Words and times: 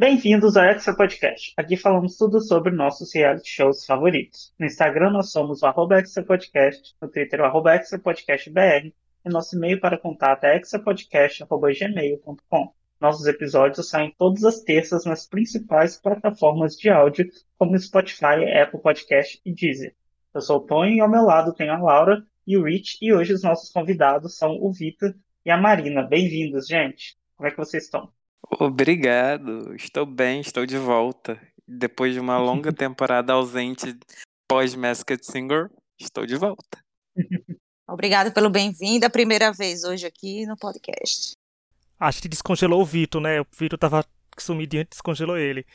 Bem-vindos 0.00 0.56
ao 0.56 0.64
Extra 0.64 0.96
Podcast. 0.96 1.52
Aqui 1.58 1.76
falamos 1.76 2.16
tudo 2.16 2.40
sobre 2.40 2.72
nossos 2.72 3.14
reality 3.14 3.50
shows 3.50 3.84
favoritos. 3.84 4.50
No 4.58 4.64
Instagram 4.64 5.10
nós 5.10 5.30
somos 5.30 5.60
o 5.60 5.66
arroba 5.66 5.98
Extra 5.98 6.24
Podcast, 6.24 6.96
no 7.02 7.06
Twitter 7.06 7.38
o 7.38 7.44
arroba 7.44 7.74
Extra 7.74 7.98
Podcast 7.98 8.48
BR, 8.48 8.86
e 8.86 8.94
nosso 9.28 9.54
e-mail 9.54 9.78
para 9.78 9.98
contato 9.98 10.44
é 10.44 10.56
extrapodcast.gmail.com. 10.56 12.72
Nossos 12.98 13.26
episódios 13.26 13.90
saem 13.90 14.14
todas 14.16 14.42
as 14.42 14.62
terças 14.62 15.04
nas 15.04 15.26
principais 15.26 15.98
plataformas 15.98 16.78
de 16.78 16.88
áudio, 16.88 17.28
como 17.58 17.78
Spotify, 17.78 18.50
Apple 18.58 18.80
Podcast 18.80 19.38
e 19.44 19.52
Deezer. 19.52 19.94
Eu 20.32 20.40
sou 20.40 20.60
o 20.60 20.66
Tony 20.66 20.96
e 20.96 21.02
ao 21.02 21.10
meu 21.10 21.24
lado 21.24 21.52
tenho 21.52 21.74
a 21.74 21.78
Laura 21.78 22.24
e 22.46 22.56
o 22.56 22.64
Rich, 22.64 22.96
e 23.02 23.12
hoje 23.12 23.34
os 23.34 23.42
nossos 23.42 23.70
convidados 23.70 24.38
são 24.38 24.56
o 24.62 24.72
Vitor 24.72 25.14
e 25.44 25.50
a 25.50 25.58
Marina. 25.58 26.02
Bem-vindos, 26.02 26.66
gente. 26.66 27.18
Como 27.36 27.46
é 27.46 27.50
que 27.50 27.58
vocês 27.58 27.84
estão? 27.84 28.10
Obrigado, 28.42 29.74
estou 29.74 30.04
bem, 30.06 30.40
estou 30.40 30.66
de 30.66 30.78
volta. 30.78 31.40
Depois 31.66 32.12
de 32.12 32.20
uma 32.20 32.38
longa 32.38 32.72
temporada 32.74 33.32
ausente 33.32 33.96
pós-Masked 34.48 35.24
Singer, 35.24 35.70
estou 35.98 36.26
de 36.26 36.36
volta. 36.36 36.78
Obrigada 37.88 38.30
pelo 38.30 38.50
bem-vindo, 38.50 39.06
a 39.06 39.10
primeira 39.10 39.52
vez 39.52 39.84
hoje 39.84 40.06
aqui 40.06 40.46
no 40.46 40.56
podcast. 40.56 41.32
Acho 41.98 42.22
que 42.22 42.28
descongelou 42.28 42.80
o 42.80 42.84
Vitor, 42.84 43.20
né? 43.20 43.40
O 43.40 43.46
Vitor 43.58 43.78
tava 43.78 44.04
sumido 44.38 44.76
e 44.76 44.84
descongelou 44.84 45.36
ele. 45.36 45.66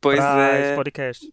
Pois 0.00 0.18
é. 0.18 0.60
Esse 0.60 0.74
podcast. 0.76 1.32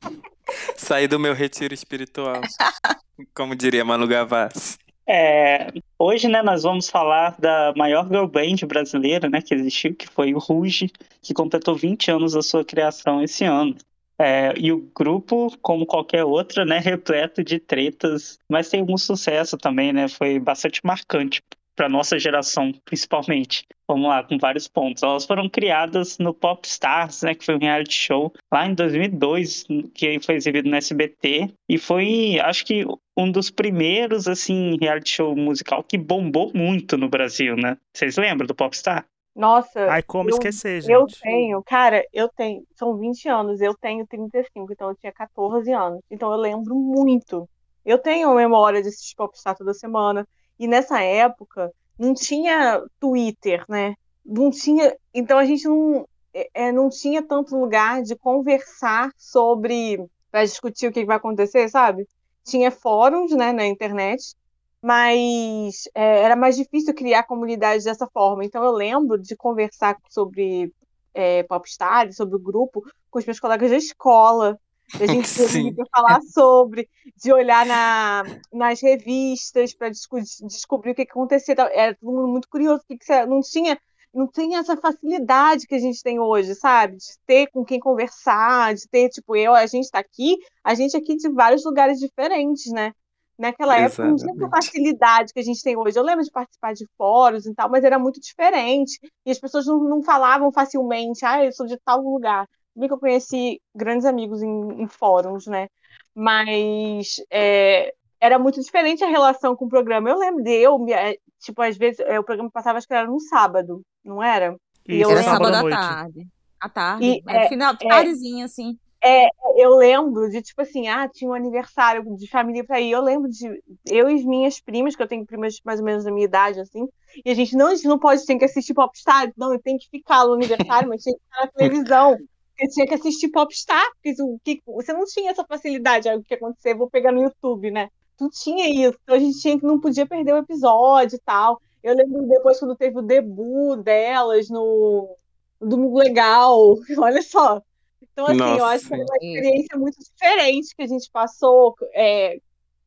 Saí 0.77 1.08
do 1.08 1.20
meu 1.20 1.34
retiro 1.34 1.74
espiritual. 1.74 2.41
como 3.34 3.55
diria 3.55 3.86
Manu 3.86 4.08
Gavassi. 4.08 4.77
É, 5.08 5.72
hoje, 6.00 6.27
né, 6.27 6.41
nós 6.41 6.64
vamos 6.64 6.90
falar 6.90 7.36
da 7.40 7.73
maior 7.76 8.08
girl 8.08 8.26
band 8.26 8.66
brasileira, 8.68 9.30
né, 9.30 9.41
que 9.41 9.54
existiu, 9.54 9.96
que 9.96 10.08
foi 10.08 10.34
o 10.34 10.40
Ruge, 10.40 10.91
que 11.22 11.34
completou 11.34 11.76
20 11.76 12.09
anos 12.09 12.34
da 12.34 12.41
sua 12.41 12.66
criação 12.66 13.22
esse 13.22 13.44
ano. 13.44 13.76
É, 14.18 14.54
e 14.58 14.72
o 14.72 14.90
grupo, 14.96 15.55
como 15.62 15.86
qualquer 15.86 16.24
outra, 16.24 16.65
né, 16.65 16.80
repleto 16.80 17.43
de 17.43 17.60
tretas, 17.60 18.40
mas 18.49 18.70
tem 18.70 18.80
algum 18.80 18.98
sucesso 18.98 19.57
também, 19.57 19.93
né, 19.93 20.07
foi 20.07 20.40
bastante 20.40 20.82
marcante 20.84 21.41
para 21.76 21.90
nossa 21.90 22.18
geração, 22.18 22.71
principalmente. 22.85 23.65
Vamos 23.87 24.07
lá, 24.07 24.23
com 24.23 24.37
vários 24.37 24.68
pontos. 24.68 25.04
Elas 25.04 25.26
foram 25.26 25.48
criadas 25.48 26.18
no 26.18 26.34
Pop 26.34 26.68
Stars, 26.68 27.21
né, 27.21 27.35
que 27.35 27.45
foi 27.45 27.55
um 27.55 27.59
reality 27.59 27.93
show 27.93 28.34
lá 28.51 28.65
em 28.65 28.73
2002, 28.73 29.65
que 29.93 30.20
foi 30.20 30.35
exibido 30.35 30.70
no 30.70 30.76
SBT, 30.76 31.53
e 31.70 31.77
foi, 31.77 32.40
acho 32.41 32.65
que 32.65 32.85
um 33.18 33.31
dos 33.31 33.49
primeiros 33.49 34.27
assim 34.27 34.77
reality 34.81 35.09
show 35.09 35.35
musical 35.35 35.84
que 35.84 35.98
bombou 35.98 36.51
muito 36.53 36.98
no 36.98 37.07
Brasil, 37.07 37.55
né? 37.55 37.77
Vocês 37.93 38.18
lembram 38.18 38.48
do 38.48 38.55
Popstar? 38.55 39.05
Nossa. 39.35 39.91
Ai, 39.91 40.01
como 40.01 40.29
eu, 40.29 40.34
esquecer, 40.34 40.81
gente. 40.81 40.91
Eu 40.91 41.05
tenho, 41.05 41.62
cara, 41.62 42.05
eu 42.13 42.29
tenho, 42.29 42.63
são 42.73 42.98
20 42.98 43.27
anos, 43.27 43.62
eu 43.62 43.76
tenho 43.76 44.07
35, 44.07 44.71
então 44.71 44.90
eu 44.90 44.96
tinha 44.96 45.12
14 45.12 45.71
anos. 45.73 46.01
Então 46.09 46.31
eu 46.31 46.37
lembro 46.37 46.73
muito. 46.73 47.48
Eu 47.85 47.98
tenho 47.98 48.34
memória 48.34 48.81
de 48.81 48.87
assistir 48.87 49.15
Popstar 49.15 49.55
toda 49.55 49.73
semana. 49.73 50.26
E 50.60 50.68
nessa 50.68 51.02
época 51.02 51.72
não 51.98 52.14
tinha 52.14 52.82
Twitter, 53.00 53.64
né? 53.70 53.96
Não 54.26 54.50
tinha. 54.52 54.96
Então 55.14 55.38
a 55.38 55.46
gente 55.46 55.66
não, 55.68 56.08
é, 56.34 56.50
é 56.54 56.72
não 56.72 56.90
tinha 56.90 57.22
tanto 57.24 57.58
lugar 57.58 58.02
de 58.02 58.16
conversar 58.16 59.12
sobre. 59.18 59.98
para 60.32 60.44
discutir 60.44 60.88
o 60.88 60.92
que 60.92 61.06
vai 61.06 61.18
acontecer, 61.18 61.70
sabe? 61.70 62.08
Tinha 62.44 62.72
fóruns 62.72 63.32
né, 63.32 63.52
na 63.52 63.66
internet, 63.66 64.36
mas 64.81 65.88
é, 65.96 66.22
era 66.22 66.36
mais 66.36 66.56
difícil 66.56 66.94
criar 66.94 67.24
comunidade 67.24 67.84
dessa 67.84 68.08
forma. 68.08 68.46
Então 68.46 68.64
eu 68.64 68.72
lembro 68.72 69.20
de 69.20 69.36
conversar 69.36 69.98
sobre 70.09 70.72
é, 71.14 71.44
Popstar, 71.44 72.12
sobre 72.14 72.36
o 72.36 72.40
grupo, 72.40 72.84
com 73.09 73.20
os 73.20 73.26
meus 73.26 73.40
colegas 73.40 73.72
da 73.72 73.78
escola, 73.78 74.59
a 74.94 74.97
gente 75.08 75.34
teve 75.36 75.75
falar 75.91 76.22
sobre, 76.31 76.90
de 77.18 77.34
olhar 77.34 77.66
na, 77.66 78.24
nas 78.53 78.81
revistas 78.81 79.74
para 79.74 79.90
desco 79.90 80.20
descobrir 80.22 80.92
o 80.92 80.96
que, 80.96 81.06
que 81.06 81.12
acontecia. 81.12 81.56
Era 81.74 81.96
todo 81.96 82.12
mundo 82.12 82.28
muito 82.28 82.48
curioso, 82.50 82.84
que 82.88 82.98
que 82.98 83.26
não 83.26 83.42
tinha 83.42 83.78
não 84.14 84.28
tinha 84.28 84.59
essa 84.59 84.78
facilidade 84.78 85.68
que 85.68 85.76
a 85.76 85.80
gente 85.80 86.02
tem 86.02 86.22
hoje, 86.22 86.56
sabe? 86.56 86.96
De 86.96 87.20
ter 87.28 87.48
com 87.48 87.66
quem 87.66 87.82
conversar, 87.82 88.74
de 88.74 88.88
ter, 88.88 89.09
tipo, 89.09 89.36
eu, 89.36 89.54
a 89.54 89.66
gente 89.66 89.84
está 89.84 90.00
aqui, 90.00 90.38
a 90.64 90.74
gente 90.74 90.96
aqui 90.96 91.18
de 91.18 91.28
vários 91.30 91.66
lugares 91.66 92.00
diferentes, 92.00 92.72
né? 92.72 92.94
Naquela 93.38 93.78
Exatamente. 93.78 94.22
época 94.22 94.32
não 94.32 94.38
tinha 94.38 94.48
essa 94.48 94.56
facilidade 94.56 95.34
que 95.34 95.40
a 95.42 95.44
gente 95.44 95.62
tem 95.62 95.76
hoje. 95.76 96.00
Eu 96.00 96.04
lembro 96.04 96.24
de 96.24 96.32
participar 96.32 96.74
de 96.74 96.88
fóruns 96.98 97.46
e 97.46 97.54
tal, 97.54 97.70
mas 97.70 97.84
era 97.84 98.00
muito 98.00 98.22
diferente. 98.22 98.98
E 99.26 99.32
as 99.32 99.38
pessoas 99.38 99.66
não, 99.66 99.84
não 99.84 100.02
falavam 100.02 100.50
facilmente, 100.50 101.26
ah, 101.26 101.44
eu 101.44 101.52
sou 101.52 101.66
de 101.66 101.78
tal 101.84 102.00
lugar 102.00 102.48
bem 102.75 102.88
que 102.88 102.94
eu 102.94 103.00
conheci 103.00 103.62
grandes 103.74 104.06
amigos 104.06 104.41
em, 104.41 104.81
em 104.81 104.88
fóruns, 104.88 105.47
né? 105.47 105.68
Mas 106.13 107.16
é, 107.31 107.94
era 108.19 108.40
muito 108.40 108.62
diferente 108.62 109.03
a 109.03 109.09
relação 109.09 109.56
com 109.56 109.66
o 109.66 109.69
programa. 109.69 110.09
Eu 110.09 110.18
lembro 110.18 110.44
de 110.44 110.52
eu, 110.52 110.85
é, 110.90 111.18
tipo, 111.40 111.62
às 111.62 111.78
vezes 111.78 112.00
é, 112.02 112.19
o 112.19 112.24
programa 112.24 112.50
passava, 112.52 112.78
acho 112.78 112.88
que 112.88 112.94
era 112.94 113.08
no 113.08 113.19
sábado, 113.19 113.81
não 114.03 114.22
era? 114.22 114.56
E 114.88 115.02
eu 115.02 115.09
era 115.09 115.19
lembro... 115.19 115.31
sábado 115.31 115.56
à 115.56 115.69
tarde. 115.69 116.28
À 116.59 116.69
tarde. 116.69 117.06
E, 117.06 117.24
é, 117.28 117.47
final, 117.47 117.74
é, 117.74 117.88
tardezinha, 117.88 118.46
assim. 118.46 118.78
É, 119.03 119.28
eu 119.56 119.75
lembro 119.75 120.28
de, 120.31 120.41
tipo 120.41 120.62
assim, 120.64 120.88
ah, 120.88 121.08
tinha 121.08 121.30
um 121.30 121.34
aniversário 121.35 122.03
de 122.16 122.28
família 122.28 122.64
pra 122.64 122.81
ir. 122.81 122.91
Eu 122.91 123.03
lembro 123.03 123.30
de 123.30 123.62
eu 123.85 124.09
e 124.09 124.25
minhas 124.25 124.59
primas, 124.59 124.96
que 124.96 125.03
eu 125.03 125.08
tenho 125.08 125.25
primas 125.25 125.59
mais 125.64 125.80
ou 125.80 125.85
menos 125.85 126.06
da 126.06 126.12
minha 126.12 126.25
idade, 126.25 126.59
assim, 126.59 126.88
e 127.24 127.30
a 127.30 127.34
gente 127.35 127.56
não, 127.56 127.68
a 127.68 127.75
gente 127.75 127.88
não 127.88 128.00
pode, 128.00 128.25
tem 128.25 128.38
que 128.38 128.46
assistir 128.46 128.74
Popstar, 128.74 129.31
não, 129.38 129.58
tem 129.59 129.78
que 129.78 129.88
ficar 129.90 130.25
no 130.25 130.34
aniversário, 130.34 130.90
mas 130.90 131.03
tem 131.03 131.14
que 131.14 131.19
ficar 131.19 131.46
na 131.46 131.52
televisão. 131.52 132.18
Você 132.58 132.68
tinha 132.70 132.88
que 132.88 132.94
assistir 132.94 133.30
Popstar, 133.30 133.86
porque 133.94 134.22
o 134.22 134.40
que, 134.44 134.62
você 134.66 134.94
não 134.94 135.06
tinha 135.06 135.32
essa 135.32 135.44
facilidade, 135.44 136.10
o 136.10 136.24
que 136.24 136.36
acontecer, 136.36 136.74
vou 136.74 136.90
pegar 136.90 137.12
no 137.12 137.22
YouTube, 137.22 137.70
né? 137.70 137.90
Tu 138.18 138.30
tinha 138.30 138.70
isso, 138.70 138.98
então 139.04 139.16
a 139.16 139.20
gente 139.20 139.42
tinha 139.42 139.60
que 139.60 139.66
não 139.66 139.80
podia 139.80 140.06
perder 140.06 140.34
o 140.34 140.38
episódio 140.38 141.18
e 141.18 141.20
tal. 141.20 141.60
Eu 141.84 141.96
lembro 141.96 142.28
depois 142.28 142.60
quando 142.60 142.76
teve 142.76 142.98
o 142.98 143.02
debut 143.02 143.82
delas 143.84 144.50
no, 144.50 145.16
no 145.60 145.68
Domingo 145.68 146.00
Legal, 146.00 146.76
olha 146.98 147.22
só. 147.22 147.62
Então, 148.02 148.26
assim, 148.26 148.38
Nossa. 148.38 148.60
eu 148.60 148.66
acho 148.66 148.88
que 148.88 148.94
é 148.94 148.98
uma 148.98 149.04
experiência 149.04 149.78
muito 149.78 149.98
diferente 150.00 150.76
que 150.76 150.84
a 150.84 150.88
gente 150.88 151.12
passou 151.12 151.76
é, 151.94 152.40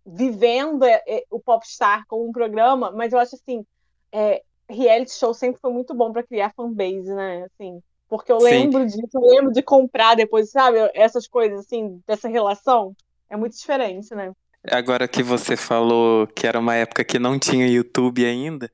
vivendo 0.07 0.85
é, 0.85 1.03
é, 1.07 1.25
o 1.31 1.39
Popstar 1.39 2.05
como 2.09 2.27
um 2.27 2.33
programa, 2.33 2.91
mas 2.91 3.13
eu 3.13 3.19
acho 3.19 3.35
assim, 3.35 3.65
é, 4.11 4.43
reality 4.69 5.13
show 5.13 5.35
sempre 5.35 5.61
foi 5.61 5.73
muito 5.73 5.95
bom 5.95 6.13
para 6.13 6.23
criar 6.23 6.53
fanbase, 6.55 7.15
né? 7.15 7.45
Assim, 7.45 7.83
porque 8.09 8.33
eu 8.33 8.39
lembro 8.39 8.89
Sim. 8.89 9.01
disso, 9.01 9.11
eu 9.15 9.21
lembro 9.21 9.53
de 9.53 9.63
comprar 9.63 10.15
depois, 10.15 10.51
sabe? 10.51 10.79
Essas 10.95 11.29
coisas, 11.29 11.61
assim, 11.61 12.03
dessa 12.07 12.29
relação. 12.29 12.97
É 13.29 13.37
muito 13.37 13.57
diferente, 13.57 14.15
né? 14.15 14.33
Agora 14.71 15.07
que 15.07 15.23
você 15.23 15.57
falou 15.57 16.27
que 16.27 16.47
era 16.47 16.59
uma 16.59 16.75
época 16.75 17.05
que 17.05 17.19
não 17.19 17.39
tinha 17.39 17.69
YouTube 17.69 18.25
ainda, 18.25 18.71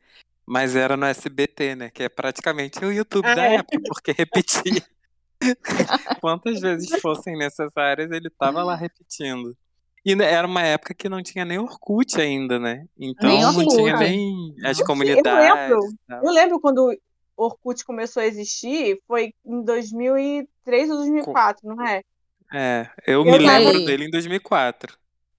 mas 0.47 0.77
era 0.77 0.97
no 0.97 1.07
SBT, 1.07 1.75
né? 1.75 1.91
Que 1.91 2.05
é 2.05 2.09
praticamente 2.09 2.85
o 2.85 2.93
YouTube 2.93 3.27
ah, 3.27 3.35
da 3.35 3.47
é? 3.47 3.55
época, 3.57 3.81
porque 3.89 4.13
repetia. 4.17 4.83
Quantas 6.21 6.61
vezes 6.61 7.01
fossem 7.01 7.37
necessárias, 7.37 8.11
ele 8.11 8.31
tava 8.31 8.63
lá 8.63 8.77
repetindo. 8.77 9.55
E 10.05 10.13
era 10.13 10.47
uma 10.47 10.63
época 10.63 10.95
que 10.95 11.09
não 11.09 11.23
tinha 11.23 11.45
nem 11.45 11.59
Orkut 11.59 12.21
ainda, 12.21 12.59
né? 12.59 12.87
Então 12.99 13.29
nem 13.29 13.41
não 13.41 13.67
tinha 13.67 13.97
nem 13.97 14.55
as 14.63 14.81
comunidades. 14.83 15.71
Eu 15.71 15.79
lembro, 15.79 16.27
eu 16.27 16.33
lembro 16.33 16.61
quando 16.61 16.95
Orkut 17.37 17.85
começou 17.85 18.23
a 18.23 18.27
existir 18.27 18.99
foi 19.07 19.35
em 19.45 19.63
2003 19.63 20.91
ou 20.91 20.97
2004, 20.97 21.69
não 21.69 21.87
é? 21.87 22.03
É, 22.53 22.89
eu, 23.07 23.25
eu 23.25 23.25
me 23.25 23.39
lembro 23.39 23.85
dele 23.85 24.07
em 24.07 24.11
2004. 24.11 24.97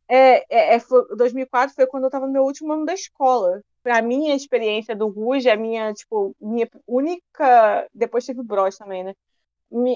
É, 0.07 0.45
é, 0.49 0.75
é 0.75 0.79
foi, 0.79 1.03
2004 1.15 1.75
foi 1.75 1.87
quando 1.87 2.03
eu 2.03 2.07
estava 2.07 2.27
no 2.27 2.33
meu 2.33 2.43
último 2.43 2.73
ano 2.73 2.85
da 2.85 2.93
escola. 2.93 3.61
A 3.85 4.01
minha 4.01 4.35
experiência 4.35 4.95
do 4.95 5.07
Ruge, 5.07 5.49
a 5.49 5.55
minha, 5.55 5.93
tipo, 5.93 6.35
minha 6.41 6.67
única. 6.87 7.87
Depois 7.93 8.25
teve 8.25 8.41
o 8.41 8.43
Bros 8.43 8.77
também, 8.77 9.03
né? 9.03 9.13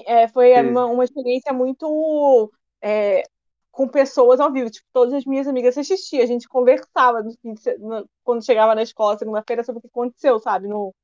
É, 0.06 0.28
foi 0.28 0.52
uma, 0.62 0.86
uma, 0.86 1.04
experiência 1.04 1.52
muito. 1.52 2.52
É, 2.80 3.22
com 3.70 3.88
pessoas 3.88 4.40
ao 4.40 4.52
vivo. 4.52 4.70
Tipo, 4.70 4.86
todas 4.92 5.14
as 5.14 5.24
minhas 5.24 5.46
amigas 5.46 5.76
assistiam, 5.76 6.22
a 6.22 6.26
gente 6.26 6.48
conversava 6.48 7.22
no, 7.22 7.34
no, 7.78 8.08
quando 8.22 8.44
chegava 8.44 8.74
na 8.74 8.82
escola 8.82 9.18
segunda-feira 9.18 9.64
sobre 9.64 9.78
o 9.78 9.82
que 9.82 9.88
aconteceu, 9.88 10.38
sabe? 10.38 10.68
No, 10.68 10.94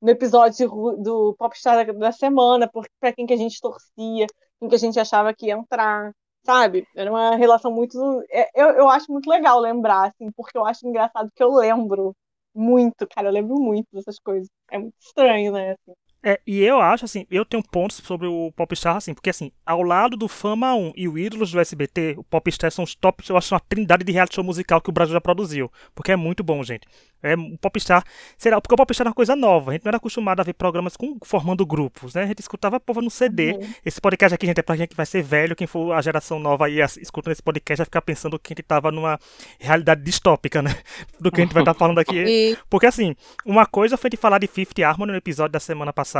no 0.00 0.10
episódio 0.10 0.68
do 0.98 1.34
Popstar 1.38 1.92
da, 1.94 2.12
semana, 2.12 2.70
para 3.00 3.12
quem 3.12 3.26
que 3.26 3.32
a 3.34 3.36
gente 3.36 3.60
torcia, 3.60 4.26
quem 4.60 4.68
que 4.68 4.74
a 4.74 4.78
gente 4.78 4.98
achava 5.00 5.34
que 5.34 5.46
ia 5.46 5.54
entrar, 5.54 6.12
sabe? 6.44 6.86
Era 6.94 7.10
uma 7.10 7.36
relação 7.36 7.70
muito. 7.72 7.98
É, 8.30 8.48
eu, 8.54 8.68
eu 8.70 8.88
acho 8.88 9.10
muito 9.12 9.28
legal 9.28 9.58
lembrar, 9.58 10.08
assim, 10.08 10.30
porque 10.36 10.56
eu 10.56 10.64
acho 10.66 10.86
engraçado 10.86 11.30
que 11.34 11.42
eu 11.42 11.52
lembro 11.52 12.14
muito, 12.54 13.06
cara, 13.08 13.28
eu 13.28 13.32
lembro 13.32 13.56
muito 13.56 13.88
dessas 13.92 14.18
coisas. 14.18 14.48
É 14.70 14.78
muito 14.78 14.94
estranho, 15.00 15.52
né? 15.52 15.72
Assim. 15.72 15.92
É, 16.28 16.40
e 16.44 16.60
eu 16.60 16.80
acho, 16.80 17.04
assim, 17.04 17.24
eu 17.30 17.44
tenho 17.44 17.62
pontos 17.62 17.98
sobre 17.98 18.26
o 18.26 18.50
Popstar, 18.56 18.96
assim, 18.96 19.14
porque, 19.14 19.30
assim, 19.30 19.52
ao 19.64 19.80
lado 19.80 20.16
do 20.16 20.26
Fama 20.26 20.74
1 20.74 20.94
e 20.96 21.06
o 21.06 21.16
Ídolos 21.16 21.52
do 21.52 21.60
SBT, 21.60 22.16
o 22.18 22.24
Popstar 22.24 22.72
são 22.72 22.82
os 22.82 22.96
tops, 22.96 23.28
eu 23.28 23.36
acho, 23.36 23.54
uma 23.54 23.60
trindade 23.60 24.02
de 24.02 24.10
reality 24.10 24.34
show 24.34 24.42
musical 24.42 24.80
que 24.80 24.90
o 24.90 24.92
Brasil 24.92 25.12
já 25.12 25.20
produziu. 25.20 25.70
Porque 25.94 26.10
é 26.10 26.16
muito 26.16 26.42
bom, 26.42 26.64
gente. 26.64 26.84
É, 27.22 27.34
o 27.34 27.56
Popstar, 27.58 28.04
será, 28.36 28.60
porque 28.60 28.74
o 28.74 28.76
Popstar 28.76 29.06
é 29.06 29.08
uma 29.08 29.14
coisa 29.14 29.34
nova, 29.34 29.70
a 29.70 29.74
gente 29.74 29.84
não 29.84 29.90
era 29.90 29.96
acostumado 29.96 30.40
a 30.40 30.42
ver 30.42 30.52
programas 30.52 30.96
com, 30.96 31.16
formando 31.24 31.64
grupos, 31.64 32.14
né? 32.14 32.24
A 32.24 32.26
gente 32.26 32.40
escutava 32.40 32.76
a 32.76 32.80
povo 32.80 33.00
no 33.00 33.10
CD. 33.10 33.52
Uhum. 33.52 33.74
Esse 33.84 34.00
podcast 34.00 34.34
aqui, 34.34 34.46
gente, 34.46 34.58
é 34.58 34.62
pra 34.62 34.76
gente 34.76 34.90
que 34.90 34.96
vai 34.96 35.06
ser 35.06 35.22
velho, 35.22 35.56
quem 35.56 35.66
for 35.66 35.92
a 35.92 36.00
geração 36.02 36.38
nova 36.38 36.66
aí 36.66 36.78
escutando 37.00 37.32
esse 37.32 37.42
podcast 37.42 37.78
vai 37.78 37.84
ficar 37.84 38.02
pensando 38.02 38.38
que 38.38 38.52
a 38.52 38.54
gente 38.54 38.62
tava 38.62 38.92
numa 38.92 39.18
realidade 39.58 40.02
distópica, 40.02 40.60
né? 40.60 40.76
Do 41.18 41.32
que 41.32 41.40
a 41.40 41.44
gente 41.44 41.54
vai 41.54 41.62
estar 41.62 41.74
tá 41.74 41.78
falando 41.78 41.98
aqui. 41.98 42.56
Porque, 42.68 42.86
assim, 42.86 43.16
uma 43.44 43.64
coisa 43.64 43.96
foi 43.96 44.10
de 44.10 44.16
falar 44.16 44.38
de 44.38 44.46
Fifth 44.46 44.78
Harmony 44.80 45.12
no 45.12 45.18
episódio 45.18 45.52
da 45.52 45.60
semana 45.60 45.92
passada, 45.92 46.15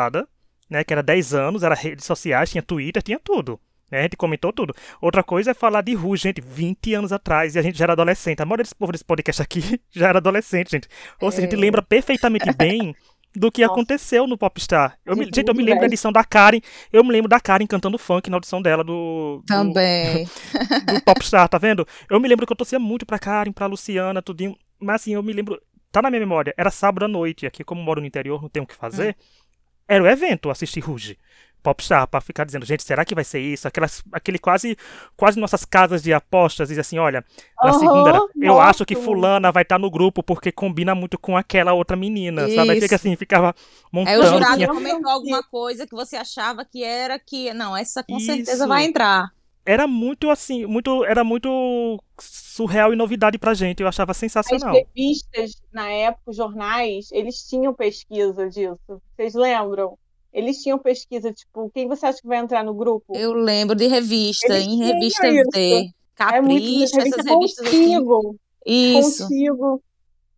né? 0.69 0.85
Que 0.85 0.93
era 0.93 1.03
10 1.03 1.35
anos, 1.35 1.63
era 1.63 1.75
redes 1.75 2.05
sociais, 2.05 2.51
tinha 2.51 2.63
Twitter, 2.63 3.03
tinha 3.03 3.19
tudo. 3.19 3.59
Né? 3.91 4.01
A 4.01 4.03
gente 4.03 4.17
comentou 4.17 4.53
tudo. 4.53 4.75
Outra 5.01 5.23
coisa 5.23 5.53
é 5.53 5.55
falar 5.55 5.83
de 5.83 5.95
Ru, 5.95 6.17
gente, 6.17 6.41
20 6.41 6.95
anos 6.95 7.13
atrás, 7.13 7.55
e 7.55 7.59
a 7.59 7.63
gente 7.63 7.79
já 7.79 7.85
era 7.85 7.93
adolescente. 7.93 8.41
A 8.43 8.45
maioria 8.45 8.65
desse 8.65 8.75
povo 8.75 8.93
desse 8.93 9.05
podcast 9.05 9.43
aqui 9.43 9.81
já 9.91 10.09
era 10.09 10.19
adolescente, 10.19 10.71
gente. 10.71 10.89
Ou 11.21 11.31
seja, 11.31 11.47
a 11.47 11.51
gente 11.51 11.59
é. 11.59 11.61
lembra 11.61 11.83
perfeitamente 11.83 12.53
bem 12.57 12.95
do 13.35 13.53
que 13.53 13.61
Nossa. 13.61 13.75
aconteceu 13.75 14.27
no 14.27 14.39
Popstar. 14.39 14.99
Eu 15.05 15.15
me, 15.15 15.25
gente, 15.27 15.47
eu 15.47 15.55
me 15.55 15.63
lembro 15.63 15.81
da 15.81 15.87
edição 15.87 16.11
da 16.11 16.25
Karen. 16.25 16.61
Eu 16.91 17.05
me 17.05 17.13
lembro 17.13 17.29
da 17.29 17.39
Karen 17.39 17.67
cantando 17.67 17.99
funk 17.99 18.31
na 18.31 18.37
audição 18.37 18.63
dela 18.63 18.83
do. 18.83 19.43
Também. 19.47 20.25
Do, 20.25 20.95
do 20.95 21.03
Popstar, 21.03 21.49
tá 21.49 21.59
vendo? 21.59 21.87
Eu 22.09 22.19
me 22.19 22.29
lembro 22.29 22.47
que 22.47 22.53
eu 22.53 22.57
torcia 22.57 22.79
muito 22.79 23.05
pra 23.05 23.19
Karen, 23.19 23.53
pra 23.53 23.67
Luciana, 23.67 24.23
tudinho. 24.23 24.57
Mas 24.81 25.03
assim, 25.03 25.15
eu 25.15 25.23
me 25.23 25.33
lembro. 25.33 25.61
Tá 25.93 26.03
na 26.03 26.11
minha 26.11 26.21
memória. 26.21 26.53
Era 26.57 26.71
sábado 26.71 27.05
à 27.05 27.09
noite. 27.09 27.47
Aqui, 27.47 27.63
como 27.63 27.83
moro 27.83 28.01
no 28.01 28.07
interior, 28.07 28.43
não 28.43 28.49
tenho 28.49 28.65
o 28.65 28.67
que 28.67 28.75
fazer. 28.75 29.17
Hum 29.19 29.46
era 29.89 30.03
o 30.03 30.07
evento 30.07 30.51
assistir 30.51 30.81
Ruge. 30.81 31.19
Popstar, 31.63 32.07
para 32.07 32.21
ficar 32.21 32.45
dizendo, 32.45 32.65
gente, 32.65 32.85
será 32.85 33.05
que 33.05 33.13
vai 33.13 33.25
ser 33.25 33.41
isso? 33.41 33.67
Aquelas, 33.67 34.01
aquele 34.13 34.39
quase, 34.39 34.77
quase 35.17 35.41
nossas 35.41 35.65
casas 35.65 36.01
de 36.01 36.13
apostas, 36.13 36.69
diz 36.69 36.79
assim, 36.79 36.97
olha, 36.97 37.25
na 37.61 37.73
uhum, 37.73 37.79
segunda, 37.81 38.21
eu 38.41 38.61
acho 38.61 38.87
que 38.87 38.95
fulana 38.95 39.51
vai 39.51 39.65
estar 39.65 39.75
tá 39.75 39.79
no 39.81 39.91
grupo 39.91 40.23
porque 40.23 40.53
combina 40.53 40.95
muito 40.95 41.19
com 41.19 41.37
aquela 41.37 41.73
outra 41.73 41.97
menina, 41.97 42.47
isso. 42.47 42.55
sabe? 42.55 42.71
Aí 42.71 42.81
fica 42.81 42.95
assim, 42.95 43.17
ficava 43.17 43.53
montando. 43.91 44.23
Aí 44.23 44.29
o 44.29 44.33
jurado 44.33 44.55
tinha... 44.55 44.69
comentou 44.69 45.11
alguma 45.11 45.43
coisa 45.43 45.89
que 45.89 45.95
você 45.97 46.15
achava 46.15 46.65
que 46.65 46.85
era 46.85 47.19
que, 47.19 47.53
não, 47.53 47.77
essa 47.77 48.05
com 48.05 48.17
isso. 48.17 48.27
certeza 48.27 48.65
vai 48.69 48.85
entrar. 48.85 49.33
Era 49.67 49.87
muito 49.89 50.31
assim, 50.31 50.65
muito, 50.65 51.05
era 51.05 51.25
muito 51.25 52.01
surreal 52.21 52.93
e 52.93 52.97
novidade 52.97 53.37
pra 53.37 53.53
gente, 53.53 53.83
eu 53.83 53.89
achava 53.89 54.15
sensacional. 54.15 54.71
As 54.71 54.77
revistas, 54.77 55.61
na 55.73 55.91
época, 55.91 56.31
os 56.31 56.37
jornais, 56.37 57.11
eles 57.11 57.43
tinham 57.49 57.75
pesquisa 57.75 58.49
disso, 58.49 59.03
vocês 59.17 59.35
lembram? 59.35 59.99
Eles 60.33 60.63
tinham 60.63 60.79
pesquisa, 60.79 61.33
tipo, 61.33 61.69
quem 61.75 61.89
você 61.89 62.07
acha 62.07 62.21
que 62.21 62.29
vai 62.29 62.39
entrar 62.39 62.63
no 62.63 62.75
grupo? 62.75 63.17
Eu 63.17 63.33
lembro 63.33 63.75
de 63.75 63.89
revista, 63.89 64.55
eles 64.55 64.69
em 64.69 64.79
revista 64.79 65.23
V, 65.53 65.91
Capricho, 66.15 66.37
é 66.37 66.41
muito, 66.41 66.85
essas 66.85 67.25
revistas 67.25 67.69
consigo, 67.69 68.37
Isso. 68.65 69.23
Consigo. 69.25 69.83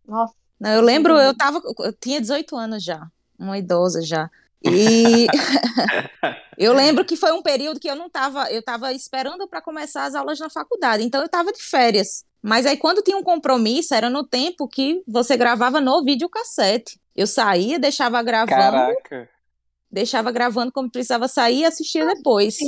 Nossa. 0.07 0.35
Não, 0.59 0.71
eu 0.71 0.81
lembro, 0.81 1.15
eu 1.15 1.37
tava, 1.37 1.61
eu 1.81 1.93
tinha 1.93 2.21
18 2.21 2.57
anos 2.57 2.83
já, 2.83 3.07
uma 3.39 3.59
idosa 3.59 4.01
já. 4.01 4.31
E 4.64 5.26
eu 6.58 6.72
lembro 6.72 7.05
que 7.05 7.16
foi 7.16 7.32
um 7.32 7.43
período 7.43 7.78
que 7.78 7.88
eu 7.88 7.94
não 7.94 8.06
estava, 8.06 8.50
eu 8.50 8.60
estava 8.60 8.93
esperando 8.93 9.46
para 9.46 9.62
começar 9.62 10.05
as 10.05 10.14
aulas 10.14 10.38
na 10.38 10.50
faculdade, 10.50 11.05
então 11.05 11.20
eu 11.20 11.26
estava 11.26 11.52
de 11.52 11.62
férias. 11.62 12.25
Mas 12.43 12.66
aí 12.66 12.76
quando 12.76 13.02
tinha 13.02 13.16
um 13.16 13.22
compromisso, 13.22 13.94
era 13.94 14.10
no 14.10 14.25
tempo 14.25 14.69
que 14.69 15.02
você 15.06 15.37
gravava 15.37 15.81
no 15.81 16.05
videocassete. 16.05 17.00
Eu 17.14 17.26
saía, 17.26 17.78
deixava 17.78 18.22
gravando. 18.22 18.52
Caraca. 18.52 19.28
Deixava 19.90 20.31
gravando 20.31 20.70
como 20.70 20.90
precisava 20.90 21.26
sair 21.26 21.60
e 21.60 21.64
assistia 21.64 22.06
depois. 22.06 22.58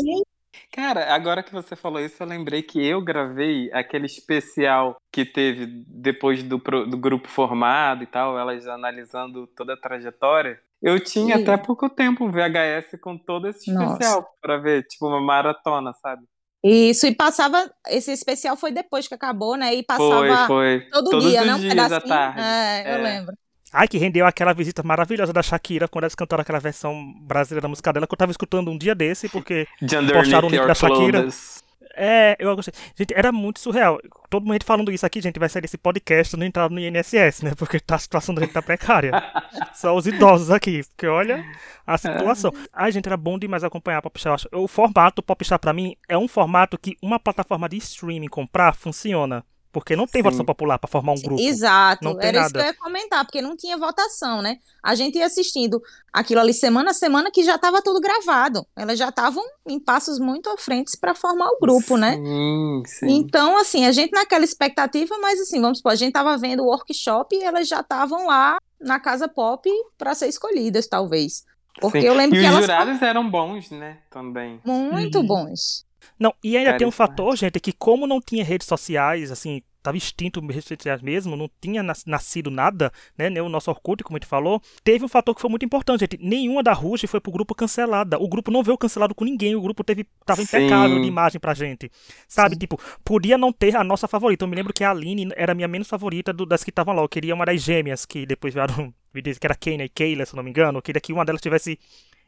Cara, 0.73 1.13
agora 1.15 1.43
que 1.43 1.53
você 1.53 1.77
falou 1.77 2.01
isso, 2.01 2.23
eu 2.23 2.27
lembrei 2.27 2.63
que 2.63 2.85
eu 2.85 3.01
gravei 3.01 3.71
aquele 3.73 4.07
especial 4.07 4.97
que 5.13 5.25
teve 5.25 5.67
depois 5.67 6.43
do, 6.43 6.59
do 6.59 6.97
grupo 6.97 7.29
formado 7.29 8.03
e 8.03 8.07
tal, 8.07 8.39
elas 8.39 8.67
analisando 8.67 9.47
toda 9.49 9.75
a 9.75 9.77
trajetória. 9.77 10.61
Eu 10.83 10.99
tinha 11.03 11.37
até 11.37 11.57
pouco 11.57 11.89
tempo 11.91 12.25
um 12.25 12.31
VHS 12.31 12.99
com 13.01 13.17
todo 13.19 13.49
esse 13.49 13.71
especial 13.71 14.27
para 14.41 14.57
ver, 14.59 14.83
tipo 14.87 15.07
uma 15.07 15.21
maratona, 15.21 15.93
sabe? 16.01 16.23
Isso, 16.63 17.07
e 17.07 17.15
passava. 17.15 17.71
Esse 17.89 18.13
especial 18.13 18.57
foi 18.57 18.71
depois 18.73 19.09
que 19.09 19.15
acabou, 19.15 19.57
né? 19.57 19.75
E 19.75 19.83
passava 19.83 20.47
foi, 20.47 20.47
foi. 20.47 20.81
todo 20.91 21.11
Todos 21.11 21.31
dia, 21.31 21.41
os 21.41 21.47
né? 21.47 21.55
Um 21.55 21.59
dias 21.59 21.75
pedacinho. 21.75 22.09
tarde. 22.09 22.41
É, 22.41 22.83
eu 22.87 22.99
É. 22.99 23.03
lembro. 23.03 23.35
Ai, 23.73 23.87
que 23.87 23.99
rendeu 23.99 24.27
aquela 24.27 24.53
visita 24.53 24.83
maravilhosa 24.83 25.33
da 25.33 25.43
Shakira 25.43 25.87
quando 25.87 26.05
eles 26.05 26.15
cantaram 26.17 26.43
aquela 26.43 26.59
versão 26.59 27.15
brasileira 27.23 27.63
da 27.63 27.69
música 27.69 27.93
dela, 27.93 28.07
que 28.07 28.13
eu 28.13 28.19
tava 28.19 28.33
escutando 28.33 28.69
um 28.71 28.77
dia 28.77 28.95
desse, 28.97 29.29
porque 29.29 29.67
Postaram 30.13 30.49
o 30.49 30.51
link 30.51 30.67
da 30.67 30.75
Shakira. 30.75 31.21
clothes. 31.21 31.63
É, 31.97 32.37
eu 32.39 32.55
gostei. 32.55 32.73
Gente, 32.95 33.13
era 33.15 33.33
muito 33.33 33.61
surreal. 33.61 33.99
Todo 34.29 34.47
mundo 34.47 34.63
falando 34.65 34.93
isso 34.93 35.05
aqui, 35.05 35.21
gente, 35.21 35.39
vai 35.39 35.49
sair 35.49 35.63
desse 35.63 35.77
podcast 35.79 36.37
não 36.37 36.47
entrar 36.47 36.71
no 36.71 36.79
INSS, 36.79 37.43
né? 37.43 37.53
Porque 37.57 37.81
tá, 37.81 37.97
a 37.97 37.99
situação 37.99 38.35
da 38.35 38.43
gente 38.43 38.53
tá 38.53 38.63
precária. 38.63 39.11
Só 39.75 39.95
os 39.97 40.07
idosos 40.07 40.51
aqui, 40.51 40.83
porque 40.89 41.07
olha 41.07 41.45
a 41.87 41.99
situação. 41.99 42.53
Ai, 42.73 42.93
gente, 42.93 43.07
era 43.07 43.17
bom 43.17 43.39
demais 43.39 43.65
acompanhar 43.65 44.01
Popstar. 44.03 44.31
Eu 44.31 44.35
acho- 44.35 44.49
O 44.53 44.69
formato 44.69 45.23
Popstar, 45.23 45.59
pra 45.59 45.73
mim, 45.73 45.97
é 46.09 46.17
um 46.17 46.29
formato 46.29 46.79
que 46.79 46.97
uma 47.03 47.19
plataforma 47.19 47.69
de 47.69 47.77
streaming 47.79 48.29
comprar 48.29 48.75
funciona. 48.75 49.45
Porque 49.73 49.95
não 49.95 50.07
tem 50.07 50.21
Sim. 50.21 50.25
votação 50.25 50.45
popular 50.45 50.79
pra 50.79 50.89
formar 50.91 51.13
um 51.13 51.21
grupo. 51.23 51.41
Exato, 51.41 52.03
Não 52.05 52.21
era 52.21 52.41
isso 52.41 52.49
que 52.51 52.59
nada. 52.59 52.61
eu 52.61 52.67
ia 52.73 52.75
comentar, 52.75 53.25
porque 53.25 53.41
não 53.41 53.57
tinha 53.57 53.77
votação, 53.79 54.43
né? 54.43 54.59
A 54.83 54.95
gente 54.97 55.17
ia 55.17 55.27
assistindo 55.27 55.81
aquilo 56.13 56.41
ali 56.41 56.53
semana 56.53 56.91
a 56.91 56.95
semana 56.95 57.31
que 57.31 57.45
já 57.45 57.55
estava 57.55 57.81
tudo 57.81 58.01
gravado. 58.01 58.67
Elas 58.77 58.99
já 58.99 59.11
estavam 59.11 59.45
em 59.69 59.79
passos 59.79 60.19
muito 60.19 60.51
à 60.51 60.57
frente 60.57 60.97
para 61.01 61.15
formar 61.15 61.47
o 61.51 61.59
grupo, 61.61 61.97
né? 61.97 62.17
Sim, 62.17 62.83
sim. 62.87 63.07
Então, 63.11 63.57
assim, 63.59 63.87
a 63.87 63.93
gente 63.93 64.11
naquela 64.13 64.45
expectativa, 64.45 65.17
mas 65.19 65.41
assim, 65.41 65.61
vamos 65.61 65.79
supor, 65.79 65.93
a 65.93 65.97
gente 65.97 66.09
estava 66.09 66.37
vendo 66.37 66.65
o 66.65 66.67
workshop 66.67 67.37
e 67.37 67.45
elas 67.45 67.69
já 67.69 67.79
estavam 67.81 68.27
lá 68.27 68.59
na 68.81 68.99
Casa 68.99 69.29
Pop 69.29 69.71
para 69.97 70.15
ser 70.17 70.27
escolhidas, 70.29 70.89
talvez. 70.89 71.45
Porque 71.81 72.01
Sim. 72.01 72.07
eu 72.09 72.15
lembro 72.15 72.37
e 72.37 72.41
que 72.41 72.47
os 72.47 72.53
elas 72.53 72.63
jurados 72.67 73.01
eram 73.03 73.31
bons, 73.31 73.71
né? 73.71 73.99
Também. 74.11 74.61
muito 74.65 75.19
Uhum. 75.21 75.27
bons. 75.27 75.87
Não, 76.19 76.35
e 76.43 76.57
ainda 76.57 76.77
tem 76.77 76.87
um 76.87 76.91
fator, 76.91 77.37
gente, 77.37 77.59
que 77.61 77.73
como 77.73 78.07
não 78.07 78.21
tinha 78.21 78.45
redes 78.45 78.67
sociais, 78.67 79.31
assim, 79.31 79.63
tava 79.83 79.97
extinto 79.97 80.41
redes 80.47 80.67
sociais 80.67 81.01
mesmo, 81.01 81.35
não 81.37 81.51
tinha 81.59 81.83
nas- 81.83 82.05
nascido 82.05 82.51
nada, 82.51 82.93
né, 83.17 83.31
nem 83.31 83.43
o 83.43 83.49
nosso 83.49 83.71
Orkut, 83.71 84.05
como 84.05 84.17
a 84.17 84.21
gente 84.21 84.29
falou, 84.29 84.61
teve 84.85 85.03
um 85.07 85.09
fator 85.09 85.35
que 85.35 85.41
foi 85.41 85.49
muito 85.49 85.65
importante, 85.65 86.01
gente, 86.01 86.19
nenhuma 86.21 86.63
da 86.63 86.75
Ruge 86.75 87.07
foi 87.07 87.19
pro 87.19 87.33
grupo 87.33 87.55
cancelada, 87.55 88.19
o 88.19 88.29
grupo 88.29 88.51
não 88.51 88.63
veio 88.63 88.77
cancelado 88.77 89.15
com 89.15 89.25
ninguém, 89.25 89.57
o 89.57 89.61
grupo 89.63 89.83
teve, 89.83 90.07
tava 90.27 90.43
Sim. 90.43 90.49
impecável 90.55 90.99
de 90.99 91.09
imagem 91.09 91.41
pra 91.41 91.55
gente, 91.55 91.91
sabe, 92.29 92.57
tipo, 92.57 92.79
podia 93.03 93.39
não 93.39 93.53
ter 93.55 93.75
a 93.75 93.83
nossa 93.83 94.07
favorita, 94.07 94.45
eu 94.45 94.49
me 94.49 94.55
lembro 94.57 94.75
que 94.75 94.85
a 94.85 94.91
Aline 94.91 95.31
era 95.35 95.53
a 95.53 95.55
minha 95.55 95.67
menos 95.69 95.89
favorita 95.89 96.31
do- 96.31 96.45
das 96.45 96.63
que 96.63 96.69
estavam 96.69 96.95
lá, 96.95 97.01
eu 97.01 97.09
queria 97.09 97.35
uma 97.35 97.47
das 97.47 97.63
gêmeas, 97.63 98.05
que 98.05 98.27
depois 98.27 98.53
vieram, 98.53 98.93
me 99.15 99.23
dizer 99.23 99.41
que 99.41 99.47
era 99.47 99.55
Kenya 99.55 99.87
e 99.87 99.89
Kayla, 99.89 100.27
se 100.27 100.37
não 100.37 100.43
me 100.43 100.51
engano, 100.51 100.77
eu 100.79 100.83
queria 100.83 101.01
que 101.01 101.11
uma 101.13 101.25
delas 101.25 101.41
tivesse 101.41 101.79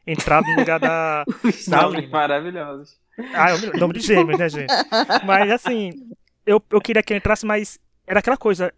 entrado 0.05 0.47
no 0.47 0.53
lugar 0.55 0.79
da, 0.79 1.27
Os 1.43 1.67
da 1.67 1.77
nomes 1.83 2.09
maravilhosos. 2.09 2.97
Ah, 3.31 3.49
é 3.51 3.53
o 3.55 3.77
nome 3.77 3.93
de 3.95 3.99
gêmeos, 4.01 4.37
né, 4.37 4.49
gente? 4.49 4.71
Mas 5.21 5.49
assim, 5.51 5.91
eu, 6.45 6.61
eu 6.71 6.81
queria 6.81 7.03
que 7.03 7.13
ele 7.13 7.19
entrasse, 7.19 7.45
mas 7.45 7.79
era 8.07 8.19
aquela 8.19 8.37
coisa. 8.37 8.73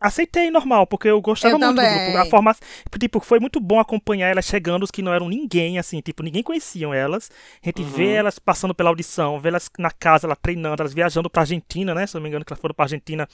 Aceitei 0.00 0.50
normal, 0.50 0.86
porque 0.86 1.08
eu 1.08 1.20
gostava 1.20 1.54
Eu 1.54 1.58
muito 1.58 1.80
do 1.80 1.86
também. 1.86 2.12
grupo. 2.12 2.18
A 2.18 2.26
forma, 2.26 2.54
tipo, 2.98 3.20
foi 3.20 3.40
muito 3.40 3.58
bom 3.60 3.78
acompanhar 3.80 4.28
elas 4.28 4.44
chegando, 4.44 4.82
os 4.82 4.90
que 4.90 5.00
não 5.00 5.14
eram 5.14 5.28
ninguém, 5.28 5.78
assim, 5.78 6.00
tipo, 6.00 6.22
ninguém 6.22 6.42
conheciam 6.42 6.92
elas. 6.92 7.30
A 7.62 7.66
gente 7.66 7.82
Uhum. 7.82 7.88
vê 7.88 8.12
elas 8.14 8.38
passando 8.38 8.74
pela 8.74 8.90
audição, 8.90 9.40
vê 9.40 9.48
elas 9.48 9.70
na 9.78 9.90
casa, 9.90 10.26
ela 10.26 10.36
treinando, 10.36 10.82
elas 10.82 10.92
viajando 10.92 11.30
pra 11.30 11.42
Argentina, 11.42 11.94
né? 11.94 12.06
Se 12.06 12.16
eu 12.16 12.18
não 12.18 12.22
me 12.24 12.28
engano, 12.28 12.44
que 12.44 12.52
elas 12.52 12.60
foram 12.60 12.74
pra 12.74 12.84
Argentina 12.84 13.26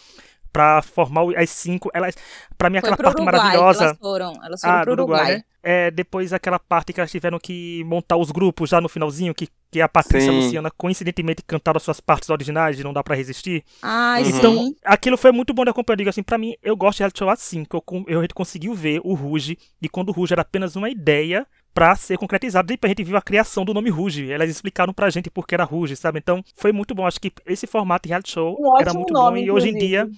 pra 0.53 0.83
formar 0.83 1.23
as 1.37 1.51
cinco. 1.51 1.91
Elas, 1.95 2.15
pra 2.59 2.69
mim, 2.71 2.81
Foi 2.81 2.91
aquela 2.91 2.97
pro 2.97 3.05
parte 3.05 3.17
Uruguai 3.23 3.39
maravilhosa. 3.41 3.85
elas 3.85 3.99
foram. 3.99 4.33
Elas 4.45 4.61
foram 4.61 4.75
Ah, 4.75 4.83
pro 4.83 4.93
Uruguai, 4.93 5.21
Uruguai. 5.21 5.37
né? 5.39 5.45
É, 5.63 5.91
depois 5.91 6.33
aquela 6.33 6.59
parte 6.59 6.93
que 6.93 7.01
elas 7.01 7.11
tiveram 7.11 7.39
que 7.39 7.85
montar 7.85 8.17
os 8.17 8.31
grupos 8.31 8.71
já 8.71 8.81
no 8.81 8.89
finalzinho, 8.89 9.35
que, 9.35 9.47
que 9.71 9.81
a 9.81 9.89
Patrícia 9.89 10.29
e 10.29 10.31
a 10.31 10.33
Sim. 10.33 10.45
Luciana 10.47 10.71
coincidentemente 10.71 11.43
cantaram 11.47 11.77
as 11.77 11.83
suas 11.83 12.01
partes 12.01 12.31
originais 12.31 12.77
de 12.79 12.83
Não 12.85 12.95
Dá 12.95 13.03
Pra 13.03 13.15
Resistir. 13.15 13.63
Uhum. 13.85 14.19
Então, 14.27 14.55
sim. 14.57 14.77
aquilo 14.85 15.19
foi 15.19 15.33
muito 15.33 15.53
bom 15.53 15.63
de 15.65 15.71
acompanhar. 15.71 15.95
Eu 15.95 15.99
digo 15.99 16.11
assim, 16.11 16.23
pra 16.23 16.39
mim, 16.39 16.55
eu 16.63 16.75
gosto 16.77 16.97
de 16.97 17.03
reality 17.03 17.19
show 17.19 17.29
assim, 17.29 17.65
que 17.65 17.77
eu, 17.77 17.85
eu, 18.09 18.19
a 18.21 18.23
gente 18.23 18.35
conseguiu 18.35 18.75
ver 18.75 19.01
o 19.05 19.13
Ruge, 19.15 19.59
e 19.83 19.89
quando 19.89 20.09
o 20.09 20.13
Ruge 20.13 20.33
era 20.33 20.43
apenas 20.43 20.77
uma 20.77 20.89
ideia 20.89 21.47
pra 21.75 21.95
ser 21.95 22.17
concretizado. 22.19 22.67
Depois 22.67 22.89
a 22.89 22.93
gente 22.93 23.05
viu 23.05 23.17
a 23.17 23.23
criação 23.23 23.65
do 23.65 23.73
nome 23.75 23.91
Ruge. 23.91 24.33
Elas 24.33 24.49
explicaram 24.51 24.93
pra 24.95 25.09
gente 25.11 25.31
por 25.31 25.47
que 25.47 25.55
era 25.55 25.63
Ruge, 25.63 25.95
sabe? 25.95 26.19
Então, 26.19 26.43
foi 26.57 26.73
muito 26.73 26.95
bom. 26.95 27.07
Acho 27.07 27.21
que 27.21 27.31
esse 27.47 27.67
formato 27.67 28.05
de 28.05 28.09
reality 28.09 28.31
show 28.33 28.57
Um 28.59 28.81
era 28.81 28.93
muito 28.95 29.13
nome, 29.13 29.41
bom. 29.41 29.47
E 29.47 29.51
hoje 29.53 29.69
em 29.69 29.79
dia, 29.79 30.09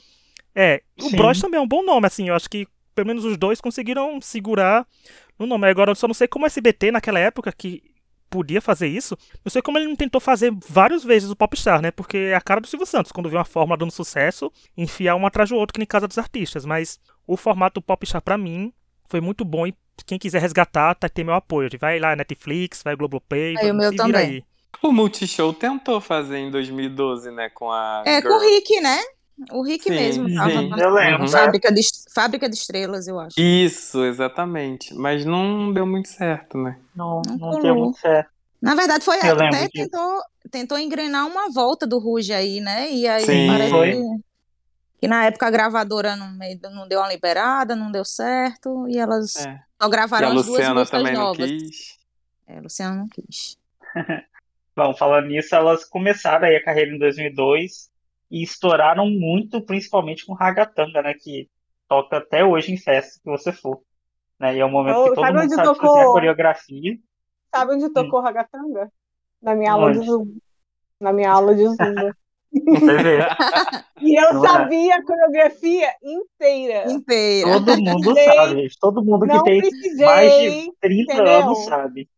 é, 0.55 0.83
o 1.01 1.11
Sim. 1.11 1.17
Bros 1.17 1.41
também 1.41 1.59
é 1.59 1.63
um 1.63 1.69
bom 1.69 1.83
nome, 1.85 2.07
assim, 2.07 2.29
eu 2.29 2.35
acho 2.35 2.49
que 2.49 2.67
pelo 2.95 3.07
menos 3.07 3.25
os 3.25 3.37
dois 3.37 3.61
conseguiram 3.61 4.21
segurar 4.21 4.87
no 5.39 5.47
nome. 5.47 5.67
Agora, 5.69 5.91
eu 5.91 5.95
só 5.95 6.07
não 6.07 6.15
sei 6.15 6.29
como 6.29 6.45
o 6.45 6.47
SBT 6.47 6.91
naquela 6.91 7.19
época 7.19 7.53
que 7.53 7.83
podia 8.29 8.63
fazer 8.63 8.89
isso, 8.89 9.17
não 9.45 9.51
sei 9.51 9.61
como 9.61 9.77
ele 9.77 9.87
não 9.87 9.95
tentou 9.95 10.19
fazer 10.19 10.51
várias 10.67 11.05
vezes 11.05 11.31
o 11.31 11.37
Popstar, 11.37 11.83
né? 11.83 11.91
Porque 11.91 12.17
é 12.17 12.35
a 12.35 12.41
cara 12.41 12.63
do 12.63 12.67
Silvio 12.67 12.87
Santos, 12.87 13.13
quando 13.13 13.29
vê 13.29 13.37
uma 13.37 13.45
fórmula 13.45 13.77
dando 13.77 13.93
sucesso, 13.93 14.51
enfiar 14.75 15.17
um 15.17 15.27
atrás 15.27 15.51
do 15.51 15.57
outro 15.57 15.75
que 15.75 15.79
nem 15.79 15.87
Casa 15.87 16.09
dos 16.09 16.17
Artistas. 16.17 16.65
Mas 16.65 16.99
o 17.27 17.37
formato 17.37 17.81
do 17.81 17.85
Popstar, 17.85 18.23
pra 18.23 18.39
mim, 18.39 18.73
foi 19.07 19.21
muito 19.21 19.45
bom 19.45 19.67
e 19.67 19.75
quem 20.07 20.19
quiser 20.19 20.41
resgatar, 20.41 20.95
tá, 20.95 21.09
tem 21.11 21.25
meu 21.25 21.35
apoio. 21.35 21.69
Vai 21.79 21.99
lá, 21.99 22.17
Netflix, 22.17 22.83
vai 22.83 22.97
Globoplay, 22.97 23.55
Aí, 23.59 23.71
o 23.71 23.75
meu 23.75 23.95
também. 23.95 24.17
aí. 24.17 24.45
O 24.83 24.91
Multishow 24.91 25.53
tentou 25.53 26.01
fazer 26.01 26.39
em 26.39 26.51
2012, 26.51 27.31
né? 27.31 27.51
Com 27.51 27.71
a. 27.71 28.03
É, 28.07 28.23
com 28.23 28.29
o 28.29 28.41
Girl. 28.41 28.55
Rick, 28.55 28.81
né? 28.81 28.99
O 29.51 29.63
Rick 29.63 29.85
Sim, 29.85 29.91
mesmo. 29.91 30.29
sim. 30.29 30.35
Tava 30.35 30.81
Eu 30.81 30.91
lembro. 30.91 31.29
Fábrica, 31.29 31.73
de, 31.73 31.83
Fábrica 32.15 32.49
de 32.49 32.57
Estrelas, 32.57 33.09
eu 33.09 33.19
acho. 33.19 33.39
Isso, 33.41 34.05
exatamente. 34.05 34.95
Mas 34.95 35.25
não 35.25 35.73
deu 35.73 35.87
muito 35.87 36.09
certo, 36.09 36.59
né? 36.59 36.79
Não, 36.95 37.23
Não 37.23 37.37
não 37.37 37.61
deu 37.61 37.75
muito 37.75 37.99
certo. 37.99 38.31
Na 38.61 38.75
verdade, 38.75 39.05
foi 39.05 39.17
Eu 39.17 39.35
lembro 39.35 39.47
até 39.57 39.69
tentou, 39.69 40.21
tentou 40.51 40.79
engrenar 40.79 41.27
uma 41.27 41.51
volta 41.51 41.87
do 41.87 41.99
Ruge 41.99 42.33
aí, 42.33 42.61
né? 42.61 42.91
E 42.93 43.09
aí 43.09 43.25
Sim. 43.25 43.47
parece 43.49 43.71
Foi. 43.71 43.91
que, 43.91 44.03
que 45.01 45.09
na 45.09 45.25
época 45.25 45.47
a 45.47 45.51
gravadora 45.51 46.15
não, 46.15 46.31
não 46.73 46.87
deu 46.87 47.01
uma 47.01 47.09
liberada, 47.09 47.75
não 47.75 47.91
deu 47.91 48.05
certo, 48.05 48.87
e 48.89 48.99
elas 48.99 49.35
É. 49.37 49.59
só 49.81 49.89
E 49.89 49.91
gravaram 49.91 50.29
a 50.29 50.31
as 50.31 50.35
duas 50.35 50.49
Luciana 50.49 50.75
músicas 50.75 51.01
também 51.01 51.15
não 51.15 51.25
novas. 51.25 51.51
quis. 51.51 51.99
É, 52.47 52.61
Luciana 52.61 52.95
não 52.95 53.09
quis. 53.09 53.59
Bom, 54.77 54.95
falando 54.95 55.27
nisso, 55.27 55.55
elas 55.55 55.85
começaram 55.85 56.47
aí 56.47 56.57
a 56.57 56.65
carreira 56.65 56.95
em 56.95 56.99
2002 56.99 57.91
e 58.33 58.43
estouraram 58.43 59.09
muito, 59.11 59.63
principalmente 59.65 60.27
com 60.27 60.35
Ragatanga, 60.35 61.03
né? 61.03 61.15
Que 61.15 61.51
toca 61.89 62.19
até 62.19 62.45
hoje 62.45 62.73
em 62.73 62.79
festa 62.79 63.21
que 63.23 63.31
você 63.31 63.53
for. 63.53 63.83
Né? 64.41 64.57
E 64.57 64.61
é 64.61 64.67
um 64.67 64.71
momento 64.73 64.99
Oh, 64.99 65.05
que 65.11 65.15
todo 65.17 65.27
sabe 65.27 65.39
mundo 65.39 65.45
onde 65.45 65.55
sabe 65.57 65.69
tocou? 65.69 65.91
fazer 65.95 66.01
a 66.01 66.13
coreografia. 66.13 66.99
Sabe 67.55 67.75
onde 67.75 67.91
tocou 67.93 68.21
Ragatanga? 68.23 68.91
Na 69.43 69.55
minha 69.55 69.73
aula 69.73 69.93
de 69.93 69.99
Onde? 69.99 70.07
zumba. 70.09 70.33
Na 71.01 71.13
minha 71.13 71.31
aula 71.31 71.55
de 71.55 71.67
zumba. 71.69 72.17
Você 72.53 72.99
vê, 72.99 73.19
E 74.01 74.15
eu 74.21 74.35
Não 74.35 74.45
é? 74.45 74.49
sabia 74.49 74.97
a 74.97 75.05
coreografia 75.05 75.89
inteira. 76.03 76.91
Inteira. 76.91 77.51
todo 77.53 77.77
mundo 77.81 78.15
sabe, 78.15 78.63
gente. 78.63 78.79
Todo 78.81 79.05
mundo 79.05 79.27
que 79.29 79.33
Não 79.35 79.43
tem 79.43 79.61
precisei 79.61 80.07
mais 80.07 80.33
de 80.33 80.73
30 80.81 81.13
entendeu? 81.15 81.33
anos 81.35 81.65
sabe. 81.65 82.09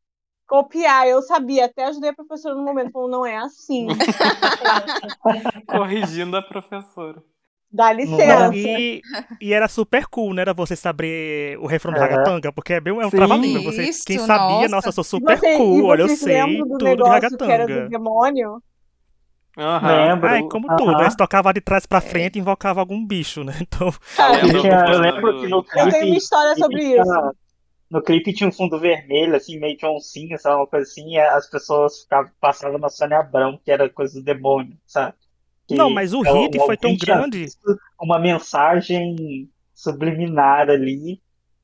Copiar, 0.46 1.06
eu 1.08 1.22
sabia. 1.22 1.66
Até 1.66 1.84
ajudei 1.86 2.10
a 2.10 2.14
professora 2.14 2.54
no 2.54 2.64
momento, 2.64 2.92
falou, 2.92 3.08
não 3.08 3.26
é 3.26 3.36
assim. 3.36 3.88
Corrigindo 5.66 6.36
a 6.36 6.42
professora. 6.42 7.22
Dá 7.70 7.92
Não 7.92 8.16
licença. 8.16 8.54
E, 8.54 9.02
e 9.40 9.52
era 9.52 9.66
super 9.68 10.06
cool, 10.06 10.32
né? 10.32 10.42
Era 10.42 10.54
você 10.54 10.76
saber 10.76 11.58
o 11.58 11.66
refrão 11.66 11.92
do 11.92 11.98
É. 11.98 12.00
Ragatanga, 12.00 12.52
porque 12.52 12.74
é, 12.74 12.80
bem, 12.80 12.92
é 13.00 13.06
um 13.06 13.10
Sim. 13.10 13.16
trava-língua. 13.16 13.62
Você, 13.62 13.82
Isso, 13.88 14.04
quem 14.06 14.18
sabia, 14.18 14.68
nossa. 14.68 14.76
nossa, 14.76 14.88
eu 14.88 14.92
sou 14.92 15.04
super 15.04 15.36
você- 15.36 15.56
cool, 15.56 15.86
olha, 15.86 16.02
eu 16.02 16.08
sei 16.08 16.62
do 16.62 16.78
tudo 16.78 16.96
de 16.96 17.02
negócio 17.02 17.38
que 17.38 17.50
era 17.50 17.64
do 17.68 17.72
Ragatanga. 17.72 17.88
demônio? 17.88 18.62
Aham. 19.56 19.86
Lembro. 19.86 20.28
Ai, 20.28 20.42
como 20.42 20.68
Aham. 20.68 20.76
tudo, 20.76 21.02
eles 21.02 21.14
tocavam 21.16 21.52
de 21.52 21.60
trás 21.60 21.86
pra 21.86 22.00
frente 22.00 22.36
e 22.36 22.40
invocava 22.40 22.80
algum 22.80 23.04
bicho, 23.06 23.44
né? 23.44 23.54
Então, 23.62 23.92
Cara, 24.16 24.44
lembro 24.46 24.68
Eu, 24.68 24.92
eu 24.92 24.98
lembro 25.00 25.40
que 25.40 25.48
no 25.48 25.64
eu 25.76 25.88
tenho 25.88 26.06
uma 26.06 26.16
clipe, 26.16 26.16
história 26.16 26.56
sobre 26.56 26.80
clipe 26.80 27.00
isso. 27.00 27.34
No 27.94 28.02
clipe 28.02 28.32
tinha 28.34 28.48
um 28.48 28.52
fundo 28.52 28.78
vermelho, 28.80 29.36
assim, 29.36 29.58
meio 29.58 29.76
de 29.76 29.86
oncinha, 29.86 30.36
sabe? 30.38 30.56
Uma 30.56 30.66
coisa 30.66 30.90
assim, 30.90 31.10
e 31.14 31.18
as 31.18 31.48
pessoas 31.48 32.02
ficavam, 32.02 32.30
passavam 32.40 32.78
na 32.78 32.88
Sônia 32.88 33.20
Abrão, 33.20 33.58
que 33.64 33.70
era 33.70 33.88
coisa 33.88 34.18
do 34.20 34.24
demônio, 34.24 34.76
sabe? 34.86 35.14
Que 35.68 35.76
Não, 35.76 35.90
mas 35.90 36.12
o 36.12 36.22
é 36.24 36.30
hit 36.30 36.58
foi 36.58 36.76
tão 36.76 36.96
grande. 36.96 37.46
visto 37.46 37.78
Uma 38.00 38.18
mensagem 38.18 39.50
subliminar 39.74 40.68
ali, 40.70 41.22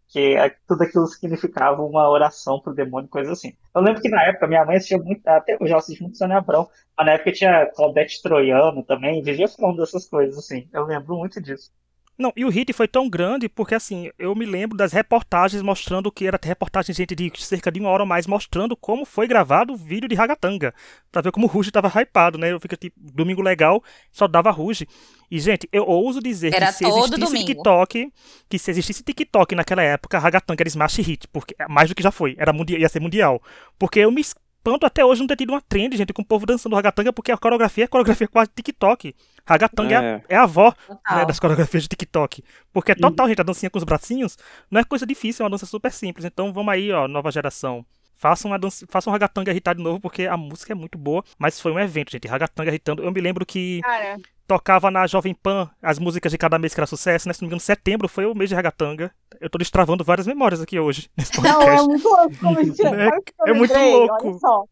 que 0.09 0.37
é- 0.37 0.57
tudo 0.69 0.83
aquilo 0.85 1.07
significava 1.07 1.83
uma 1.83 2.09
oração 2.11 2.61
pro 2.61 2.75
demônio, 2.75 3.09
coisa 3.09 3.33
assim. 3.33 3.55
Eu 3.75 3.83
lembro 3.83 4.01
que 4.03 4.09
na 4.09 4.23
época 4.25 4.47
minha 4.49 4.65
mãe 4.65 4.77
assistia 4.77 4.99
muito, 4.99 5.27
até 5.29 5.57
hoje 5.61 5.71
ela 5.73 5.79
assiste 5.81 6.03
muito 6.03 6.19
Sônia 6.19 6.39
Abrão, 6.39 6.69
mas 6.97 7.07
na 7.07 7.13
época 7.13 7.33
tinha 7.33 7.67
Claudete 7.75 8.23
Troiano 8.23 8.83
também, 8.85 9.23
vivia 9.23 9.49
falando 9.49 9.79
dessas 9.79 10.07
coisas, 10.09 10.39
assim. 10.39 10.69
Eu 10.73 10.85
lembro 10.87 11.17
muito 11.17 11.41
disso. 11.41 11.73
Não, 12.21 12.31
e 12.37 12.45
o 12.45 12.50
hit 12.50 12.71
foi 12.75 12.87
tão 12.87 13.09
grande 13.09 13.49
porque, 13.49 13.75
assim, 13.75 14.11
eu 14.19 14.35
me 14.35 14.45
lembro 14.45 14.77
das 14.77 14.93
reportagens 14.93 15.62
mostrando 15.62 16.12
que 16.12 16.27
era 16.27 16.39
reportagem, 16.43 16.95
gente, 16.95 17.15
de 17.15 17.33
cerca 17.39 17.73
de 17.73 17.81
uma 17.81 17.89
hora 17.89 18.03
ou 18.03 18.07
mais, 18.07 18.27
mostrando 18.27 18.77
como 18.77 19.07
foi 19.07 19.27
gravado 19.27 19.73
o 19.73 19.77
vídeo 19.77 20.07
de 20.07 20.15
Ragatanga. 20.15 20.75
Pra 21.11 21.23
ver 21.23 21.33
como 21.33 21.47
o 21.47 21.49
Ruge 21.49 21.71
tava 21.71 21.89
hypado, 21.89 22.37
né? 22.37 22.53
Eu 22.53 22.61
fiquei 22.61 22.77
tipo, 22.77 22.95
domingo 23.00 23.41
legal, 23.41 23.83
só 24.12 24.29
dava 24.29 24.50
Ruge. 24.50 24.87
E, 25.31 25.41
gente, 25.41 25.67
eu 25.73 25.85
ouso 25.87 26.21
dizer 26.21 26.55
Era 26.55 26.67
que 26.67 26.75
se 26.75 26.85
existisse 26.85 27.19
domingo. 27.19 27.47
TikTok, 27.47 28.12
que 28.50 28.59
se 28.59 28.71
existisse 28.71 29.03
TikTok 29.03 29.55
naquela 29.55 29.83
época, 29.83 30.19
Ragatanga 30.19 30.62
era 30.62 30.69
smash 30.69 30.99
hit, 30.99 31.27
porque 31.29 31.55
mais 31.71 31.89
do 31.89 31.95
que 31.95 32.03
já 32.03 32.11
foi, 32.11 32.37
era 32.39 32.53
mundial, 32.53 32.81
ia 32.83 32.89
ser 32.91 33.00
mundial. 33.00 33.43
Porque 33.79 33.99
eu 33.99 34.11
me 34.11 34.21
espanto 34.61 34.85
até 34.87 35.05
hoje 35.05 35.21
não 35.21 35.26
ter 35.26 35.37
tido 35.37 35.50
uma 35.50 35.61
trend, 35.61 35.97
gente, 35.97 36.12
com 36.12 36.23
o 36.23 36.25
povo 36.25 36.45
dançando 36.47 36.76
Ragatanga, 36.76 37.12
porque 37.12 37.33
a 37.33 37.37
coreografia 37.37 37.85
é 37.85 37.87
coreografia 37.87 38.29
quase 38.29 38.50
TikTok. 38.55 39.14
Ragatanga 39.47 39.95
é, 39.95 39.99
a- 39.99 40.02
É. 40.02 40.23
é 40.29 40.37
a 40.37 40.43
avó 40.43 40.75
né, 41.11 41.25
das 41.26 41.40
coreografias 41.40 41.83
de 41.85 41.88
TikTok. 41.88 42.45
Porque 42.73 42.93
é 42.93 42.95
total, 42.95 43.26
gente, 43.29 43.40
a 43.40 43.45
dancinha 43.45 43.71
com 43.71 43.79
os 43.79 43.85
bracinhos 43.85 44.37
não 44.71 44.81
é 44.81 44.85
coisa 44.85 45.07
difícil, 45.07 45.43
é 45.43 45.45
uma 45.45 45.50
dança 45.50 45.67
super 45.67 45.90
simples. 45.93 46.25
Então 46.25 46.52
vamos 46.52 46.73
aí, 46.73 46.93
ó, 46.93 47.09
nova 47.09 47.31
geração. 47.33 47.85
Façam 48.14 48.50
uma 48.50 48.59
dança, 48.59 48.85
façam 48.90 49.11
um 49.11 49.14
ragatanga 49.14 49.50
irritar 49.50 49.75
de 49.75 49.83
novo, 49.83 49.99
porque 49.99 50.26
a 50.26 50.37
música 50.37 50.73
é 50.73 50.75
muito 50.75 50.99
boa, 50.99 51.25
mas 51.38 51.59
foi 51.59 51.73
um 51.73 51.79
evento, 51.81 52.12
gente. 52.12 52.29
Ragatanga 52.29 52.69
irritando. 52.71 53.02
Eu 53.02 53.11
me 53.11 53.21
lembro 53.21 53.47
que 53.47 53.81
Cara, 53.83 54.19
tocava 54.50 54.90
na 54.90 55.07
Jovem 55.07 55.33
Pan 55.33 55.71
as 55.80 55.99
músicas 56.00 56.33
de 56.33 56.38
cada 56.38 56.59
mês 56.59 56.75
que 56.75 56.80
era 56.80 56.87
sucesso, 56.87 57.28
né? 57.28 57.33
Se 57.33 57.40
não 57.40 57.47
me 57.47 57.50
engano, 57.50 57.61
setembro 57.61 58.09
foi 58.09 58.26
o 58.26 58.35
mês 58.35 58.50
de 58.50 58.57
ragatanga. 58.57 59.12
Eu 59.40 59.49
tô 59.49 59.57
destravando 59.59 60.02
várias 60.02 60.26
memórias 60.26 60.61
aqui 60.61 60.80
hoje, 60.80 61.09
nesse 61.16 61.40
não, 61.40 61.62
é 61.62 61.76
podcast. 61.76 61.87
muito 61.88 62.09
louco. 62.09 62.37
Como 62.40 62.61
isso, 62.61 62.83
É- 62.87 63.09
eu 63.47 63.47
é 63.47 63.52
muito 63.52 63.73
lembrei? 63.73 63.92
louco. 63.95 64.26
Olha 64.28 64.38
só. 64.38 64.64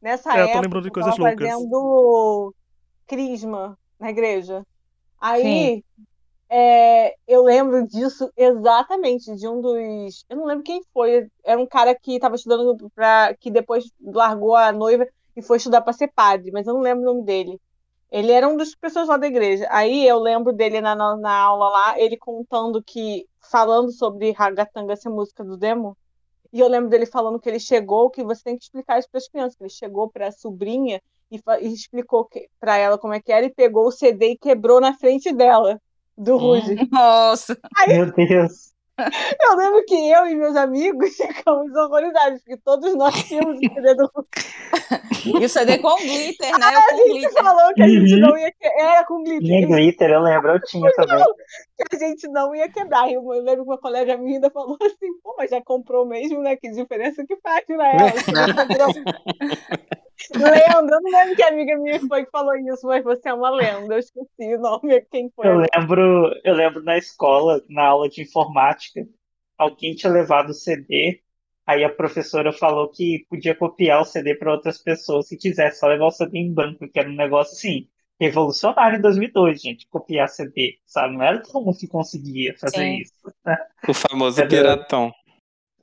Nessa 0.00 0.30
É, 0.30 0.32
eu 0.34 0.36
tô 0.36 0.42
época, 0.50 0.60
lembrando 0.60 0.82
de 0.84 0.88
eu 0.88 0.92
coisas 0.92 1.16
tava 1.16 1.28
loucas. 1.28 1.48
fazendo 1.50 2.54
crisma 3.06 3.76
na 3.98 4.10
igreja. 4.10 4.62
Aí, 5.20 5.82
é, 6.48 7.14
eu 7.26 7.42
lembro 7.42 7.86
disso 7.88 8.30
exatamente, 8.36 9.34
de 9.34 9.48
um 9.48 9.60
dos... 9.60 10.24
Eu 10.28 10.36
não 10.36 10.44
lembro 10.46 10.62
quem 10.62 10.80
foi. 10.92 11.26
Era 11.44 11.60
um 11.60 11.66
cara 11.66 11.94
que 11.94 12.20
tava 12.20 12.36
estudando 12.36 12.76
pra... 12.94 13.34
Que 13.40 13.50
depois 13.50 13.90
largou 14.00 14.54
a 14.54 14.70
noiva 14.70 15.06
e 15.36 15.42
foi 15.42 15.56
estudar 15.56 15.80
pra 15.80 15.92
ser 15.92 16.08
padre, 16.14 16.52
mas 16.52 16.66
eu 16.66 16.74
não 16.74 16.80
lembro 16.80 17.02
o 17.02 17.06
nome 17.14 17.24
dele. 17.24 17.58
Ele 18.10 18.30
era 18.30 18.48
um 18.48 18.56
dos 18.56 18.74
pessoas 18.74 19.08
lá 19.08 19.16
da 19.16 19.26
igreja. 19.26 19.66
Aí 19.70 20.06
eu 20.06 20.18
lembro 20.18 20.52
dele 20.52 20.80
na, 20.80 20.94
na, 20.94 21.16
na 21.16 21.36
aula 21.36 21.68
lá, 21.68 22.00
ele 22.00 22.16
contando 22.16 22.82
que... 22.82 23.26
Falando 23.50 23.92
sobre 23.92 24.32
Ragatanga, 24.32 24.94
essa 24.94 25.10
música 25.10 25.44
do 25.44 25.56
demo. 25.56 25.96
E 26.52 26.60
eu 26.60 26.68
lembro 26.68 26.88
dele 26.88 27.04
falando 27.04 27.38
que 27.38 27.48
ele 27.48 27.60
chegou, 27.60 28.08
que 28.08 28.24
você 28.24 28.42
tem 28.42 28.56
que 28.56 28.64
explicar 28.64 28.98
isso 28.98 29.08
para 29.10 29.18
as 29.18 29.28
crianças, 29.28 29.56
que 29.56 29.64
ele 29.64 29.70
chegou 29.70 30.08
para 30.08 30.28
a 30.28 30.32
sobrinha 30.32 31.02
e, 31.30 31.40
e 31.60 31.72
explicou 31.72 32.28
para 32.60 32.78
ela 32.78 32.96
como 32.96 33.12
é 33.12 33.20
que 33.20 33.32
era 33.32 33.44
e 33.44 33.50
pegou 33.50 33.86
o 33.86 33.92
CD 33.92 34.30
e 34.30 34.38
quebrou 34.38 34.80
na 34.80 34.94
frente 34.94 35.32
dela, 35.32 35.80
do 36.16 36.36
Ruge. 36.36 36.76
Nossa, 36.90 37.58
Meu 37.86 38.12
Deus. 38.12 38.73
Eu 39.42 39.56
lembro 39.56 39.84
que 39.86 39.94
eu 40.10 40.26
e 40.26 40.34
meus 40.36 40.54
amigos 40.56 41.16
ficamos 41.16 41.74
horrorizados, 41.74 42.40
porque 42.42 42.56
todos 42.64 42.94
nós 42.94 43.14
tínhamos 43.24 43.56
o 43.56 43.58
CD 43.58 43.94
do 43.94 44.10
e 45.40 45.44
o 45.44 45.48
CD 45.48 45.78
com 45.78 45.96
glitter, 45.96 46.58
né? 46.58 46.66
A 46.66 46.78
O 46.78 46.82
com 46.82 46.96
gente 46.96 47.12
glitter. 47.12 47.44
falou 47.44 47.74
que 47.74 47.82
a 47.82 47.88
gente 47.88 48.14
Uhum. 48.14 48.20
não 48.20 48.38
ia 48.38 48.52
que... 48.52 48.66
Era 48.66 49.04
com 49.04 49.22
Tinha 49.24 49.38
glitter, 49.40 49.68
glitter, 49.68 50.10
eu 50.10 50.20
lembro, 50.20 50.52
eu 50.52 50.60
tinha 50.62 50.90
também. 50.92 51.24
que 51.90 51.96
a 51.96 51.98
gente 51.98 52.28
não 52.28 52.54
ia 52.54 52.68
quebrar. 52.68 53.08
E 53.08 53.14
eu 53.14 53.22
lembro 53.22 53.64
que 53.64 53.70
uma 53.70 53.78
colega 53.78 54.16
minha 54.16 54.36
ainda 54.36 54.50
falou 54.50 54.76
assim, 54.80 55.12
pô, 55.22 55.34
mas 55.36 55.50
já 55.50 55.60
comprou 55.62 56.06
mesmo, 56.06 56.40
né? 56.40 56.56
Que 56.56 56.70
diferença 56.70 57.24
que 57.26 57.36
faz 57.38 57.64
ela. 57.68 57.88
Lenda, 60.34 60.94
eu 60.94 61.00
não 61.00 61.10
lembro 61.10 61.36
que 61.36 61.42
amiga 61.42 61.76
minha 61.78 62.00
foi 62.00 62.24
que 62.24 62.30
falou 62.30 62.56
isso, 62.56 62.86
mas 62.86 63.04
você 63.04 63.28
é 63.28 63.34
uma 63.34 63.50
lenda. 63.50 63.94
Eu 63.94 63.98
esqueci 63.98 64.54
o 64.54 64.60
nome, 64.60 65.00
quem 65.10 65.30
foi. 65.34 65.46
Eu 65.46 65.58
lembro, 65.74 66.40
eu 66.42 66.54
lembro 66.54 66.82
na 66.82 66.96
escola, 66.96 67.62
na 67.68 67.84
aula 67.86 68.08
de 68.08 68.22
informática, 68.22 69.06
alguém 69.58 69.94
tinha 69.94 70.12
levado 70.12 70.50
o 70.50 70.54
CD, 70.54 71.20
aí 71.66 71.84
a 71.84 71.90
professora 71.90 72.52
falou 72.52 72.88
que 72.88 73.26
podia 73.28 73.54
copiar 73.54 74.00
o 74.00 74.04
CD 74.04 74.34
para 74.34 74.52
outras 74.52 74.78
pessoas 74.78 75.28
se 75.28 75.36
quisesse, 75.36 75.80
só 75.80 75.86
levar 75.86 76.06
o 76.06 76.10
CD 76.10 76.38
em 76.38 76.52
branco, 76.52 76.88
que 76.88 76.98
era 76.98 77.08
um 77.08 77.16
negócio 77.16 77.54
assim, 77.54 77.88
revolucionário 78.20 78.98
em 78.98 79.02
2002, 79.02 79.60
gente, 79.60 79.88
copiar 79.88 80.28
CD, 80.28 80.78
sabe? 80.86 81.14
Não 81.14 81.22
era 81.22 81.42
todo 81.42 81.64
mundo 81.64 81.76
que 81.78 81.88
conseguia 81.88 82.54
fazer 82.58 82.76
Sim. 82.76 82.98
isso. 82.98 83.12
O 83.88 83.94
famoso 83.94 84.36
Cadê? 84.36 84.56
piratão. 84.56 85.12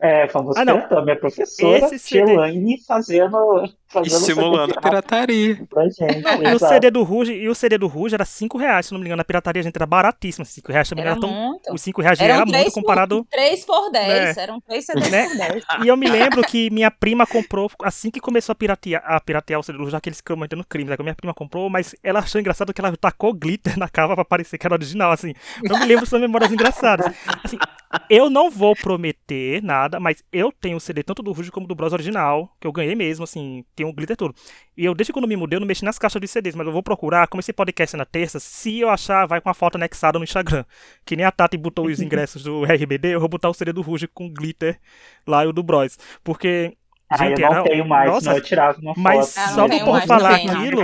É, 0.03 0.27
famoso 0.29 0.58
Ah, 0.60 0.65
não. 0.65 0.77
piratão, 0.77 1.03
minha 1.03 1.15
professora, 1.15 1.77
Esse 1.86 2.00
CD 2.00 2.31
Elaine, 2.34 2.81
fazendo, 2.88 3.70
fazendo 3.88 4.20
Estimulando 4.20 4.70
CD 4.74 4.79
a 4.79 4.81
pirataria. 4.81 5.62
pra 5.70 5.84
gente. 5.84 6.22
Não, 6.24 6.43
e 6.43 6.55
o. 6.55 6.60
CD 6.60 6.89
do 6.89 7.03
Ruge, 7.03 7.34
e 7.34 7.48
o 7.48 7.53
CD 7.53 7.77
do 7.77 7.86
Ruge 7.88 8.15
era 8.15 8.25
5 8.25 8.58
reais, 8.58 8.88
se 8.88 8.93
não 8.93 9.00
me 9.00 9.05
engano. 9.05 9.17
Na 9.20 9.24
pirataria, 9.24 9.62
gente, 9.62 9.75
era 9.75 9.86
baratíssimo. 9.86 10.43
5 10.43 10.72
reais 10.72 10.89
também 10.89 11.03
Era 11.03 11.12
era 11.12 11.20
tão. 11.22 11.29
muito. 11.29 11.72
Os 11.72 11.81
5 11.81 12.01
reais 12.01 12.20
Eram 12.20 12.34
era 12.36 12.46
muito 12.48 12.72
comparado. 12.72 13.24
por, 13.24 13.29
3 13.29 13.63
por 13.65 13.91
10. 13.91 14.38
É. 14.38 14.41
Eram 14.41 14.60
3 14.62 14.86
CDs 14.86 15.12
Né? 15.12 15.27
por 15.27 15.38
10. 15.38 15.63
E 15.86 15.88
eu 15.88 15.96
me 15.96 16.08
lembro 16.10 16.41
que 16.41 16.72
minha 16.72 16.89
prima 16.89 17.27
comprou, 17.27 17.70
assim 17.84 18.10
que 18.10 18.20
começou 18.20 18.53
a 18.53 18.55
piratear, 18.55 19.03
a 19.05 19.20
piratear 19.22 19.60
o 19.60 19.63
CD 19.63 19.77
do 19.77 19.84
Ruge, 19.84 19.91
já 19.91 20.01
que 20.01 20.10
eles 20.10 20.17
ficam 20.17 20.36
cometendo 20.36 20.65
crime, 20.67 20.89
né? 20.89 20.96
que 20.96 21.01
a 21.01 21.05
minha 21.05 21.15
prima 21.15 21.34
comprou, 21.34 21.70
mas 21.70 21.93
ela 22.03 22.20
achou 22.22 22.41
engraçado 22.41 22.74
que 22.74 22.81
ela 22.81 22.96
tacou 22.98 23.34
glitter 23.34 23.77
na 23.77 23.88
cava 23.88 24.15
pra 24.15 24.25
parecer 24.25 24.58
que 24.58 24.65
era 24.65 24.74
original, 24.74 25.12
assim. 25.12 25.34
Eu 25.63 25.77
me 25.77 25.86
lembro 25.86 26.05
dessas 26.05 26.20
memórias 26.20 26.51
engraçadas. 26.51 27.05
Assim, 27.43 27.58
eu 28.10 28.29
não 28.31 28.50
vou 28.50 28.75
prometer 28.75 29.62
nada, 29.62 29.90
nada, 29.91 30.00
mas 30.00 30.24
eu 30.31 30.51
tenho 30.51 30.77
o 30.77 30.79
CD 30.79 31.03
tanto 31.03 31.21
do 31.21 31.31
Ruge 31.31 31.51
como 31.51 31.67
do 31.67 31.75
Bros 31.75 31.93
original, 31.93 32.55
que 32.60 32.65
eu 32.65 32.71
ganhei 32.71 32.95
mesmo, 32.95 33.24
assim, 33.24 33.65
tem 33.75 33.86
um 33.86 33.93
glitter 33.93 34.15
tudo. 34.15 34.33
E 34.77 34.86
eu, 34.86 34.95
desde 34.95 35.12
quando 35.12 35.27
me 35.27 35.36
mudei, 35.36 35.57
eu 35.57 35.60
não 35.60 35.67
mexi 35.67 35.83
nas 35.83 36.00
caixas 36.00 36.21
de 36.21 36.27
CDs, 36.27 36.55
mas 36.55 36.65
eu 36.65 36.74
vou 36.74 36.81
procurar, 36.81 37.27
como 37.27 37.39
esse 37.39 37.51
podcast 37.51 37.95
é 37.95 37.98
na 37.98 38.05
terça, 38.05 38.39
se 38.39 38.79
eu 38.79 38.89
achar, 38.89 39.25
vai 39.25 39.41
com 39.41 39.50
a 39.50 39.53
foto 39.53 39.75
anexada 39.75 40.17
no 40.17 40.24
Instagram. 40.24 40.63
Que 41.05 41.15
nem 41.15 41.25
a 41.25 41.31
Tati 41.31 41.57
botou 41.57 41.88
os 41.88 42.00
ingressos 42.01 42.43
do 42.43 42.63
RBD, 42.63 43.10
eu 43.15 43.19
vou 43.19 43.29
botar 43.29 43.50
o 43.50 43.53
CD 43.53 43.74
do 43.74 43.81
Ruge 43.81 44.07
com 44.07 44.31
glitter 44.31 44.79
lá 45.27 45.43
e 45.43 45.48
o 45.48 45.53
do 45.53 45.63
Bros. 45.63 45.98
Porque 46.24 46.77
ah, 47.12 47.18
Gente, 47.18 47.41
eu 47.41 47.50
não 47.50 47.56
era- 47.58 47.63
tenho 47.63 47.88
mais, 47.88 48.10
Nossa, 48.10 48.22
senão 48.22 48.36
eu 48.38 48.41
tirava 48.44 48.80
uma 48.82 48.94
mas 48.98 49.34
foto. 49.36 49.44
Ah, 49.46 49.50
só 49.50 49.68
mais 49.68 50.06
falar 50.06 50.39
também, 50.39 50.50
aquilo. 50.50 50.82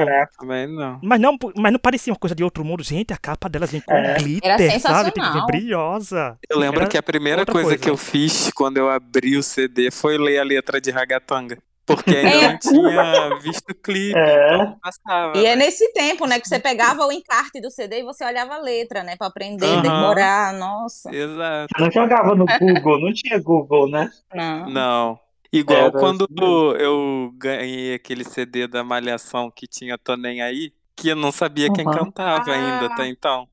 Não. 0.75 0.99
Mas 1.03 1.19
não, 1.19 1.37
mas 1.55 1.71
não 1.71 1.79
parecia 1.79 2.11
uma 2.13 2.19
coisa 2.19 2.35
de 2.35 2.43
outro 2.43 2.63
mundo. 2.65 2.83
Gente, 2.83 3.13
a 3.13 3.17
capa 3.17 3.47
delas 3.49 3.71
vem 3.71 3.81
com 3.81 3.93
É. 3.93 4.15
glitter, 4.15 4.49
Era 4.51 4.57
sabe? 4.59 4.71
sensacional. 4.71 5.11
Tipo, 5.11 5.33
vem 5.33 5.45
brilhosa. 5.45 6.37
Eu 6.49 6.59
lembro 6.59 6.81
Era 6.81 6.89
que 6.89 6.97
a 6.97 7.03
primeira 7.03 7.45
coisa, 7.45 7.69
coisa. 7.69 7.77
que 7.77 7.89
eu 7.89 7.97
fiz 7.97 8.51
quando 8.53 8.77
eu 8.77 8.89
abri 8.89 9.37
o 9.37 9.43
CD 9.43 9.89
foi 9.91 10.17
ler 10.17 10.39
a 10.39 10.43
letra 10.43 10.79
de 10.81 10.91
Ragatanga. 10.91 11.57
Porque 11.85 12.09
ainda 12.17 12.29
É. 12.29 12.51
não 12.51 12.57
tinha 12.59 13.39
visto 13.39 13.69
o 13.69 13.73
clipe, 13.75 14.17
É. 14.19 14.55
então 14.55 14.77
passava. 14.83 15.37
E 15.37 15.45
é 15.45 15.55
né? 15.55 15.63
nesse 15.65 15.93
tempo, 15.93 16.25
né, 16.27 16.37
que 16.37 16.45
você 16.45 16.59
pegava 16.59 17.05
o 17.05 17.11
encarte 17.13 17.61
do 17.61 17.71
CD 17.71 17.99
e 18.01 18.03
você 18.03 18.25
olhava 18.25 18.55
a 18.55 18.59
letra, 18.59 19.03
né, 19.03 19.15
pra 19.17 19.27
aprender, 19.27 19.81
decorar, 19.81 20.51
nossa. 20.53 21.09
Exato. 21.15 21.67
Eu 21.77 21.85
não 21.85 21.89
jogava 21.91 22.35
no 22.35 22.45
Google, 22.45 22.99
não 22.99 23.13
tinha 23.13 23.39
Google, 23.41 23.89
né? 23.89 24.09
Não. 24.35 24.69
Não. 24.69 25.19
Igual 25.51 25.77
Era 25.79 25.91
quando 25.91 26.23
assim 26.25 26.81
eu 26.83 27.31
ganhei 27.37 27.93
aquele 27.93 28.23
CD 28.23 28.67
da 28.67 28.83
Malhação 28.83 29.49
que 29.49 29.65
tinha 29.67 29.97
Tô 29.97 30.15
Nem 30.17 30.41
Aí, 30.41 30.73
que 30.95 31.09
eu 31.09 31.15
não 31.15 31.31
sabia 31.31 31.71
quem 31.73 31.85
Uhum. 31.85 31.91
cantava 31.93 32.51
ainda 32.51 32.87
Ah. 32.87 32.93
até 32.93 33.07
então. 33.07 33.47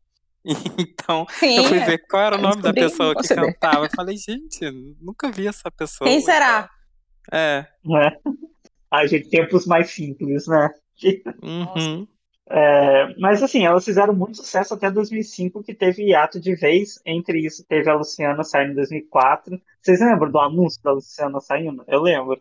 Então, 0.78 1.26
Sim, 1.30 1.56
eu 1.56 1.64
fui 1.64 1.78
ver 1.80 1.98
qual 2.06 2.22
era 2.22 2.36
o 2.36 2.40
nome 2.40 2.60
da 2.60 2.72
pessoa 2.72 3.14
que 3.14 3.26
CD. 3.26 3.40
cantava. 3.40 3.86
Eu 3.86 3.90
falei, 3.96 4.16
gente, 4.16 4.70
nunca 5.00 5.30
vi 5.30 5.46
essa 5.46 5.70
pessoa. 5.70 6.08
quem 6.08 6.20
será? 6.20 6.68
É. 7.32 7.66
né? 7.84 8.10
Ai, 8.90 9.08
gente, 9.08 9.28
tempos 9.30 9.66
mais 9.66 9.90
simples, 9.90 10.46
né? 10.46 10.68
Uhum. 11.42 12.06
É, 12.50 13.14
mas 13.18 13.42
assim, 13.42 13.64
elas 13.64 13.84
fizeram 13.84 14.14
muito 14.14 14.36
sucesso 14.36 14.74
até 14.74 14.90
2005, 14.90 15.62
que 15.62 15.74
teve 15.74 16.04
hiato 16.08 16.38
de 16.40 16.54
vez. 16.54 17.00
Entre 17.04 17.38
isso, 17.44 17.64
teve 17.66 17.88
a 17.90 17.94
Luciana 17.94 18.44
saindo 18.44 18.72
em 18.72 18.74
2004. 18.74 19.60
Vocês 19.80 20.00
lembram 20.00 20.30
do 20.30 20.38
anúncio 20.38 20.82
da 20.82 20.92
Luciana 20.92 21.40
saindo? 21.40 21.84
Eu 21.88 22.02
lembro. 22.02 22.40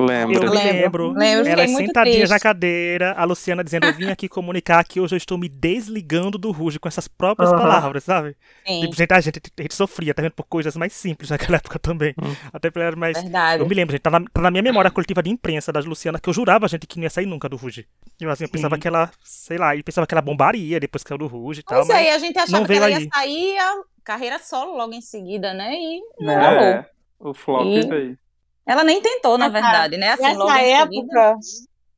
Lembro. 0.00 0.46
Eu 0.46 0.52
Lembro. 0.52 1.12
lembro. 1.12 1.44
Sentadinhas 1.76 2.16
triste. 2.16 2.30
na 2.30 2.40
cadeira, 2.40 3.12
a 3.12 3.24
Luciana 3.24 3.62
dizendo: 3.62 3.86
Eu 3.86 3.92
vim 3.92 4.08
aqui 4.08 4.26
comunicar 4.26 4.82
que 4.84 4.98
hoje 4.98 5.14
eu 5.14 5.18
estou 5.18 5.36
me 5.36 5.50
desligando 5.50 6.38
do 6.38 6.50
Ruge 6.50 6.78
com 6.78 6.88
essas 6.88 7.06
próprias 7.06 7.50
Aham. 7.52 7.58
palavras, 7.60 8.02
sabe? 8.04 8.34
Sim, 8.66 8.80
Tipo, 8.80 8.96
gente, 8.96 9.12
a 9.12 9.20
gente, 9.20 9.40
a 9.58 9.62
gente 9.62 9.74
sofria, 9.74 10.14
tá 10.14 10.22
vendo? 10.22 10.32
Por 10.32 10.44
coisas 10.44 10.74
mais 10.76 10.94
simples 10.94 11.28
naquela 11.28 11.56
época 11.58 11.78
também. 11.78 12.14
Hum. 12.22 12.34
Até 12.50 12.70
porque 12.70 12.86
era 12.86 12.96
mais. 12.96 13.20
verdade. 13.20 13.62
Eu 13.62 13.68
me 13.68 13.74
lembro, 13.74 13.92
gente, 13.92 14.00
tá 14.00 14.10
na, 14.10 14.20
tá 14.32 14.40
na 14.40 14.50
minha 14.50 14.62
memória 14.62 14.88
a 14.88 14.90
coletiva 14.90 15.22
de 15.22 15.28
imprensa 15.28 15.70
da 15.70 15.80
Luciana, 15.80 16.18
que 16.18 16.28
eu 16.28 16.32
jurava, 16.32 16.66
gente, 16.68 16.86
que 16.86 16.96
não 16.96 17.04
ia 17.04 17.10
sair 17.10 17.26
nunca 17.26 17.46
do 17.46 17.56
Ruge. 17.56 17.86
Tipo 18.18 18.30
assim, 18.30 18.44
eu 18.44 18.50
pensava 18.50 18.78
que 18.78 18.88
ela, 18.88 19.10
sei 19.22 19.58
lá, 19.58 19.76
e 19.76 19.82
pensava 19.82 20.06
que 20.06 20.14
ela 20.14 20.22
bombaria 20.22 20.80
depois 20.80 21.02
que 21.02 21.08
saiu 21.10 21.18
do 21.18 21.26
Ruge 21.26 21.60
e 21.60 21.64
tal. 21.64 21.76
Pois 21.78 21.88
mas... 21.88 21.96
aí, 21.98 22.08
a 22.10 22.18
gente 22.18 22.38
achava 22.38 22.58
não 22.60 22.64
que 22.66 22.72
ela 22.72 22.88
ia 22.88 22.96
aí. 22.96 23.08
sair 23.12 23.58
a 23.58 23.74
carreira 24.02 24.38
solo 24.38 24.74
logo 24.74 24.94
em 24.94 25.02
seguida, 25.02 25.52
né? 25.52 25.74
E 25.74 26.00
Né? 26.18 26.36
rolou. 26.48 26.62
É, 26.62 26.86
o 27.20 27.34
flop 27.34 27.66
E- 27.66 27.86
veio. 27.86 28.18
Ela 28.66 28.84
nem 28.84 29.00
tentou, 29.02 29.36
na 29.38 29.48
verdade, 29.48 29.96
né? 29.96 30.10
Assim, 30.12 30.22
Nessa 30.22 30.60
época, 30.60 30.92
seguida. 30.92 31.36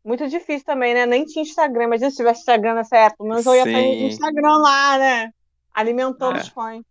muito 0.05 0.29
difícil 0.29 0.65
também, 0.65 0.95
né? 0.95 1.07
Nem 1.07 1.25
tinha 1.25 1.43
Instagram. 1.43 1.85
Imagina 1.85 2.11
se 2.11 2.17
tivesse 2.17 2.41
Instagram 2.41 2.75
nessa 2.75 2.97
época. 2.97 3.25
Mas 3.25 3.45
eu 3.47 3.55
ia 3.55 3.65
no 3.65 3.73
Instagram 4.07 4.57
lá, 4.59 4.99
né? 4.99 5.31
Alimentando 5.73 6.39
É. 6.39 6.41
os 6.43 6.49
fãs. 6.49 6.83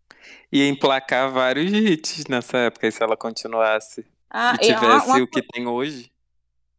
Ia 0.51 0.67
emplacar 0.69 1.31
vários 1.31 1.71
hits 1.73 2.25
nessa 2.27 2.57
época, 2.57 2.87
e 2.87 2.91
se 2.91 3.01
ela 3.03 3.17
continuasse 3.17 4.05
Ah, 4.29 4.55
e 4.61 4.67
e 4.67 4.71
uma, 4.71 4.79
tivesse 4.79 5.07
uma 5.07 5.17
o 5.23 5.27
que 5.27 5.41
tem 5.41 5.67
hoje. 5.67 6.11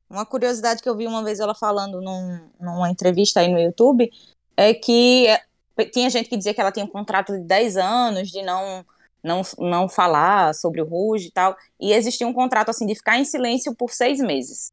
Uma 0.08 0.24
curiosidade 0.24 0.82
que 0.82 0.88
eu 0.88 0.96
vi 0.96 1.06
uma 1.06 1.22
vez 1.24 1.40
ela 1.40 1.54
falando 1.54 2.00
num- 2.00 2.40
numa 2.60 2.90
entrevista 2.90 3.40
aí 3.40 3.48
no 3.48 3.58
YouTube 3.58 4.10
é 4.56 4.72
que 4.72 5.26
é, 5.26 5.40
tinha 5.86 6.08
gente 6.08 6.28
que 6.28 6.36
dizia 6.36 6.54
que 6.54 6.60
ela 6.60 6.70
tinha 6.70 6.84
um 6.84 6.88
contrato 6.88 7.32
de 7.32 7.40
10 7.40 7.76
anos 7.76 8.30
de 8.30 8.42
não, 8.42 8.84
não, 9.24 9.40
não 9.58 9.88
falar 9.88 10.54
sobre 10.54 10.80
o 10.80 10.84
Ruge 10.84 11.28
e 11.28 11.32
tal. 11.32 11.56
E 11.80 11.92
existia 11.92 12.26
um 12.28 12.32
contrato 12.32 12.68
assim 12.68 12.86
de 12.86 12.94
ficar 12.94 13.18
em 13.18 13.24
silêncio 13.24 13.74
por 13.74 13.90
seis 13.90 14.20
meses. 14.20 14.70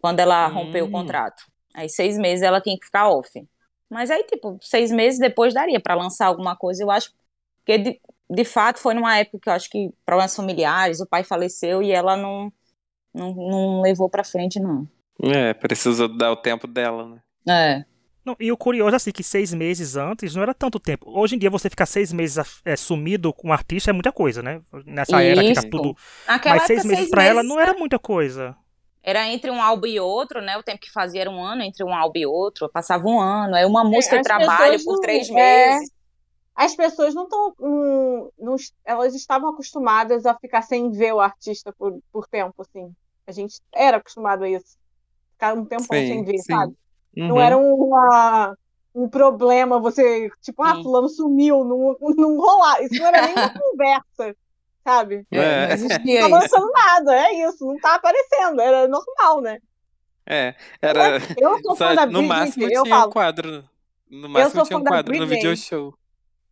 Quando 0.00 0.18
ela 0.20 0.46
rompeu 0.48 0.84
o 0.84 0.88
Hum. 0.88 0.92
contrato. 0.92 1.44
Aí 1.74 1.88
seis 1.88 2.18
meses 2.18 2.42
ela 2.42 2.60
tinha 2.60 2.76
que 2.78 2.84
ficar 2.84 3.08
off. 3.08 3.30
Mas 3.88 4.10
aí, 4.10 4.24
tipo, 4.24 4.58
seis 4.60 4.90
meses 4.90 5.20
depois 5.20 5.54
daria 5.54 5.80
pra 5.80 5.94
lançar 5.94 6.26
alguma 6.26 6.56
coisa, 6.56 6.82
eu 6.82 6.90
acho. 6.90 7.12
Porque 7.64 7.78
de, 7.78 8.00
de 8.28 8.44
fato 8.44 8.78
foi 8.80 8.94
numa 8.94 9.16
época 9.16 9.38
que 9.40 9.48
eu 9.48 9.52
acho 9.52 9.70
que 9.70 9.90
problemas 10.04 10.34
familiares, 10.34 11.00
o 11.00 11.06
pai 11.06 11.22
faleceu 11.22 11.82
e 11.82 11.92
ela 11.92 12.16
não, 12.16 12.52
não, 13.14 13.32
não 13.34 13.80
levou 13.82 14.08
pra 14.10 14.24
frente, 14.24 14.58
não. 14.58 14.88
É, 15.22 15.54
precisa 15.54 16.08
dar 16.08 16.32
o 16.32 16.36
tempo 16.36 16.66
dela, 16.66 17.06
né? 17.06 17.22
É. 17.48 17.84
Não, 18.24 18.36
e 18.38 18.52
o 18.52 18.56
curioso, 18.56 18.94
assim, 18.94 19.10
que 19.10 19.22
seis 19.24 19.52
meses 19.52 19.96
antes 19.96 20.34
não 20.34 20.42
era 20.42 20.54
tanto 20.54 20.78
tempo. 20.78 21.10
Hoje 21.10 21.34
em 21.34 21.38
dia, 21.38 21.50
você 21.50 21.68
ficar 21.68 21.86
seis 21.86 22.12
meses 22.12 22.60
é, 22.64 22.76
sumido 22.76 23.32
com 23.32 23.48
um 23.48 23.52
artista 23.52 23.90
é 23.90 23.92
muita 23.92 24.12
coisa, 24.12 24.42
né? 24.42 24.60
Nessa 24.86 25.20
era 25.20 25.42
que 25.42 25.54
tá 25.54 25.60
Isso. 25.60 25.70
tudo. 25.70 25.96
Naquela 26.26 26.56
Mas 26.56 26.66
seis 26.66 26.80
época, 26.80 26.94
meses 26.94 27.10
pra 27.10 27.24
ela 27.24 27.42
não 27.42 27.58
era 27.58 27.74
muita 27.74 27.98
coisa. 27.98 28.56
Era 29.02 29.26
entre 29.26 29.50
um 29.50 29.60
álbum 29.60 29.86
e 29.86 29.98
outro, 29.98 30.40
né? 30.40 30.56
O 30.56 30.62
tempo 30.62 30.80
que 30.80 30.90
fazia 30.92 31.22
era 31.22 31.30
um 31.30 31.42
ano 31.42 31.62
entre 31.62 31.82
um 31.82 31.92
álbum 31.92 32.20
e 32.20 32.26
outro. 32.26 32.68
Passava 32.68 33.04
um 33.08 33.20
ano. 33.20 33.56
Aí 33.56 33.64
uma 33.64 33.82
música 33.82 34.14
de 34.14 34.20
as 34.20 34.26
trabalho 34.26 34.84
por 34.84 34.94
não- 34.94 35.00
três 35.00 35.28
é. 35.28 35.32
meses. 35.34 35.90
As 36.54 36.76
pessoas 36.76 37.12
não 37.14 37.24
estão. 37.24 38.30
elas 38.84 39.14
estavam 39.14 39.48
acostumadas 39.50 40.26
a 40.26 40.34
ficar 40.34 40.62
sem 40.62 40.92
ver 40.92 41.12
o 41.12 41.20
artista 41.20 41.72
por, 41.76 41.98
por 42.12 42.28
tempo, 42.28 42.54
assim. 42.62 42.94
A 43.26 43.32
gente 43.32 43.58
era 43.74 43.96
acostumado 43.96 44.44
a 44.44 44.48
isso. 44.50 44.76
Ficar 45.32 45.54
um 45.54 45.64
tempão 45.64 45.98
Sim, 45.98 46.06
sem 46.06 46.24
ver, 46.24 46.38
sim. 46.38 46.52
sabe? 46.52 46.74
Não 47.16 47.36
Uhum. 47.36 47.40
era 47.42 47.56
uma, 47.58 48.56
um 48.94 49.08
problema 49.08 49.78
você, 49.80 50.30
tipo, 50.40 50.62
ah, 50.62 50.82
fulano 50.82 51.08
sumiu, 51.08 51.64
não, 51.64 51.96
não 52.16 52.36
rolar. 52.40 52.82
Isso 52.82 52.94
não 52.94 53.06
era 53.06 53.22
nem 53.26 53.34
uma 53.34 53.50
conversa, 53.52 54.36
sabe? 54.84 55.26
É. 55.30 55.66
Não 55.66 55.74
existia 55.74 56.20
Não 56.22 56.30
tá 56.30 56.44
isso. 56.44 56.54
lançando 56.56 56.72
nada, 56.72 57.14
é 57.16 57.48
isso, 57.48 57.66
não 57.66 57.76
tá 57.78 57.94
aparecendo, 57.96 58.60
era 58.60 58.88
normal, 58.88 59.40
né? 59.40 59.58
É, 60.26 60.54
era. 60.80 61.18
Eu 61.36 61.58
sou 61.62 61.74
fã 61.76 61.88
Só, 61.88 61.94
da 61.96 62.06
no 62.06 62.12
Britney, 62.12 62.28
máximo 62.28 62.64
eu 62.64 62.68
tinha 62.70 62.82
um 62.82 62.86
falo. 63.00 63.12
quadro. 63.12 63.64
No 64.08 64.28
máximo 64.28 64.50
sou 64.60 64.64
tinha 64.64 64.78
um 64.78 64.84
quadro 64.84 65.16
no 65.18 65.26
video 65.26 65.56
show. 65.56 65.94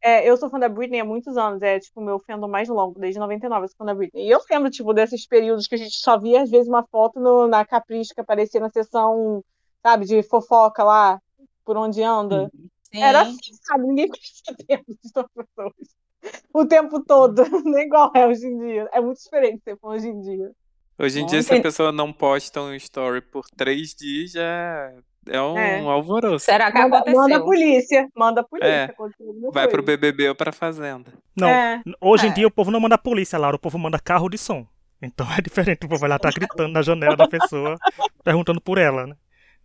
É, 0.02 0.28
eu 0.28 0.34
sou 0.36 0.48
fã 0.50 0.58
da 0.58 0.68
Britney 0.68 1.00
há 1.00 1.04
muitos 1.04 1.36
anos, 1.36 1.60
é 1.62 1.78
tipo 1.78 2.00
o 2.00 2.04
meu 2.04 2.18
fandom 2.18 2.48
mais 2.48 2.68
longo, 2.68 2.98
desde 2.98 3.20
99 3.20 3.64
eu 3.64 3.68
sou 3.68 3.76
fã 3.78 3.84
da 3.84 3.94
Britney. 3.94 4.26
E 4.26 4.30
eu 4.30 4.40
lembro, 4.50 4.70
tipo, 4.70 4.92
desses 4.94 5.26
períodos 5.26 5.66
que 5.66 5.74
a 5.74 5.78
gente 5.78 5.94
só 5.98 6.18
via, 6.18 6.42
às 6.42 6.50
vezes, 6.50 6.66
uma 6.68 6.82
foto 6.90 7.20
no- 7.20 7.46
na 7.46 7.64
Capricho 7.66 8.14
que 8.14 8.20
aparecia 8.20 8.60
na 8.60 8.70
sessão, 8.70 9.44
sabe, 9.82 10.04
de 10.06 10.22
fofoca 10.22 10.82
lá, 10.84 11.20
por 11.64 11.76
onde 11.76 12.02
anda. 12.02 12.50
Sim. 12.92 13.02
Era 13.02 13.22
assim, 13.22 13.54
sabe? 13.62 13.86
Ninguém 13.86 14.08
conhecia 14.08 14.54
tempo 14.66 14.84
de 15.02 15.10
outras 15.14 15.46
pessoas. 15.46 15.72
O 16.52 16.66
tempo 16.66 17.02
todo. 17.02 17.42
Não 17.64 17.78
é 17.78 17.82
igual 17.84 18.12
é 18.14 18.26
hoje 18.26 18.46
em 18.46 18.58
dia. 18.58 18.90
É 18.92 19.00
muito 19.00 19.22
diferente 19.22 19.62
ser 19.64 19.78
hoje 19.82 20.06
em 20.08 20.20
dia. 20.20 20.50
Hoje 20.98 21.18
em 21.18 21.24
dia, 21.24 21.42
se 21.42 21.54
a 21.54 21.62
pessoa 21.62 21.90
não 21.90 22.12
posta 22.12 22.60
um 22.60 22.74
story 22.74 23.22
por 23.22 23.46
três 23.56 23.94
dias, 23.94 24.32
já 24.32 24.92
é 25.26 25.40
um 25.40 25.56
É. 25.56 25.80
alvoroço. 25.80 26.44
Será 26.44 26.70
que 26.70 26.78
Manda, 26.78 26.96
aconteceu? 26.98 27.20
manda 27.22 27.36
a 27.38 27.40
polícia. 27.42 28.08
Manda 28.14 28.40
a 28.42 28.44
polícia. 28.44 28.68
É. 28.68 28.94
Vai 29.50 29.66
pro. 29.66 29.82
BBB 29.82 30.28
ou 30.28 30.34
pra 30.34 30.52
Fazenda. 30.52 31.10
Não, 31.34 31.48
É. 31.48 31.80
hoje 32.02 32.26
em 32.26 32.30
É. 32.30 32.34
dia 32.34 32.46
o 32.46 32.50
povo 32.50 32.70
não 32.70 32.80
manda 32.80 32.98
polícia, 32.98 33.38
Laura, 33.38 33.56
o 33.56 33.58
povo 33.58 33.78
manda 33.78 33.98
carro 33.98 34.28
de 34.28 34.36
som. 34.36 34.66
Então 35.00 35.26
é 35.32 35.40
diferente, 35.40 35.86
o 35.86 35.88
povo 35.88 36.00
vai 36.02 36.10
lá 36.10 36.18
tá 36.18 36.28
gritando 36.28 36.68
na 36.70 36.82
janela 36.82 37.16
da 37.16 37.26
pessoa, 37.26 37.78
perguntando 38.22 38.60
por 38.60 38.76
ela, 38.76 39.06
né? 39.06 39.16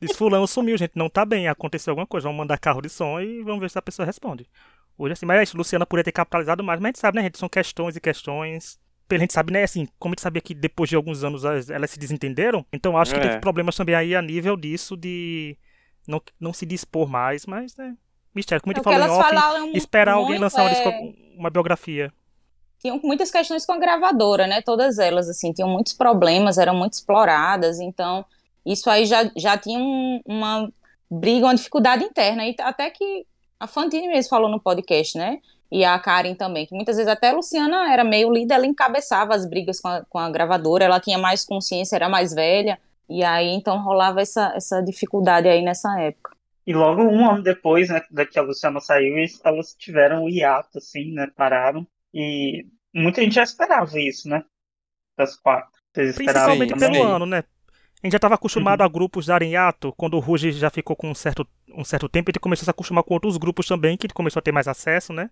Diz, 0.01 0.15
fulano 0.15 0.45
sumiu, 0.47 0.77
gente, 0.77 0.91
não 0.95 1.09
tá 1.09 1.25
bem, 1.25 1.47
aconteceu 1.47 1.91
alguma 1.91 2.05
coisa, 2.07 2.25
vamos 2.27 2.37
mandar 2.37 2.57
carro 2.57 2.81
de 2.81 2.89
som 2.89 3.19
e 3.19 3.41
vamos 3.43 3.59
ver 3.61 3.69
se 3.69 3.77
a 3.77 3.81
pessoa 3.81 4.05
responde. 4.05 4.47
Hoje 4.97 5.13
assim, 5.13 5.25
mas 5.25 5.53
Luciana 5.53 5.85
poderia 5.85 6.05
ter 6.05 6.11
capitalizado 6.11 6.63
mais, 6.63 6.79
mas 6.79 6.87
a 6.87 6.89
gente 6.89 6.99
sabe, 6.99 7.15
né, 7.17 7.23
gente, 7.23 7.37
são 7.37 7.49
questões 7.49 7.95
e 7.95 8.01
questões. 8.01 8.79
A 9.09 9.17
gente 9.17 9.33
sabe, 9.33 9.53
né, 9.53 9.63
assim, 9.63 9.87
como 9.99 10.13
a 10.13 10.15
gente 10.15 10.21
sabia 10.21 10.41
que 10.41 10.53
depois 10.53 10.89
de 10.89 10.95
alguns 10.95 11.23
anos 11.23 11.43
elas, 11.45 11.91
se 11.91 11.99
desentenderam, 11.99 12.65
então 12.73 12.97
acho 12.97 13.13
que 13.13 13.19
É. 13.19 13.23
teve 13.23 13.39
problemas 13.39 13.75
também 13.75 13.93
aí 13.95 14.15
a 14.15 14.21
nível 14.21 14.57
disso 14.57 14.97
de 14.97 15.57
não, 16.07 16.21
não 16.39 16.53
se 16.53 16.65
dispor 16.65 17.07
mais, 17.07 17.45
mas, 17.45 17.75
né, 17.77 17.95
mistério, 18.33 18.61
como 18.63 18.75
a 18.75 18.79
É 18.79 18.83
falou 18.83 18.99
em 18.99 19.09
off, 19.11 19.29
falaram 19.29 19.71
esperar 19.73 20.13
alguém 20.13 20.39
muito, 20.39 20.41
lançar 20.41 20.63
uma, 20.63 20.71
é, 20.71 21.13
uma 21.37 21.49
biografia. 21.49 22.11
tinham 22.79 22.99
muitas 23.03 23.31
questões 23.31 23.65
com 23.65 23.73
a 23.73 23.79
gravadora, 23.79 24.45
né? 24.47 24.61
Todas 24.61 24.97
elas, 24.99 25.29
assim, 25.29 25.51
tinham 25.53 25.69
muitos 25.69 25.93
problemas, 25.93 26.57
eram 26.57 26.75
muito 26.75 26.93
exploradas, 26.93 27.79
então 27.79 28.25
isso 28.65 28.89
aí 28.89 29.05
já, 29.05 29.29
já 29.35 29.57
tinha 29.57 29.79
um- 29.79 30.19
uma 30.25 30.71
briga, 31.09 31.45
uma 31.45 31.55
dificuldade 31.55 32.03
interna, 32.03 32.45
e 32.45 32.55
até 32.59 32.89
que 32.89 33.25
a 33.59 33.67
Fantine 33.67 34.07
mesmo 34.07 34.29
falou 34.29 34.49
no 34.49 34.59
podcast, 34.59 35.17
né? 35.17 35.39
E 35.71 35.83
a 35.83 35.97
Karen 35.99 36.35
também, 36.35 36.65
que 36.65 36.75
muitas 36.75 36.95
vezes 36.97 37.11
até 37.11 37.29
a 37.29 37.33
Luciana 37.33 37.91
era 37.91 38.03
meio 38.03 38.31
líder, 38.31 38.53
ela 38.55 38.65
encabeçava 38.67 39.33
as 39.35 39.47
brigas 39.49 39.79
com 39.79 39.87
a, 39.87 40.05
com 40.09 40.19
a 40.19 40.29
gravadora, 40.29 40.85
ela 40.85 40.99
tinha 40.99 41.17
mais 41.17 41.43
consciência, 41.43 41.95
era 41.95 42.07
mais 42.07 42.33
velha, 42.33 42.79
e 43.09 43.23
aí 43.23 43.47
então 43.49 43.81
rolava 43.83 44.21
essa, 44.21 44.53
essa 44.55 44.81
dificuldade 44.81 45.47
aí 45.47 45.61
nessa 45.61 45.99
época. 45.99 46.35
E 46.67 46.73
logo 46.73 47.01
um 47.03 47.29
ano 47.29 47.43
depois, 47.43 47.89
né, 47.89 48.01
da 48.09 48.25
que 48.25 48.39
a 48.39 48.41
Luciana 48.41 48.79
saiu, 48.79 49.17
eles- 49.17 49.39
elas 49.43 49.75
tiveram 49.77 50.23
o 50.23 50.29
hiato, 50.29 50.77
assim, 50.79 51.11
né, 51.13 51.27
pararam. 51.35 51.85
E 52.13 52.65
muita 52.93 53.21
gente 53.21 53.35
já 53.35 53.43
esperava 53.43 53.99
isso, 53.99 54.27
né? 54.29 54.43
das 55.17 55.37
quatro? 55.37 55.71
Vocês 55.93 56.09
esperavam 56.09 56.57
Principalmente 56.57 56.93
pelo 56.93 57.07
ano, 57.07 57.25
né? 57.25 57.43
A 58.03 58.07
gente 58.07 58.11
já 58.13 58.17
estava 58.17 58.35
acostumado 58.35 58.81
Uhum. 58.81 58.85
a 58.85 58.89
grupos 58.89 59.25
darem 59.25 59.55
ato, 59.55 59.91
quando 59.97 60.15
o 60.15 60.19
Ruge 60.19 60.51
já 60.51 60.69
ficou 60.69 60.95
com 60.95 61.09
um 61.09 61.15
certo, 61.15 61.47
um 61.75 61.83
certo 61.83 62.07
tempo, 62.07 62.29
a 62.29 62.31
gente 62.31 62.39
começou 62.41 62.63
a 62.63 62.65
se 62.65 62.69
acostumar 62.69 63.03
com 63.03 63.13
outros 63.15 63.37
grupos 63.37 63.65
também, 63.67 63.97
que 63.97 64.05
a 64.05 64.07
gente 64.07 64.13
começou 64.13 64.39
a 64.39 64.43
ter 64.43 64.51
mais 64.51 64.67
acesso, 64.67 65.11
né? 65.11 65.29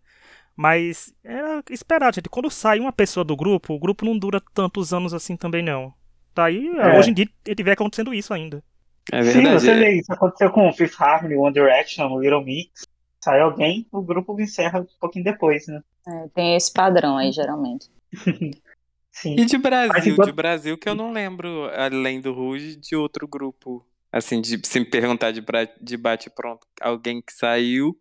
Mas 0.55 1.13
era 1.23 1.63
esperado, 1.69 2.15
gente. 2.15 2.29
Quando 2.29 2.49
sai 2.49 2.79
uma 2.79 2.91
pessoa 2.93 3.23
do 3.23 3.35
grupo, 3.35 3.73
o 3.73 3.79
grupo 3.79 4.05
não 4.05 4.17
dura 4.17 4.41
tantos 4.53 4.93
anos 4.93 5.13
assim 5.13 5.35
também, 5.35 5.61
não. 5.63 5.93
Daí, 6.35 6.67
É. 6.77 6.97
hoje 6.97 7.11
em 7.11 7.13
dia, 7.13 7.27
gente 7.47 7.63
vê 7.63 7.71
acontecendo 7.71 8.13
isso 8.13 8.33
ainda. 8.33 8.63
É 9.11 9.21
Sim, 9.23 9.33
verdade. 9.41 9.59
você 9.61 9.73
vê 9.75 9.91
isso. 9.99 10.11
Aconteceu 10.13 10.49
com 10.51 10.67
o 10.67 10.73
Fifth 10.73 10.99
Harmony, 10.99 11.35
One 11.35 11.53
Direction, 11.53 12.07
o 12.11 12.19
Little 12.21 12.43
Mix. 12.43 12.87
Sai 13.23 13.39
alguém, 13.41 13.85
o 13.91 14.01
grupo 14.01 14.39
encerra 14.39 14.79
um 14.81 14.87
pouquinho 14.99 15.25
depois, 15.25 15.67
né? 15.67 15.81
É, 16.07 16.27
tem 16.33 16.55
esse 16.55 16.71
padrão 16.73 17.17
aí, 17.17 17.31
geralmente. 17.31 17.87
Sim. 19.13 19.35
E 19.39 19.45
de 19.45 19.57
Brasil, 19.57 20.13
igual- 20.13 20.25
de 20.25 20.31
Brasil 20.33 20.77
que 20.77 20.89
eu 20.89 20.95
não 20.95 21.11
lembro, 21.13 21.69
além 21.75 22.19
do 22.19 22.33
Ruge, 22.33 22.75
de 22.75 22.95
outro 22.95 23.27
grupo. 23.27 23.85
Assim, 24.11 24.41
de 24.41 24.59
se 24.67 24.79
me 24.79 24.85
perguntar 24.85 25.31
de, 25.31 25.43
de 25.81 25.97
bate 25.97 26.29
pronto, 26.29 26.67
alguém 26.81 27.21
que 27.21 27.31
saiu, 27.33 27.95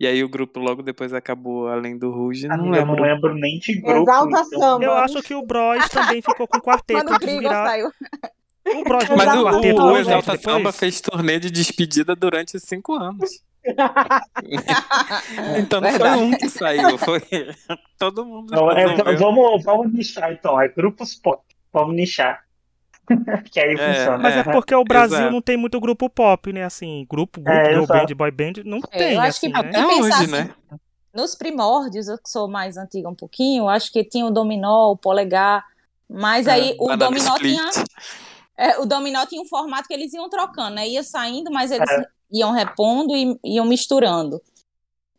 e 0.00 0.06
aí 0.06 0.22
o 0.24 0.28
grupo 0.28 0.58
logo 0.58 0.82
depois 0.82 1.12
acabou 1.12 1.68
além 1.68 1.96
do 1.98 2.10
Ruge, 2.10 2.48
não 2.48 2.54
Amiga, 2.56 2.76
eu 2.78 2.86
não 2.86 2.94
lembro. 2.94 3.04
lembro 3.14 3.34
nem 3.34 3.58
de 3.58 3.74
grupo. 3.80 4.02
Exalta 4.02 4.28
então- 4.40 4.58
Samba. 4.60 4.84
Eu 4.84 4.92
acho 4.92 5.22
que 5.22 5.34
o 5.34 5.42
Bros 5.44 5.88
também 5.88 6.20
ficou 6.22 6.46
com 6.48 6.58
quarteto 6.62 7.04
Quando 7.04 7.22
o 7.22 7.26
virar. 7.26 7.66
saiu. 7.66 7.88
O 7.88 8.84
Bros 8.84 9.04
Mas 9.16 9.34
o, 9.36 9.42
quarteto 9.44 9.82
o, 9.82 9.92
o 9.92 9.96
Exalta. 9.98 10.36
Samba 10.38 10.72
fez 10.72 11.00
turnê 11.00 11.38
de 11.38 11.50
despedida 11.50 12.14
durante 12.16 12.58
cinco 12.60 12.94
anos. 12.94 13.30
Então 15.58 15.80
não 15.80 15.92
foi 15.92 16.14
um 16.16 16.36
que 16.36 16.48
saiu, 16.48 16.98
foi 16.98 17.20
todo 17.98 18.24
mundo. 18.24 18.50
Não, 18.52 18.70
é, 18.70 18.86
resolveu. 18.86 19.16
vamos, 19.16 19.62
vamos 19.64 19.92
nichar 19.92 20.32
então, 20.32 20.60
é 20.60 20.68
grupos 20.68 21.14
pop. 21.14 21.42
Vamos 21.72 21.94
nichar. 21.94 22.44
que 23.50 23.60
aí 23.60 23.76
É, 23.76 23.76
funciona. 23.76 24.18
Mas 24.18 24.36
é 24.36 24.44
É, 24.44 24.44
porque 24.44 24.74
o 24.74 24.84
Brasil 24.84 25.28
exato. 25.28 25.30
não 25.30 25.42
tem 25.42 25.56
muito 25.56 25.80
grupo 25.80 26.08
pop, 26.10 26.52
né? 26.52 26.64
Assim, 26.64 27.06
grupo, 27.08 27.40
grupo, 27.40 27.50
É, 27.50 27.64
girl 27.70 27.84
exato. 27.84 28.06
band, 28.06 28.14
boy 28.14 28.30
band, 28.30 28.52
não 28.64 28.80
É, 28.90 28.98
tem, 28.98 29.12
eu 29.14 29.20
acho 29.20 29.38
assim, 29.38 29.52
que 29.52 29.52
né? 29.52 29.58
Até 29.58 29.86
hoje, 29.86 30.24
assim, 30.24 30.26
né? 30.26 30.54
Nos 31.14 31.34
primórdios, 31.34 32.08
eu 32.08 32.18
que 32.18 32.28
sou 32.30 32.48
mais 32.48 32.76
antiga 32.76 33.08
um 33.08 33.14
pouquinho, 33.14 33.68
acho 33.68 33.92
que 33.92 34.02
tinha 34.04 34.24
o 34.26 34.30
dominó, 34.30 34.92
o 34.92 34.96
polegar, 34.96 35.64
mas 36.08 36.48
aí 36.48 36.74
o 36.78 36.96
dominó 36.96 37.36
Split. 37.36 37.40
tinha 37.40 37.70
é, 38.56 38.78
o 38.78 38.86
dominó 38.86 39.26
tinha 39.26 39.40
um 39.42 39.46
formato 39.46 39.88
que 39.88 39.94
eles 39.94 40.12
iam 40.14 40.28
trocando, 40.28 40.76
né? 40.76 40.88
Ia 40.88 41.02
saindo, 41.02 41.50
mas 41.50 41.70
eles 41.70 41.90
É. 41.90 42.06
iam 42.32 42.52
repondo 42.52 43.14
e 43.16 43.38
iam 43.44 43.64
misturando. 43.64 44.40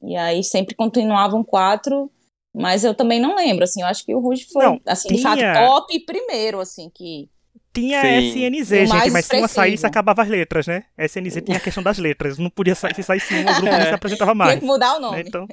E 0.02 0.16
aí 0.16 0.44
sempre 0.44 0.76
continuavam 0.76 1.44
quatro, 1.44 2.12
mas 2.54 2.84
eu 2.84 2.94
também 2.94 3.20
não 3.22 3.36
lembro, 3.36 3.64
assim, 3.64 3.82
eu 3.82 3.88
acho 3.88 4.06
que 4.06 4.14
o 4.14 4.20
Ruge 4.20 4.46
foi, 4.52 4.66
Não, 4.66 4.82
assim, 4.86 5.08
de 5.10 5.22
fato, 5.22 5.38
tinha- 5.38 5.54
top 5.68 6.00
primeiro, 6.06 6.60
assim, 6.60 6.90
que... 6.94 7.30
Tinha 7.74 8.02
Sim. 8.02 8.46
SNZ, 8.52 8.72
O 8.72 8.86
gente, 8.86 9.10
mas 9.12 9.26
se 9.26 9.36
uma 9.36 9.48
saísse, 9.48 9.84
acabava 9.86 10.22
as 10.22 10.28
letras, 10.28 10.68
né? 10.68 10.84
SNZ 10.96 11.42
tinha 11.42 11.58
a 11.58 11.60
questão 11.60 11.82
das 11.82 11.98
letras. 11.98 12.38
Não 12.38 12.48
podia 12.52 12.76
sair, 12.76 12.94
se 12.94 13.02
saísse 13.02 13.34
uma, 13.34 13.52
o 13.52 13.56
grupo 13.56 13.72
não 13.72 13.80
É. 13.80 13.88
se 13.88 13.94
apresentava 13.96 14.32
Tinha 14.32 14.46
mais. 14.46 14.60
que 14.60 14.66
mudar 14.66 14.92
o 14.92 15.00
né? 15.00 15.08
nome. 15.08 15.24
Então, 15.26 15.48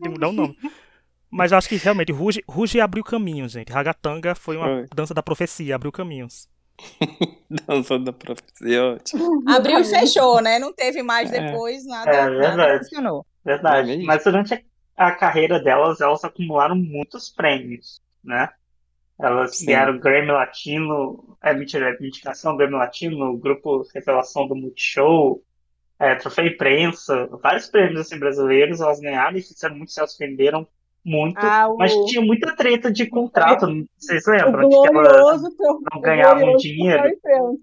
de 0.00 0.08
mudar 0.08 0.28
o 0.28 0.32
nome. 0.32 0.56
Mas 1.30 1.52
eu 1.52 1.58
acho 1.58 1.68
que 1.68 1.76
realmente, 1.76 2.12
Ruge, 2.12 2.42
Ruge 2.48 2.80
abriu 2.80 3.04
caminhos, 3.04 3.52
gente. 3.52 3.70
Ragatanga 3.70 4.34
foi 4.34 4.56
uma 4.56 4.64
Foi. 4.66 4.86
dança 4.94 5.12
da 5.12 5.22
profecia, 5.22 5.74
abriu 5.74 5.92
caminhos. 5.92 6.48
Dança 7.66 7.98
da 7.98 8.12
profecia, 8.12 8.84
ótimo. 8.94 9.42
Abriu 9.48 9.78
e 9.80 9.84
fechou, 9.84 10.40
né? 10.40 10.58
Não 10.58 10.72
teve 10.72 11.02
mais 11.02 11.32
É. 11.32 11.40
depois, 11.40 11.86
nada, 11.86 12.10
É, 12.10 12.24
nada 12.24 12.38
verdade. 12.38 12.78
funcionou. 12.84 13.26
Verdade. 13.44 13.92
É. 13.92 14.04
Mas 14.04 14.24
durante 14.24 14.54
a, 14.54 15.06
a 15.06 15.12
carreira 15.12 15.58
delas, 15.58 16.00
elas 16.00 16.24
acumularam 16.24 16.76
muitos 16.76 17.28
prêmios, 17.28 18.00
né? 18.22 18.48
Elas 19.18 19.56
Sim. 19.56 19.66
ganharam 19.66 19.98
Grammy 19.98 20.30
Latino, 20.32 21.36
é, 21.42 21.52
mentira, 21.52 21.90
é 21.90 22.04
indicação 22.04 22.56
Grammy 22.56 22.74
Latino, 22.74 23.36
grupo 23.36 23.86
Revelação 23.94 24.48
do 24.48 24.56
Multishow, 24.56 25.42
é, 25.98 26.14
Troféu 26.14 26.46
Imprensa, 26.46 27.28
vários 27.42 27.66
prêmios 27.66 28.00
assim, 28.00 28.18
brasileiros 28.18 28.80
elas 28.80 28.98
ganharam 29.00 29.36
e 29.36 29.42
fizeram 29.42 29.76
muito 29.76 29.90
sucesso, 29.90 30.16
venderam 30.18 30.66
muito, 31.04 31.38
Ah, 31.38 31.68
o, 31.68 31.76
mas 31.76 31.92
tinha 32.06 32.20
muita 32.22 32.54
treta 32.54 32.90
de 32.90 33.06
contrato, 33.06 33.66
vocês 33.98 34.26
o 34.26 34.30
lembram? 34.30 34.68
De 34.68 34.80
que 34.80 34.86
elas 34.88 34.92
glorioso 35.08 35.56
tro- 35.56 35.80
não 35.90 35.98
o 35.98 36.02
ganhavam 36.02 36.56
dinheiro. 36.56 37.02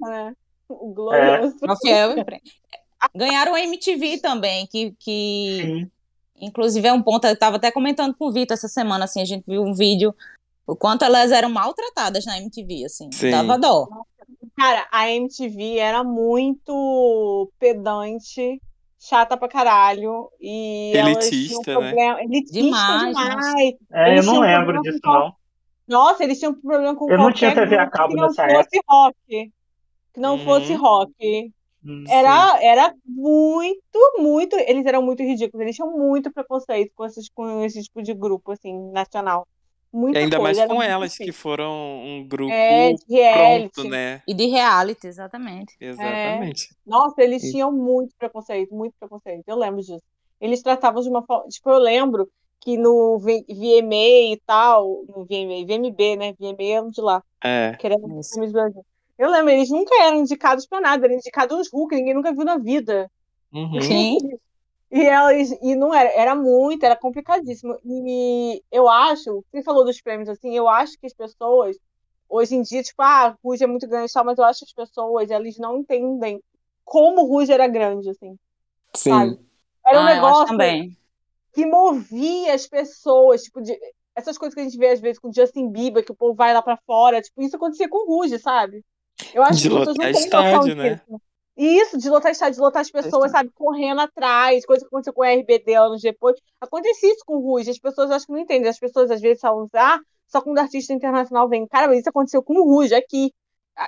né? 0.01 0.33
O 0.69 0.93
glorioso 0.93 1.55
Não, 1.61 1.75
empre- 2.17 2.41
Ganharam 3.15 3.53
a 3.53 3.61
MTV 3.61 4.17
também, 4.19 4.65
que, 4.67 4.91
que 4.99 5.61
Sim, 5.61 5.91
inclusive 6.41 6.87
é 6.87 6.91
um 6.93 7.01
ponto, 7.01 7.25
eu 7.27 7.33
estava 7.33 7.57
até 7.57 7.69
comentando 7.71 8.15
com 8.15 8.25
o 8.25 8.31
Vitor 8.31 8.55
essa 8.55 8.67
semana, 8.67 9.05
assim, 9.05 9.21
a 9.21 9.25
gente 9.25 9.43
viu 9.47 9.61
um 9.61 9.73
vídeo, 9.73 10.13
o 10.65 10.75
quanto 10.75 11.05
elas 11.05 11.31
eram 11.31 11.49
maltratadas 11.49 12.25
na 12.25 12.37
MTV, 12.39 12.85
assim, 12.85 13.09
Sim. 13.13 13.29
dava 13.29 13.57
dó. 13.57 13.87
Cara, 14.57 14.87
a 14.91 15.09
MTV 15.11 15.77
era 15.77 16.03
muito 16.03 17.51
pedante, 17.59 18.59
chata 18.99 19.37
pra 19.37 19.47
caralho. 19.47 20.29
E 20.39 20.93
Elitista, 20.95 21.57
né? 21.79 21.87
problema. 21.87 22.21
Elitista 22.21 22.53
Demais, 22.61 23.17
demais. 23.17 23.75
é, 23.91 24.19
eu 24.19 24.23
não 24.23 24.39
lembro 24.39 24.81
disso 24.81 24.99
com 25.03 25.11
não. 25.11 25.33
Nossa, 25.87 26.23
eles 26.23 26.37
tinham 26.39 26.53
problema 26.53 26.95
com 26.95 27.09
Eu 27.09 27.17
não 27.17 27.31
tinha 27.31 27.53
TV 27.55 27.77
a 27.77 27.89
cabo 27.89 28.09
que 28.13 28.15
não 28.19 28.27
nessa 28.27 28.45
fosse 28.47 28.81
rock. 28.89 29.51
Que 30.13 30.19
não 30.19 30.35
Uhum. 30.37 30.43
fosse 30.43 30.73
rock. 30.73 31.51
Hum, 31.85 32.03
Era, 32.09 32.59
era 32.61 32.93
muito, 33.05 33.79
muito. 34.17 34.55
Eles 34.57 34.85
eram 34.85 35.01
muito 35.01 35.23
ridículos. 35.23 35.61
Eles 35.63 35.75
tinham 35.75 35.97
muito 35.97 36.31
preconceito 36.33 36.91
com, 36.95 37.05
esses, 37.05 37.29
com 37.29 37.63
esse 37.63 37.81
tipo 37.83 38.01
de 38.03 38.13
grupo, 38.13 38.51
assim, 38.51 38.91
nacional. 38.91 39.47
E 39.93 39.97
Muita 39.97 40.19
ainda 40.19 40.37
mais 40.39 40.57
coisa, 40.57 40.61
era 40.63 40.73
com 40.73 40.83
elas, 40.83 41.13
que 41.17 41.23
difícil. 41.25 41.41
foram 41.41 41.73
um 42.03 42.27
grupo 42.27 42.51
É, 42.51 42.93
de 42.93 43.05
reality. 43.09 43.73
pronto, 43.73 43.89
né? 43.89 44.21
E 44.27 44.33
de 44.33 44.45
reality, 44.47 45.07
exatamente. 45.07 45.75
Exatamente. 45.79 46.69
Nossa, 46.85 47.21
eles 47.23 47.43
E- 47.43 47.51
tinham 47.51 47.71
muito 47.71 48.13
preconceito, 48.17 48.73
muito 48.75 48.93
preconceito. 48.99 49.43
Eu 49.47 49.55
lembro 49.57 49.79
disso. 49.81 50.01
Eles 50.39 50.61
tratavam 50.61 51.01
de 51.01 51.09
uma 51.09 51.23
forma. 51.25 51.47
Tipo, 51.49 51.69
eu 51.71 51.79
lembro 51.79 52.29
que 52.61 52.77
no 52.77 53.17
VMA 53.19 54.33
e 54.33 54.41
tal, 54.45 55.03
no 55.07 55.25
VMA, 55.25 55.65
VMB, 55.65 56.15
né? 56.17 56.33
VMA 56.39 56.63
é 56.75 56.81
um 56.81 56.89
de 56.91 57.01
lá, 57.01 57.23
É. 57.43 57.75
que 57.79 57.87
era 57.87 57.95
Isso. 58.19 58.33
filmes 58.33 58.51
Brasil. 58.51 58.85
Eu 59.17 59.31
lembro, 59.31 59.49
eles 59.49 59.69
nunca 59.69 59.95
eram 60.03 60.17
indicados 60.19 60.67
pra 60.67 60.79
nada, 60.81 61.05
eram 61.07 61.15
indicados 61.15 61.57
uns 61.57 61.71
Hulk, 61.71 61.95
ninguém 61.95 62.13
nunca 62.13 62.31
viu 62.33 62.43
na 62.45 62.57
vida. 62.57 63.09
Uhum. 63.51 63.81
Sim. 63.81 64.17
E 64.89 65.01
elas, 65.05 65.51
e 65.61 65.75
não 65.75 65.93
era, 65.93 66.09
era 66.09 66.35
muito, 66.35 66.85
era 66.85 66.95
complicadíssimo. 66.95 67.77
E 67.85 68.63
eu 68.71 68.87
acho, 68.87 69.43
você 69.51 69.61
falou 69.63 69.83
dos 69.85 70.01
prêmios 70.01 70.29
assim, 70.29 70.55
eu 70.55 70.67
acho 70.69 70.97
que 70.99 71.05
as 71.07 71.13
pessoas, 71.13 71.77
hoje 72.29 72.55
em 72.55 72.61
dia, 72.61 72.81
tipo, 72.81 73.01
ah, 73.01 73.35
Ruge 73.43 73.63
é 73.63 73.67
muito 73.67 73.87
grande 73.87 74.09
e 74.09 74.13
tal, 74.13 74.23
mas 74.25 74.37
eu 74.37 74.45
acho 74.45 74.59
que 74.59 74.65
as 74.65 74.73
pessoas, 74.87 75.29
elas 75.29 75.57
não 75.57 75.77
entendem 75.79 76.41
como 76.85 77.21
o 77.23 77.25
Ruge 77.27 77.51
era 77.51 77.67
grande, 77.67 78.09
assim. 78.09 78.37
Sim. 78.95 79.09
Sabe? 79.11 79.39
Era 79.85 79.99
um 79.99 80.03
Ah, 80.03 80.15
negócio 80.15 80.45
também. 80.47 80.97
que 81.53 81.65
movia 81.65 82.53
as 82.53 82.65
pessoas, 82.67 83.43
tipo, 83.43 83.61
de, 83.61 83.77
essas 84.15 84.37
coisas 84.37 84.53
que 84.53 84.61
a 84.61 84.63
gente 84.63 84.77
vê 84.77 84.89
às 84.89 84.99
vezes 85.01 85.19
com 85.19 85.31
Justin 85.33 85.69
Bieber, 85.69 86.03
que 86.05 86.11
o 86.11 86.15
povo 86.15 86.33
vai 86.33 86.53
lá 86.53 86.61
pra 86.61 86.77
fora, 86.77 87.21
tipo, 87.21 87.41
isso 87.41 87.55
acontecia 87.55 87.89
com 87.89 87.97
o 88.09 88.17
Ruge, 88.17 88.39
sabe? 88.39 88.83
Eu 89.33 89.43
acho 89.43 89.61
De 89.61 89.69
que 89.69 89.75
as 89.75 89.79
pessoas 89.79 89.97
não 89.97 90.11
têm 90.11 90.11
estádio, 90.11 90.75
né? 90.75 90.95
disso. 90.95 91.21
Isso, 91.57 91.97
de 91.97 92.07
lotar 92.09 92.31
estádio, 92.31 92.53
de 92.55 92.59
lotar 92.61 92.81
as 92.83 92.91
pessoas, 92.91 93.31
sabe, 93.31 93.49
correndo 93.55 93.99
atrás, 94.01 94.63
coisa 94.65 94.81
que 94.83 94.87
aconteceu 94.87 95.11
com 95.13 95.21
o 95.21 95.25
RBD 95.25 95.73
anos 95.73 96.01
depois. 96.01 96.35
Acontecia 96.61 97.11
isso 97.11 97.23
com 97.25 97.37
o 97.37 97.39
Ruge, 97.41 97.71
as 97.71 97.79
pessoas 97.79 98.11
acho 98.11 98.27
que 98.27 98.31
não 98.31 98.39
entendem. 98.39 98.69
As 98.69 98.79
pessoas 98.79 99.09
às 99.09 99.19
vezes 99.19 99.41
falam, 99.41 99.67
ah, 99.73 99.99
só 100.27 100.39
quando 100.41 100.57
o 100.57 100.61
artista 100.61 100.93
internacional 100.93 101.49
vem. 101.49 101.65
Cara, 101.67 101.87
mas 101.87 101.99
isso 101.99 102.09
aconteceu 102.09 102.43
com 102.43 102.53
o 102.53 102.63
Ruge 102.63 102.93
aqui. 102.93 103.33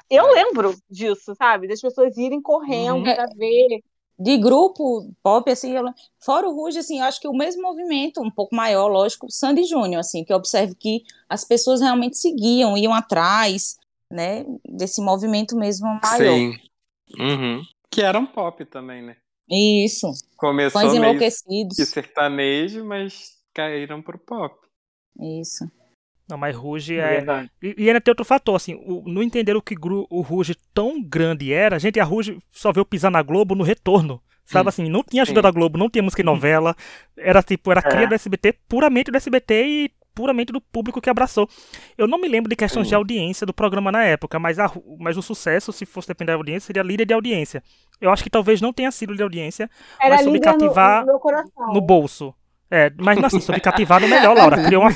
Eu 0.09 0.27
É. 0.29 0.43
lembro 0.43 0.75
disso, 0.89 1.35
sabe? 1.35 1.67
Das 1.67 1.79
pessoas 1.81 2.17
irem 2.17 2.41
correndo 2.41 2.97
Uhum. 3.07 3.15
pra 3.15 3.25
ver. 3.35 3.81
De 4.17 4.37
grupo 4.37 5.09
pop, 5.23 5.49
assim, 5.49 5.71
eu- 5.71 5.85
fora 6.19 6.47
o 6.49 6.53
Ruge, 6.55 6.79
assim, 6.79 6.99
eu 6.99 7.05
acho 7.05 7.21
que 7.21 7.27
o 7.27 7.33
mesmo 7.33 7.61
movimento, 7.61 8.19
um 8.21 8.29
pouco 8.31 8.53
maior, 8.55 8.87
lógico, 8.87 9.27
o 9.27 9.31
Sandy 9.31 9.63
Júnior, 9.63 9.99
assim, 10.01 10.25
que 10.25 10.33
eu 10.33 10.37
observo 10.37 10.75
que 10.75 11.03
as 11.29 11.45
pessoas 11.45 11.79
realmente 11.81 12.17
seguiam, 12.17 12.77
iam 12.77 12.93
atrás, 12.93 13.77
né, 14.11 14.43
desse 14.67 15.01
movimento 15.01 15.55
mesmo 15.55 15.87
maior. 16.03 16.17
Sim. 16.35 16.53
Uhum. 17.17 17.61
Que 17.91 18.01
era 18.01 18.19
um 18.19 18.25
pop 18.25 18.63
também, 18.65 19.01
né? 19.01 19.17
Isso, 19.49 20.07
Começou 20.37 20.79
fãs 20.81 20.93
meio 20.93 21.03
enlouquecidos, 21.03 21.75
que 21.75 21.85
sertanejo, 21.85 22.85
mas 22.85 23.37
caíram 23.53 24.01
pro 24.01 24.17
pop. 24.19 24.55
isso. 25.19 25.65
Não, 26.29 26.37
mas 26.37 26.55
Ruge 26.55 26.99
É 26.99 26.99
é. 26.99 27.09
verdade. 27.09 27.51
E, 27.61 27.75
e 27.77 27.87
ainda 27.87 27.99
tem 27.99 28.11
outro 28.11 28.25
fator, 28.25 28.55
assim, 28.55 28.75
o, 28.85 29.03
não 29.07 29.23
entender 29.23 29.55
o 29.55 29.61
que 29.61 29.75
gru- 29.75 30.07
o 30.11 30.21
Ruge 30.21 30.55
tão 30.73 31.01
grande 31.03 31.51
era. 31.51 31.79
Gente, 31.79 31.99
a 31.99 32.03
Ruge 32.03 32.37
só 32.51 32.71
veio 32.71 32.85
pisar 32.85 33.09
na 33.11 33.21
Globo 33.23 33.55
no 33.55 33.63
retorno. 33.63 34.21
Sabe 34.45 34.67
Hum, 34.67 34.69
assim, 34.69 34.89
não 34.89 35.03
tinha 35.03 35.23
ajuda 35.23 35.39
sim. 35.39 35.43
da 35.43 35.51
Globo, 35.51 35.77
não 35.77 35.89
tinha 35.89 36.03
música 36.03 36.21
e 36.21 36.25
novela. 36.25 36.75
Era 37.17 37.41
tipo, 37.43 37.71
era 37.71 37.81
cria 37.81 38.05
É. 38.05 38.07
do 38.07 38.13
SBT, 38.15 38.53
puramente 38.67 39.11
do 39.11 39.17
SBT 39.17 39.65
e 39.67 39.91
puramente 40.19 40.51
do 40.51 40.59
público 40.59 40.99
que 40.99 41.09
abraçou. 41.09 41.47
Eu 41.97 42.05
não 42.05 42.19
me 42.19 42.27
lembro 42.27 42.49
de 42.49 42.55
questões 42.57 42.89
de 42.89 42.93
audiência 42.93 43.47
do 43.47 43.53
programa 43.53 43.89
na 43.89 44.03
época, 44.03 44.37
mas, 44.37 44.59
a, 44.59 44.69
mas 44.99 45.15
o 45.15 45.21
sucesso, 45.21 45.71
se 45.71 45.85
fosse 45.85 46.09
depender 46.09 46.33
da 46.33 46.37
audiência, 46.37 46.67
seria 46.67 46.83
líder 46.83 47.05
de 47.05 47.13
audiência. 47.13 47.63
Eu 48.01 48.11
acho 48.11 48.21
que 48.21 48.29
talvez 48.29 48.59
não 48.59 48.73
tenha 48.73 48.91
sido 48.91 49.15
de 49.15 49.23
audiência 49.23 49.69
Era 49.97 50.15
Mas 50.15 50.25
sobre 50.25 50.39
no, 50.39 50.43
cativar 50.43 51.01
no 51.01 51.05
meu 51.05 51.19
coração. 51.19 51.73
no 51.73 51.79
bolso. 51.79 52.33
É, 52.69 52.91
mas 52.97 53.17
não 53.17 53.27
assim, 53.27 53.39
sobre 53.39 53.61
cativar 53.61 54.01
no 54.01 54.09
melhor, 54.09 54.35
Laura. 54.35 54.57
Criou, 54.67 54.83
uma, 54.83 54.91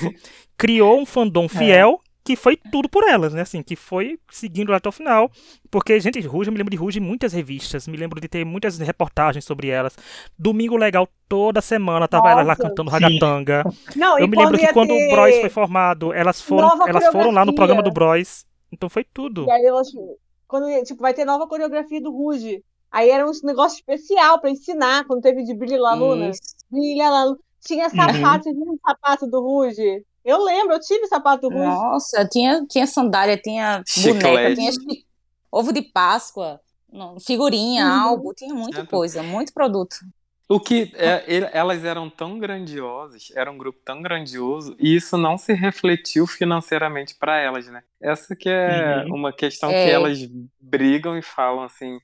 criou 0.57 0.99
um 0.99 1.05
fandom 1.05 1.47
fiel 1.47 2.01
que 2.23 2.36
foi 2.36 2.55
tudo 2.55 2.88
por 2.88 3.03
elas, 3.07 3.33
né? 3.33 3.41
Assim, 3.41 3.62
que 3.62 3.75
foi 3.75 4.17
seguindo 4.31 4.73
até 4.73 4.88
o 4.88 4.91
final. 4.91 5.29
Porque, 5.69 5.99
gente, 5.99 6.19
Ruge, 6.21 6.49
eu 6.49 6.53
me 6.53 6.57
lembro 6.57 6.71
de 6.71 6.77
Ruge 6.77 6.99
em 6.99 7.01
muitas 7.01 7.33
revistas, 7.33 7.88
me 7.88 7.97
lembro 7.97 8.21
de 8.21 8.27
ter 8.27 8.45
muitas 8.45 8.77
reportagens 8.77 9.43
sobre 9.43 9.67
elas. 9.67 9.97
Domingo 10.39 10.77
Legal 10.77 11.07
toda 11.27 11.62
semana 11.62 12.07
tava 12.07 12.23
Nossa, 12.23 12.33
elas 12.33 12.47
lá 12.47 12.55
cantando 12.55 12.89
ragatanga. 12.89 13.63
Não, 13.95 14.17
Eu 14.17 14.27
me 14.27 14.38
lembro 14.38 14.57
que 14.57 14.71
quando 14.71 14.91
o 14.91 15.09
Bros 15.09 15.36
foi 15.36 15.49
formado, 15.49 16.13
elas 16.13 16.41
foram, 16.41 16.88
elas 16.88 17.07
foram 17.07 17.31
lá 17.31 17.43
no 17.43 17.53
programa 17.53 17.83
do 17.83 17.91
Bros. 17.91 18.45
Então 18.71 18.89
foi 18.89 19.03
tudo. 19.03 19.45
E 19.45 19.51
aí 19.51 19.65
elas, 19.65 19.89
quando, 20.47 20.67
tipo, 20.83 21.01
vai 21.01 21.13
ter 21.13 21.25
nova 21.25 21.47
coreografia 21.47 22.01
do 22.01 22.12
Ruge. 22.12 22.63
Aí 22.91 23.09
era 23.09 23.25
um 23.25 23.31
negócio 23.43 23.75
especial 23.77 24.39
pra 24.39 24.51
ensinar, 24.51 25.05
quando 25.05 25.21
teve 25.21 25.43
de 25.43 25.53
Brilha 25.53 25.81
La 25.81 25.93
Luna. 25.95 26.29
Isso. 26.29 26.41
Brilha 26.71 27.09
Luna. 27.09 27.38
Tinha 27.65 27.89
sapato, 27.89 28.43
você 28.43 28.53
viu 28.53 28.73
o 28.73 28.79
sapato 28.86 29.25
do 29.25 29.41
Ruge? 29.41 30.03
Eu 30.23 30.43
lembro, 30.43 30.73
eu 30.73 30.79
tive 30.79 31.07
sapato 31.07 31.49
do 31.49 31.49
Ruge. 31.49 31.65
Nossa, 31.65 32.27
tinha, 32.27 32.65
tinha 32.67 32.88
sandália, 32.88 33.38
tinha 33.38 33.83
Chiclete. 33.86 34.21
boneca, 34.23 34.55
tinha 34.55 34.71
ovo 35.51 35.73
de 35.73 35.81
Páscoa, 35.81 36.59
figurinha, 37.25 37.86
Uhum. 37.86 37.99
álbum, 38.09 38.33
tinha 38.33 38.53
muita 38.53 38.77
Certo. 38.77 38.89
coisa, 38.89 39.21
muito 39.23 39.53
produto. 39.53 39.95
O 40.47 40.59
que 40.59 40.91
é, 40.95 41.49
elas 41.57 41.83
eram 41.83 42.09
tão 42.09 42.38
grandiosas, 42.38 43.31
era 43.33 43.49
um 43.49 43.57
grupo 43.57 43.79
tão 43.83 44.01
grandioso, 44.01 44.75
e 44.77 44.95
isso 44.95 45.17
não 45.17 45.38
se 45.38 45.53
refletiu 45.53 46.27
financeiramente 46.27 47.15
para 47.15 47.39
elas, 47.39 47.67
né? 47.67 47.81
Essa 48.01 48.36
que 48.36 48.49
é 48.49 49.03
Uhum. 49.07 49.15
uma 49.15 49.33
questão 49.33 49.71
É. 49.71 49.83
que 49.83 49.89
elas 49.89 50.19
brigam 50.59 51.17
e 51.17 51.21
falam 51.21 51.63
assim, 51.63 51.97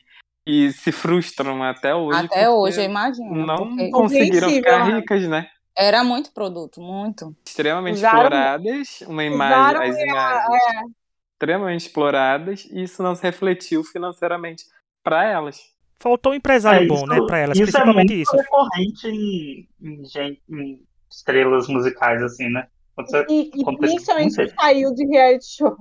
e 0.47 0.71
se 0.71 0.91
frustram 0.91 1.62
até 1.63 1.93
hoje. 1.93 2.25
Até 2.25 2.49
hoje, 2.49 2.79
eu 2.79 2.86
imagino. 2.86 3.45
Não 3.45 3.67
porque 3.67 3.89
conseguiram 3.91 4.49
ficar 4.49 4.88
né? 4.88 4.97
ricas, 4.97 5.27
né? 5.27 5.47
Era 5.80 6.04
muito 6.04 6.32
produto, 6.34 6.82
muito. 6.82 7.34
Extremamente 7.46 7.96
Usaram- 7.96 8.20
exploradas, 8.24 9.02
uma 9.08 9.24
imagem, 9.24 9.60
usaram 9.60 9.82
as 9.82 9.98
imagens 9.98 10.92
extremamente 11.34 11.82
exploradas, 11.88 12.65
e 12.70 12.84
isso 12.84 13.02
não 13.02 13.15
se 13.15 13.24
refletiu 13.24 13.84
financeiramente 13.84 14.65
para 15.02 15.24
elas. 15.24 15.62
Faltou 15.98 16.34
um 16.34 16.36
empresário 16.36 16.84
É, 16.84 16.88
bom, 16.88 16.96
isso- 16.96 17.06
né, 17.08 17.20
pra 17.26 17.38
elas, 17.39 17.58
Isso 17.58 17.63
é 17.63 17.72
principalmente 17.72 18.13
muito 18.13 18.22
isso. 18.22 18.36
recorrente 18.36 19.08
em, 19.08 19.70
em 19.82 20.06
gente- 20.06 20.42
em 20.50 20.86
estrelas 21.10 21.68
musicais, 21.68 22.22
assim, 22.22 22.50
né? 22.50 22.68
Você- 22.98 23.26
E, 23.30 23.50
e 23.56 23.78
principalmente 23.78 24.54
saiu 24.60 24.94
de 24.94 25.06
reality 25.08 25.46
show. 25.58 25.76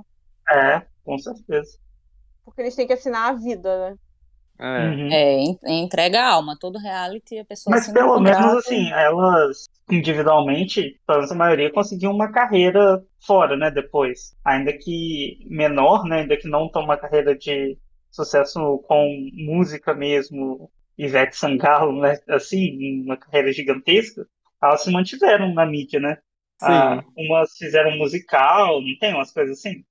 É, 0.48 0.82
com 1.04 1.18
certeza. 1.18 1.76
Porque 2.44 2.60
eles 2.62 2.74
têm 2.76 2.86
que 2.86 2.92
assinar 2.92 3.28
a 3.30 3.32
vida, 3.32 3.90
né? 3.90 3.96
É. 4.60 4.88
Uhum. 4.88 5.08
É, 5.12 5.40
en- 5.40 5.58
entrega 5.84 6.20
a 6.20 6.32
alma, 6.32 6.56
todo 6.58 6.78
reality 6.78 7.38
a 7.38 7.44
pessoa 7.44 7.72
Mas 7.74 7.82
assina 7.84 8.00
um 8.00 8.08
pelo 8.08 8.20
menos 8.20 8.54
assim, 8.56 8.90
elas 8.92 9.68
individualmente, 9.90 11.00
pelo 11.06 11.18
menos 11.18 11.32
a 11.32 11.34
maioria, 11.34 11.72
conseguiam 11.72 12.12
uma 12.12 12.30
carreira 12.32 13.02
fora, 13.24 13.56
né? 13.56 13.70
Depois. 13.70 14.34
Ainda 14.44 14.72
que 14.72 15.38
menor, 15.48 16.04
né? 16.04 16.20
Ainda 16.22 16.36
que 16.36 16.48
não 16.48 16.68
tão 16.68 16.82
uma 16.82 16.96
carreira 16.96 17.36
de 17.36 17.78
sucesso 18.10 18.82
com 18.88 19.28
música 19.34 19.94
mesmo, 19.94 20.70
Ivete 20.96 21.36
Sangalo, 21.36 22.00
né? 22.00 22.18
Assim, 22.28 23.02
uma 23.04 23.16
carreira 23.16 23.52
gigantesca, 23.52 24.26
elas 24.62 24.82
se 24.82 24.90
mantiveram 24.90 25.54
na 25.54 25.64
mídia, 25.64 26.00
né? 26.00 26.18
Sim. 26.60 26.72
Ah, 26.72 27.04
umas 27.16 27.56
fizeram 27.56 27.96
musical, 27.96 28.80
não 28.82 28.98
tem 28.98 29.14
umas 29.14 29.30
coisas 29.30 29.58
assim? 29.58 29.84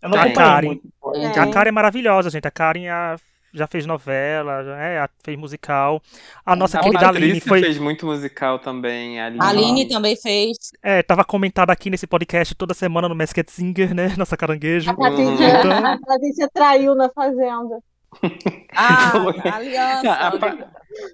Eu 0.00 0.10
não 0.10 0.18
A 0.18 0.32
Karen. 0.32 0.66
muito. 0.68 0.88
É. 1.16 1.40
A 1.40 1.50
Karen 1.50 1.68
é 1.70 1.72
maravilhosa, 1.72 2.30
gente. 2.30 2.46
A 2.46 2.50
Karen 2.50 2.86
a- 2.88 3.16
já 3.52 3.66
fez 3.66 3.86
novela, 3.86 4.62
já 4.64 4.76
é, 4.78 5.08
fez 5.24 5.38
musical. 5.38 6.02
A 6.44 6.54
nossa 6.54 6.78
A 6.78 6.82
querida 6.82 7.08
Aline 7.08 7.40
foi. 7.40 7.60
fez 7.62 7.78
muito 7.78 8.04
musical 8.06 8.58
também. 8.58 9.20
A 9.20 9.26
Aline, 9.26 9.42
Aline 9.42 9.88
também 9.88 10.16
fez. 10.16 10.56
É, 10.82 11.02
tava 11.02 11.24
comentada 11.24 11.72
aqui 11.72 11.88
nesse 11.90 12.06
podcast 12.06 12.54
toda 12.54 12.74
semana 12.74 13.08
no 13.08 13.14
Masked 13.14 13.50
Singer, 13.50 13.94
né? 13.94 14.14
Nossa 14.18 14.36
caranguejo. 14.36 14.90
A 14.90 14.94
Patrícia, 14.94 15.58
Então- 15.58 15.86
a 15.86 15.98
Patrícia 15.98 16.48
traiu 16.52 16.94
na 16.94 17.08
fazenda. 17.10 17.78
Ah, 18.78 19.12
a 19.50 19.56
aliança. 19.56 20.12
A, 20.12 20.38
Pa- 20.38 20.68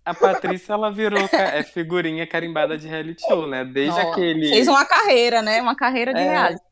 a 0.05 0.15
Patrícia, 0.15 0.73
ela 0.73 0.91
virou 0.91 1.29
ca- 1.29 1.39
é 1.57 1.63
figurinha 1.63 2.27
carimbada 2.27 2.77
de 2.77 2.87
reality 2.89 3.23
show, 3.27 3.47
né? 3.47 3.65
Desde 3.65 3.99
aquele... 4.01 4.49
Fez 4.49 4.67
uma 4.69 4.85
carreira, 4.85 5.43
né? 5.43 5.61
Uma 5.63 5.75
carreira 5.77 6.13
de 6.13 6.21
É. 6.21 6.29
reality. 6.31 6.63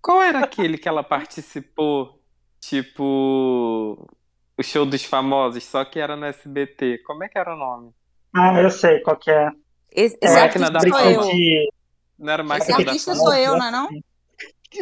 Qual 0.00 0.22
era 0.22 0.40
aquele 0.40 0.78
que 0.78 0.88
ela 0.88 1.02
participou? 1.02 2.20
Tipo... 2.60 4.08
O 4.58 4.62
show 4.62 4.86
dos 4.86 5.04
famosos, 5.04 5.62
só 5.64 5.84
que 5.84 5.98
era 5.98 6.16
no 6.16 6.24
SBT. 6.26 6.98
Como 7.06 7.22
é 7.24 7.28
que 7.28 7.38
era 7.38 7.54
o 7.54 7.58
nome? 7.58 7.90
Ah, 8.34 8.60
eu 8.60 8.70
sei 8.70 9.00
qual 9.00 9.16
que 9.16 9.30
é. 9.30 9.50
Esse, 9.92 10.16
É, 10.22 10.26
esse 10.26 10.34
Máquina 10.38 10.70
da 10.70 10.78
artista 10.78 10.98
sou 11.02 11.10
eu. 11.10 11.20
de... 11.30 11.68
Não 12.18 12.32
era 12.32 12.42
Esse 12.42 12.48
Máquina 12.48 12.76
da 12.84 12.90
artista 12.90 13.14
sou 13.14 13.34
eu, 13.34 13.56
não 13.56 13.66
é 13.66 13.70
não? 13.70 13.88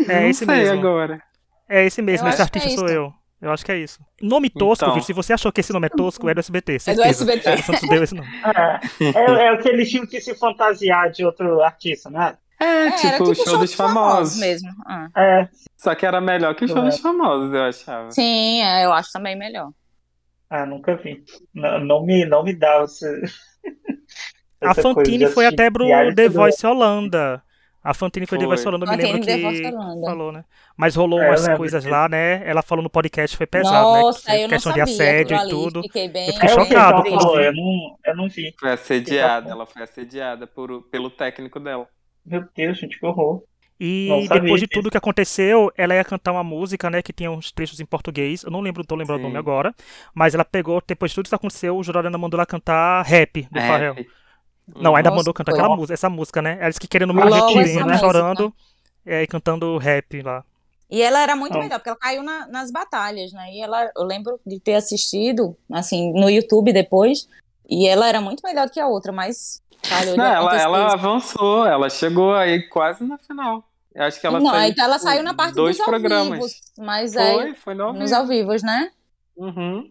É 0.08 0.28
esse 0.28 0.46
mesmo. 0.46 0.78
agora. 0.78 1.22
É 1.68 1.84
esse 1.84 2.02
mesmo, 2.02 2.26
Eu 2.26 2.28
esse 2.30 2.36
que 2.36 2.42
é 2.42 2.44
artista 2.44 2.70
sou 2.80 2.88
eu. 2.88 3.12
Eu 3.40 3.52
acho 3.52 3.64
que 3.64 3.72
é 3.72 3.76
isso. 3.78 4.00
Nome 4.22 4.48
tosco, 4.48 4.86
Então. 4.86 5.02
Se 5.02 5.12
você 5.12 5.32
achou 5.34 5.52
que 5.52 5.60
esse 5.60 5.72
nome 5.72 5.86
é 5.86 5.90
tosco, 5.90 6.28
é 6.28 6.34
do 6.34 6.40
SBT. 6.40 6.72
É 6.72 6.76
do 6.76 6.80
certeza. 6.80 7.08
SBT. 7.10 7.54
O 7.54 7.62
Santos 7.62 7.88
deu 7.88 8.02
esse 8.02 8.14
nome. 8.14 8.28
É, 9.00 9.04
é, 9.06 9.44
é 9.44 9.48
aquele 9.50 9.84
time 9.84 10.06
que 10.06 10.20
se 10.20 10.34
fantasiar 10.34 11.10
de 11.10 11.24
outro 11.26 11.60
artista, 11.62 12.08
né? 12.08 12.36
É, 12.58 12.86
É, 12.86 12.90
tipo, 12.92 13.06
era 13.06 13.22
o 13.24 13.34
show, 13.34 13.58
dos 13.58 13.74
famosos. 13.74 14.38
mesmo. 14.38 14.70
Ah. 14.86 15.08
É, 15.16 15.48
Só 15.84 15.94
que 15.94 16.06
era 16.06 16.20
melhor 16.20 16.54
que 16.54 16.64
o 16.64 16.68
show 16.68 16.78
É. 16.78 16.82
dos 16.86 16.98
famosos, 16.98 17.52
eu 17.52 17.62
achava. 17.62 18.10
Sim, 18.10 18.62
é, 18.62 18.84
eu 18.86 18.92
acho 18.92 19.12
também 19.12 19.36
melhor. 19.36 19.70
ah, 20.50 20.64
nunca 20.66 20.96
vi. 20.96 21.22
Não, 21.54 21.78
não 21.80 22.02
me, 22.06 22.24
não 22.24 22.42
me 22.42 22.54
dá 22.54 22.82
esse... 22.84 23.04
A 24.60 24.74
Fantine 24.74 25.26
de 25.26 25.26
foi 25.28 25.46
até 25.46 25.70
pro 25.70 25.86
The 26.14 26.28
do- 26.28 26.34
Voice 26.34 26.66
Holanda. 26.66 27.42
A 27.82 27.92
Fantine 27.92 28.26
foi 28.26 28.38
The. 28.38 28.46
Voice 28.46 28.66
Holanda, 28.66 28.86
eu 28.86 28.90
me 28.90 28.96
lembro 28.96 29.20
The 29.26 29.36
que 29.36 29.42
Voice 29.42 29.66
Holanda. 29.66 30.06
falou, 30.06 30.32
né? 30.32 30.44
Mas 30.74 30.96
rolou 30.96 31.20
É, 31.20 31.26
eu 31.26 31.30
umas 31.32 31.48
coisas 31.58 31.82
disso. 31.82 31.94
lá, 31.94 32.08
né? 32.08 32.42
Ela 32.48 32.62
falou 32.62 32.82
no 32.82 32.88
podcast, 32.88 33.36
foi 33.36 33.46
pesado, 33.46 33.84
Nossa, 34.00 34.30
né? 34.32 34.38
eu 34.38 34.42
não 34.42 34.48
Questão 34.48 34.72
de 34.72 34.78
sabia 34.78 34.94
assédio 34.94 35.36
aquilo 35.36 35.50
e 35.50 35.64
tudo. 35.64 35.82
Fiquei 35.82 36.08
bem, 36.08 36.28
Eu 36.28 36.32
fiquei 36.32 36.48
É 36.48 36.52
que 36.54 36.60
chocado 36.64 37.02
triste. 37.02 37.18
falou, 37.22 37.40
eu 37.42 37.52
não, 37.52 37.98
eu 38.06 38.16
não 38.16 38.28
vi. 38.28 38.54
Foi 38.58 38.72
assediada, 38.72 39.46
Que 39.46 39.52
ela 39.52 39.66
foi 39.66 39.82
assediada 39.82 40.46
por, 40.46 40.82
pelo 40.88 41.10
técnico 41.10 41.60
dela. 41.60 41.86
Meu 42.24 42.42
Deus, 42.56 42.78
gente, 42.78 42.98
que 42.98 43.04
horror. 43.04 43.42
E 43.78 44.06
Não 44.08 44.22
sabia 44.26 44.40
depois 44.42 44.60
de 44.60 44.68
tudo 44.68 44.90
que 44.90 44.96
aconteceu, 44.96 45.70
ela 45.76 45.94
ia 45.94 46.04
cantar 46.04 46.30
uma 46.32 46.44
música, 46.44 46.88
né, 46.88 47.02
que 47.02 47.12
tinha 47.12 47.30
uns 47.30 47.50
trechos 47.50 47.80
em 47.80 47.84
português. 47.84 48.42
Eu 48.44 48.50
não 48.50 48.60
lembro, 48.60 48.84
tô 48.84 48.94
lembrando 48.94 49.18
o 49.18 49.22
Sim. 49.22 49.26
nome 49.28 49.38
agora. 49.38 49.74
Mas 50.14 50.34
ela 50.34 50.44
pegou, 50.44 50.80
depois 50.86 51.10
de 51.10 51.16
tudo 51.16 51.26
isso 51.26 51.34
aconteceu, 51.34 51.76
o 51.76 51.82
jurado 51.82 52.06
ainda 52.06 52.18
mandou 52.18 52.38
ela 52.38 52.46
cantar 52.46 53.02
rap 53.02 53.48
do 53.50 53.58
É, 53.58 53.66
Pharrell. 53.66 54.06
Não, 54.76 54.94
ainda 54.96 55.10
Nossa, 55.10 55.18
mandou 55.20 55.34
cantar 55.34 55.52
aquela 55.52 55.74
música, 55.76 55.92
essa 55.94 56.08
música, 56.08 56.40
né? 56.40 56.56
Ela 56.60 56.68
disse 56.70 56.80
que 56.80 56.88
querendo 56.88 57.12
me 57.12 57.20
essa 57.20 57.30
né, 57.36 57.82
música. 57.84 57.98
chorando, 57.98 58.54
é, 59.04 59.22
e 59.22 59.26
cantando 59.26 59.76
rap 59.76 60.22
lá. 60.22 60.44
E 60.90 61.02
ela 61.02 61.20
era 61.20 61.34
muito 61.34 61.56
Ah. 61.56 61.60
melhor, 61.60 61.78
porque 61.78 61.88
ela 61.88 61.98
caiu 61.98 62.22
na- 62.22 62.46
nas 62.46 62.70
batalhas, 62.70 63.32
né? 63.32 63.52
E 63.52 63.60
ela, 63.60 63.90
eu 63.96 64.04
lembro 64.04 64.38
de 64.46 64.60
ter 64.60 64.74
assistido, 64.74 65.56
assim, 65.72 66.12
no 66.12 66.30
YouTube 66.30 66.72
depois, 66.72 67.28
e 67.68 67.86
ela 67.88 68.08
era 68.08 68.20
muito 68.20 68.42
melhor 68.44 68.66
do 68.66 68.72
que 68.72 68.80
a 68.80 68.86
outra, 68.86 69.12
mas 69.12 69.62
Não, 70.16 70.24
ela, 70.24 70.56
ela 70.60 70.92
avançou, 70.92 71.66
ela 71.66 71.88
chegou 71.90 72.34
aí 72.34 72.68
quase 72.68 73.04
na 73.04 73.18
final. 73.18 73.64
Eu 73.94 74.04
acho 74.04 74.20
que 74.20 74.26
ela 74.26 74.40
Não, 74.40 74.50
saiu, 74.50 74.70
então 74.70 74.84
ela 74.84 74.98
saiu 74.98 75.22
na 75.22 75.34
parte 75.34 75.54
dois 75.54 75.76
dos 75.76 75.80
ao 75.86 75.90
programas. 75.92 76.30
vivos, 76.38 76.60
mas 76.78 77.16
aí, 77.16 77.34
Foi, 77.34 77.54
foi 77.54 77.74
no 77.74 77.84
ao 77.84 77.92
nos 77.92 78.10
vivo. 78.10 78.20
ao 78.20 78.26
vivos, 78.26 78.62
né? 78.62 78.90
Uhum, 79.36 79.90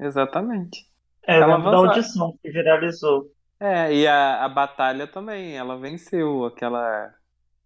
exatamente. 0.00 0.86
É, 1.26 1.36
Ela 1.36 1.56
da 1.58 1.76
audição 1.76 2.36
que 2.42 2.50
viralizou. 2.50 3.30
É, 3.60 3.94
e 3.94 4.06
a, 4.06 4.44
a 4.44 4.48
batalha 4.48 5.06
também, 5.06 5.56
ela 5.56 5.76
venceu 5.78 6.44
aquela 6.44 7.14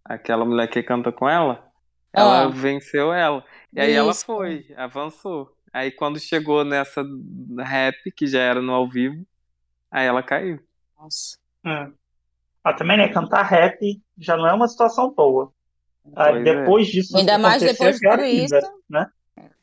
aquela 0.05 0.45
mulher 0.45 0.67
que 0.67 0.81
canta 0.81 1.11
com 1.11 1.27
ela. 1.29 1.67
Ela 2.13 2.43
Ah. 2.43 2.47
venceu 2.47 3.11
ela. 3.13 3.43
E 3.73 3.79
aí 3.81 3.91
ela 3.93 4.11
Isso. 4.11 4.25
foi, 4.25 4.73
avançou. 4.77 5.51
Aí 5.73 5.91
quando 5.91 6.19
chegou 6.19 6.63
nessa 6.63 7.03
rap, 7.59 8.11
que 8.15 8.25
já 8.27 8.39
era 8.39 8.61
no 8.61 8.73
ao 8.73 8.89
vivo, 8.89 9.25
aí 9.91 10.07
ela 10.07 10.23
caiu. 10.23 10.59
Nossa. 10.97 11.37
É. 11.65 11.87
Ah, 12.63 12.73
também, 12.73 12.97
né? 12.97 13.07
Cantar 13.09 13.43
rap 13.43 14.01
já 14.17 14.35
não 14.35 14.47
é 14.47 14.53
uma 14.53 14.67
situação 14.67 15.11
boa. 15.11 15.51
Aí, 16.15 16.37
é. 16.37 16.43
depois 16.43 16.87
disso 16.87 17.17
Ainda 17.17 17.37
mais 17.37 17.61
depois 17.61 17.99
de 17.99 18.07
é 18.07 18.11
tudo 18.11 18.23
isso. 18.23 18.55
né? 18.89 19.07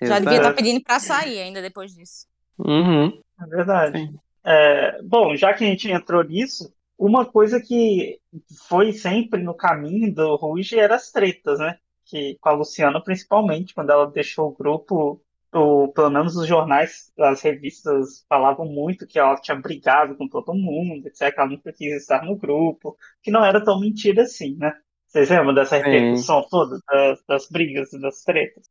Já 0.00 0.18
devia 0.18 0.34
Exato. 0.34 0.48
estar 0.48 0.52
pedindo 0.54 0.82
pra 0.82 1.00
sair 1.00 1.40
ainda 1.40 1.60
depois 1.60 1.92
disso. 1.94 2.26
Uhum. 2.58 3.20
É 3.40 3.46
verdade. 3.46 4.14
É, 4.44 5.02
bom, 5.02 5.34
já 5.36 5.52
que 5.52 5.64
a 5.64 5.66
gente 5.66 5.90
entrou 5.90 6.22
nisso, 6.22 6.72
uma 6.98 7.24
coisa 7.24 7.60
que 7.60 8.18
foi 8.68 8.92
sempre 8.92 9.42
no 9.42 9.54
caminho 9.54 10.14
do 10.14 10.36
Ruge 10.36 10.78
era 10.78 10.94
as 10.96 11.10
tretas, 11.10 11.58
né? 11.58 11.78
Que, 12.04 12.38
com 12.40 12.48
a 12.48 12.52
Luciana, 12.52 13.02
principalmente, 13.02 13.74
quando 13.74 13.90
ela 13.90 14.06
deixou 14.06 14.48
o 14.48 14.54
grupo, 14.54 15.20
o, 15.56 15.88
pelo 15.88 16.10
menos 16.10 16.36
os 16.36 16.46
jornais, 16.46 17.12
as 17.18 17.40
revistas 17.42 18.24
falavam 18.28 18.66
muito 18.66 19.06
que 19.06 19.18
ela 19.18 19.36
tinha 19.40 19.56
brigado 19.56 20.16
com 20.16 20.28
todo 20.28 20.54
mundo, 20.54 21.06
etc., 21.06 21.32
que 21.32 21.40
ela 21.40 21.48
nunca 21.50 21.72
quis 21.72 21.94
estar 22.02 22.24
no 22.24 22.36
grupo, 22.36 22.96
que 23.22 23.30
não 23.30 23.44
era 23.44 23.64
tão 23.64 23.80
mentira 23.80 24.22
assim, 24.22 24.56
né? 24.56 24.72
Vocês 25.06 25.30
lembram 25.30 25.54
dessa 25.54 25.78
Sim. 25.78 25.84
repercussão 25.84 26.44
toda, 26.50 26.78
das, 26.88 27.22
das 27.26 27.48
brigas 27.48 27.92
e 27.92 28.00
das 28.00 28.22
tretas? 28.22 28.64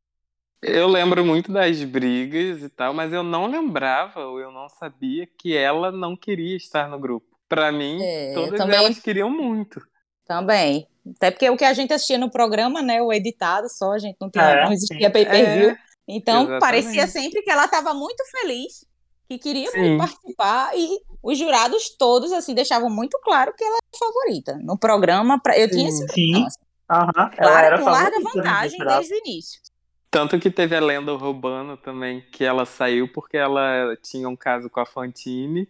Eu 0.62 0.86
lembro 0.88 1.24
muito 1.24 1.52
das 1.52 1.82
brigas 1.84 2.62
e 2.62 2.68
tal, 2.68 2.94
mas 2.94 3.12
eu 3.12 3.22
não 3.22 3.46
lembrava 3.46 4.20
ou 4.26 4.40
eu 4.40 4.50
não 4.50 4.68
sabia 4.68 5.26
que 5.26 5.56
ela 5.56 5.92
não 5.92 6.16
queria 6.16 6.56
estar 6.56 6.88
no 6.88 6.98
grupo. 6.98 7.26
Pra 7.48 7.70
mim, 7.70 7.98
É, 8.02 8.32
todas 8.34 8.58
também- 8.58 8.76
elas 8.76 8.98
queriam 8.98 9.30
muito. 9.30 9.80
Também. 10.26 10.86
Até 11.16 11.30
porque 11.30 11.48
o 11.48 11.56
que 11.56 11.64
a 11.64 11.72
gente 11.72 11.92
assistia 11.92 12.18
no 12.18 12.30
programa, 12.30 12.82
né, 12.82 13.00
o 13.00 13.12
editado 13.12 13.68
só, 13.68 13.92
a 13.92 13.98
gente 13.98 14.16
não, 14.20 14.28
tinha, 14.28 14.44
É, 14.44 14.64
não 14.64 14.72
existia 14.72 15.10
pay-per-view. 15.10 15.70
É, 15.70 15.78
então, 16.06 16.42
exatamente. 16.44 16.60
parecia 16.60 17.06
sempre 17.06 17.42
que 17.42 17.50
ela 17.50 17.64
estava 17.64 17.92
muito 17.94 18.22
feliz, 18.30 18.86
que 19.28 19.38
queria 19.38 19.70
Sim. 19.70 19.78
muito 19.78 19.98
participar, 19.98 20.70
e 20.76 21.00
os 21.22 21.36
jurados 21.36 21.90
todos, 21.98 22.32
assim, 22.32 22.54
deixavam 22.54 22.88
muito 22.88 23.18
claro 23.22 23.52
que 23.54 23.64
ela 23.64 23.74
era 23.76 23.80
a 23.94 23.98
favorita. 23.98 24.58
No 24.62 24.78
programa, 24.78 25.40
pra- 25.40 25.58
eu 25.58 25.68
tinha 25.68 25.90
Sim. 25.90 26.04
esse 26.04 26.12
Sim. 26.12 26.46
assim, 26.46 26.56
Aham, 26.88 27.10
ela 27.16 27.30
claro, 27.36 27.66
era 27.66 27.78
com 27.78 27.84
larga 27.90 28.18
né, 28.18 28.24
vantagem 28.32 28.78
desde 28.84 29.14
o 29.14 29.18
início. 29.18 29.60
Tanto 30.08 30.38
que 30.38 30.50
teve 30.50 30.76
a 30.76 30.80
lenda 30.80 31.12
urbana 31.12 31.76
também, 31.76 32.20
que 32.30 32.44
ela 32.44 32.64
saiu 32.64 33.12
porque 33.12 33.36
ela 33.36 33.96
tinha 34.02 34.28
um 34.28 34.36
caso 34.36 34.70
com 34.70 34.78
a 34.80 34.86
Fantine, 34.86 35.68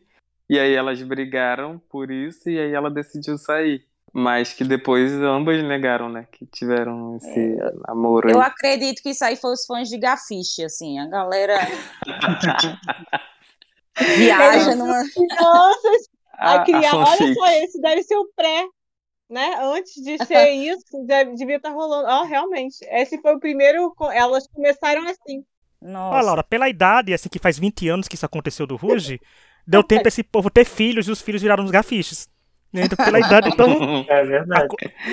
e 0.48 0.58
aí 0.58 0.74
elas 0.74 1.02
brigaram 1.02 1.78
por 1.88 2.10
isso, 2.10 2.48
e 2.50 2.58
aí 2.58 2.72
ela 2.72 2.90
decidiu 2.90 3.38
sair. 3.38 3.84
Mas 4.18 4.54
que 4.54 4.64
depois 4.64 5.12
ambas 5.12 5.62
negaram, 5.62 6.08
né? 6.08 6.26
Que 6.32 6.46
tiveram 6.46 7.18
esse 7.18 7.58
amor 7.86 8.26
aí. 8.26 8.32
Eu 8.32 8.40
acredito 8.40 9.02
que 9.02 9.10
isso 9.10 9.22
aí 9.22 9.36
foi 9.36 9.52
os 9.52 9.66
fãs 9.66 9.90
de 9.90 9.98
Gafiche, 9.98 10.64
assim, 10.64 10.98
a 10.98 11.06
galera 11.06 11.58
viaja 14.16 14.74
numa... 14.74 15.04
Crianças, 15.04 16.08
A- 16.32 16.54
a 16.54 16.64
criar, 16.64 16.94
a 16.94 16.96
olha 16.96 17.34
só, 17.34 17.46
esse 17.62 17.78
deve 17.78 18.02
ser 18.04 18.16
o 18.16 18.26
pré, 18.34 18.64
né? 19.28 19.54
Antes 19.60 20.02
de 20.02 20.16
ser 20.24 20.48
isso, 20.64 20.84
deve, 21.06 21.34
devia 21.34 21.56
estar 21.56 21.70
rolando. 21.70 22.08
Ó, 22.08 22.22
realmente, 22.24 22.76
esse 22.90 23.20
foi 23.20 23.34
o 23.34 23.40
primeiro, 23.40 23.94
elas 24.12 24.46
começaram 24.48 25.06
assim. 25.08 25.44
Nossa. 25.82 26.16
Ó, 26.16 26.20
Laura, 26.22 26.42
pela 26.42 26.70
idade, 26.70 27.12
assim, 27.12 27.28
que 27.28 27.38
faz 27.38 27.58
20 27.58 27.86
anos 27.88 28.08
que 28.08 28.14
isso 28.14 28.24
aconteceu 28.24 28.66
do 28.66 28.76
Ruge, 28.76 29.20
deu 29.68 29.82
tempo 29.82 30.02
pra 30.02 30.08
esse 30.08 30.22
povo 30.22 30.48
ter 30.48 30.64
filhos 30.64 31.06
e 31.06 31.10
os 31.10 31.20
filhos 31.20 31.42
viraram 31.42 31.64
os 31.64 31.70
gafiches. 31.70 32.34
Né? 32.76 32.86
Então, 32.86 33.04
pela 33.04 33.18
idade, 33.18 33.48
então, 33.48 33.66
É 34.08 34.24
verdade. 34.24 34.68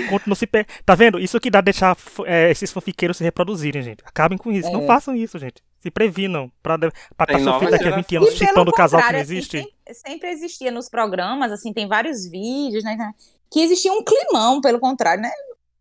enquanto 0.06 0.28
não 0.28 0.36
se 0.36 0.46
per... 0.46 0.66
Tá 0.86 0.94
vendo? 0.96 1.20
Isso 1.20 1.40
que 1.40 1.50
dá 1.50 1.62
deixar 1.62 1.96
é, 2.26 2.52
esses 2.52 2.72
fanfiqueiros 2.72 3.18
se 3.18 3.24
reproduzirem, 3.24 3.82
gente. 3.82 4.04
Acabem 4.06 4.38
com 4.38 4.52
isso. 4.52 4.72
Não 4.72 4.84
É. 4.84 4.86
façam 4.88 5.16
isso, 5.16 5.40
gente. 5.40 5.64
Se 5.80 5.90
previnam. 5.90 6.52
Pra, 6.62 6.78
pra 6.78 6.92
tá 7.26 7.40
sofrendo 7.40 7.72
daqui 7.72 7.88
a 7.88 7.96
20 7.96 8.10
geração. 8.10 8.28
anos 8.28 8.38
chipando 8.40 8.72
o 8.72 8.74
casal 8.74 9.02
que 9.02 9.12
não 9.14 9.20
assim, 9.20 9.34
existe. 9.34 9.58
sempre, 9.58 9.94
sempre 9.94 10.30
existia 10.30 10.72
nos 10.72 10.90
programas, 10.90 11.52
assim, 11.52 11.74
tem 11.74 11.88
vários 11.88 12.30
vídeos, 12.30 12.84
né? 12.84 12.98
Que 13.52 13.62
existia 13.62 13.92
um 13.92 14.04
climão, 14.04 14.62
pelo 14.62 14.80
contrário, 14.80 15.22
né? 15.22 15.32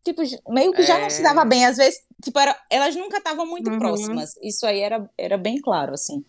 Tipo, 0.05 0.21
meio 0.49 0.73
que 0.73 0.83
já 0.83 0.99
não 0.99 1.09
se 1.09 1.21
É. 1.21 1.23
dava 1.25 1.45
bem. 1.45 1.65
Às 1.65 1.77
vezes, 1.77 2.01
tipo, 2.23 2.37
era, 2.39 2.57
elas 2.69 2.97
nunca 2.97 3.19
estavam 3.19 3.47
muito 3.47 3.71
Uhum. 3.71 3.79
próximas. 3.79 4.31
Isso 4.43 4.67
aí 4.67 4.81
era, 4.81 5.09
era 5.17 5.39
bem 5.39 5.61
claro, 5.61 5.93
assim, 5.95 6.25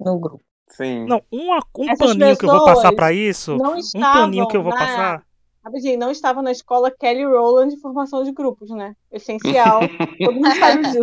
no 0.00 0.18
grupo. 0.18 0.42
Sim. 0.74 1.06
Não, 1.06 1.22
uma- 1.30 1.62
um 1.78 1.90
Essas 1.90 2.08
paninho 2.16 2.36
que 2.36 2.44
eu 2.44 2.50
vou 2.50 2.64
passar 2.64 2.92
pra 2.92 3.12
isso. 3.12 3.56
Não 3.56 3.76
Um 3.76 4.00
paninho 4.00 4.48
que 4.48 4.56
eu 4.56 4.62
vou 4.62 4.72
na- 4.72 4.78
passar. 4.78 5.22
Rapidinho, 5.64 5.96
não 5.96 6.10
estava 6.10 6.42
na 6.42 6.50
escola 6.50 6.90
Kelly 6.90 7.24
Rowland 7.24 7.72
de 7.72 7.80
formação 7.80 8.24
de 8.24 8.32
grupos, 8.32 8.68
né? 8.70 8.96
Essencial. 9.12 9.78
Todo 10.18 10.34
mundo 10.34 10.52
sabe 10.56 10.82
disso. 10.82 10.98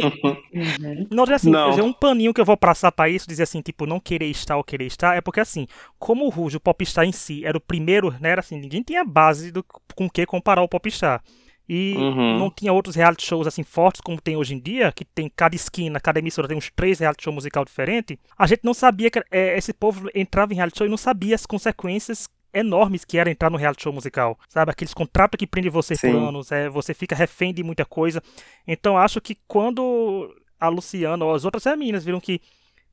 Uhum. 0.54 1.08
Não, 1.10 1.24
assim, 1.34 1.50
Não. 1.50 1.70
dizer, 1.70 1.82
um 1.82 1.94
paninho 1.94 2.34
que 2.34 2.42
eu 2.42 2.46
vou 2.46 2.58
passar 2.58 2.92
pra 2.92 3.08
isso, 3.08 3.26
dizer 3.26 3.44
assim, 3.44 3.62
tipo, 3.62 3.86
não 3.86 4.02
querer 4.02 4.26
estar 4.26 4.58
ou 4.58 4.64
querer 4.64 4.86
estar, 4.88 5.16
é 5.16 5.22
porque 5.22 5.40
assim, 5.40 5.66
como 5.98 6.26
o 6.26 6.30
Ruge, 6.30 6.58
o 6.58 6.60
Popstar 6.60 7.06
em 7.06 7.12
si, 7.14 7.46
era 7.46 7.58
o 7.58 7.62
primeiro, 7.62 8.12
né, 8.20 8.32
era 8.32 8.42
assim, 8.42 8.60
ninguém 8.60 8.84
tinha 8.84 9.06
base 9.06 9.50
do, 9.50 9.64
com 9.96 10.08
o 10.08 10.10
que 10.10 10.26
comparar 10.26 10.62
o 10.62 10.68
Popstar. 10.68 11.24
E 11.72 11.94
Uhum. 11.96 12.40
não 12.40 12.50
tinha 12.50 12.74
outros 12.74 12.96
reality 12.96 13.24
shows 13.24 13.46
assim 13.46 13.62
fortes 13.64 14.02
como 14.02 14.20
tem 14.20 14.36
hoje 14.36 14.56
em 14.56 14.60
dia, 14.60 14.92
que 14.92 15.06
tem 15.06 15.32
cada 15.36 15.56
esquina, 15.56 16.00
cada 16.00 16.18
emissora 16.18 16.48
tem 16.48 16.58
uns 16.58 16.72
três 16.76 16.98
reality 16.98 17.24
show 17.24 17.32
musical 17.32 17.64
diferentes. 17.64 18.18
A 18.36 18.48
gente 18.48 18.62
não 18.64 18.74
sabia 18.74 19.12
que 19.12 19.22
é, 19.30 19.56
esse 19.56 19.72
povo 19.72 20.10
entrava 20.16 20.52
em 20.52 20.56
reality 20.56 20.80
show 20.80 20.88
e 20.88 20.90
não 20.90 20.98
sabia 20.98 21.36
as 21.36 21.46
consequências 21.46 22.28
enormes 22.52 23.06
que 23.06 23.20
era 23.20 23.30
entrar 23.30 23.52
no 23.52 23.58
reality 23.58 23.84
show 23.84 23.94
musical, 23.94 24.36
sabe? 24.50 24.72
Aqueles 24.72 24.96
contratos 24.96 25.38
que 25.38 25.46
prendem 25.46 25.70
você 25.70 25.94
por 25.94 26.00
Sim. 26.10 26.28
anos, 26.28 26.52
é, 26.52 26.68
você 26.68 26.96
fica 26.96 27.16
refém 27.16 27.54
de 27.54 27.62
muita 27.62 27.86
coisa. 27.86 28.24
Então 28.68 28.98
acho 28.98 29.22
que 29.22 29.38
quando 29.48 30.34
a 30.60 30.68
Luciana 30.68 31.24
ou 31.24 31.34
as 31.36 31.46
outras 31.46 31.64
meninas 31.78 32.04
viram 32.04 32.20
que 32.20 32.42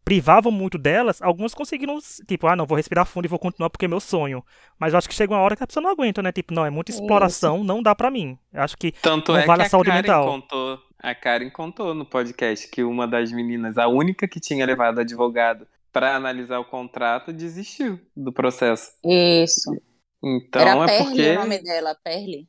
privavam 0.07 0.53
muito 0.53 0.79
delas, 0.79 1.21
algumas 1.21 1.53
conseguiram, 1.55 1.99
tipo, 2.29 2.47
ah, 2.47 2.57
não, 2.57 2.65
vou 2.67 2.77
respirar 2.77 3.05
fundo 3.07 3.27
e 3.27 3.29
vou 3.29 3.41
continuar 3.41 3.71
porque 3.71 3.87
é 3.87 3.89
meu 3.89 4.01
sonho. 4.01 4.45
Mas 4.79 4.95
eu 4.95 4.99
acho 4.99 5.09
que 5.09 5.15
chega 5.15 5.35
uma 5.35 5.41
hora 5.41 5.57
que 5.57 5.65
a 5.65 5.67
pessoa 5.67 5.83
não 5.83 5.91
aguenta, 5.91 6.23
né? 6.23 6.33
Tipo, 6.33 6.55
não, 6.55 6.65
é 6.65 6.71
muita 6.71 6.93
exploração, 6.93 7.65
não 7.65 7.83
dá 7.83 7.95
pra 7.95 8.11
mim. 8.11 8.39
Eu 8.55 8.63
acho 8.63 8.79
que 8.79 8.95
Tanto 9.03 9.33
Não 9.33 9.41
é 9.41 9.45
vale 9.45 9.63
que 9.63 9.63
a 9.65 9.71
saúde 9.71 9.91
Karen 9.91 10.03
mental. 10.03 10.25
contou, 10.25 10.81
a 10.99 11.15
Karen 11.15 11.51
contou 11.51 11.95
no 11.95 12.07
podcast 12.07 12.69
que 12.71 12.85
uma 12.85 13.07
das 13.09 13.33
meninas, 13.33 13.77
a 13.79 13.89
única 13.89 14.29
que 14.29 14.41
tinha 14.41 14.65
levado 14.65 15.01
advogado 15.01 15.67
para 15.93 16.15
analisar 16.17 16.59
o 16.61 16.65
contrato, 16.65 17.33
desistiu 17.33 18.01
do 18.17 18.33
processo. 18.33 18.93
Isso. 19.05 19.71
Então 20.23 20.61
era 20.63 20.71
é 20.73 20.87
Perle 20.87 21.05
porque 21.05 21.31
o 21.31 21.35
nome 21.35 21.59
dela, 21.63 21.95
Perle. 21.97 22.49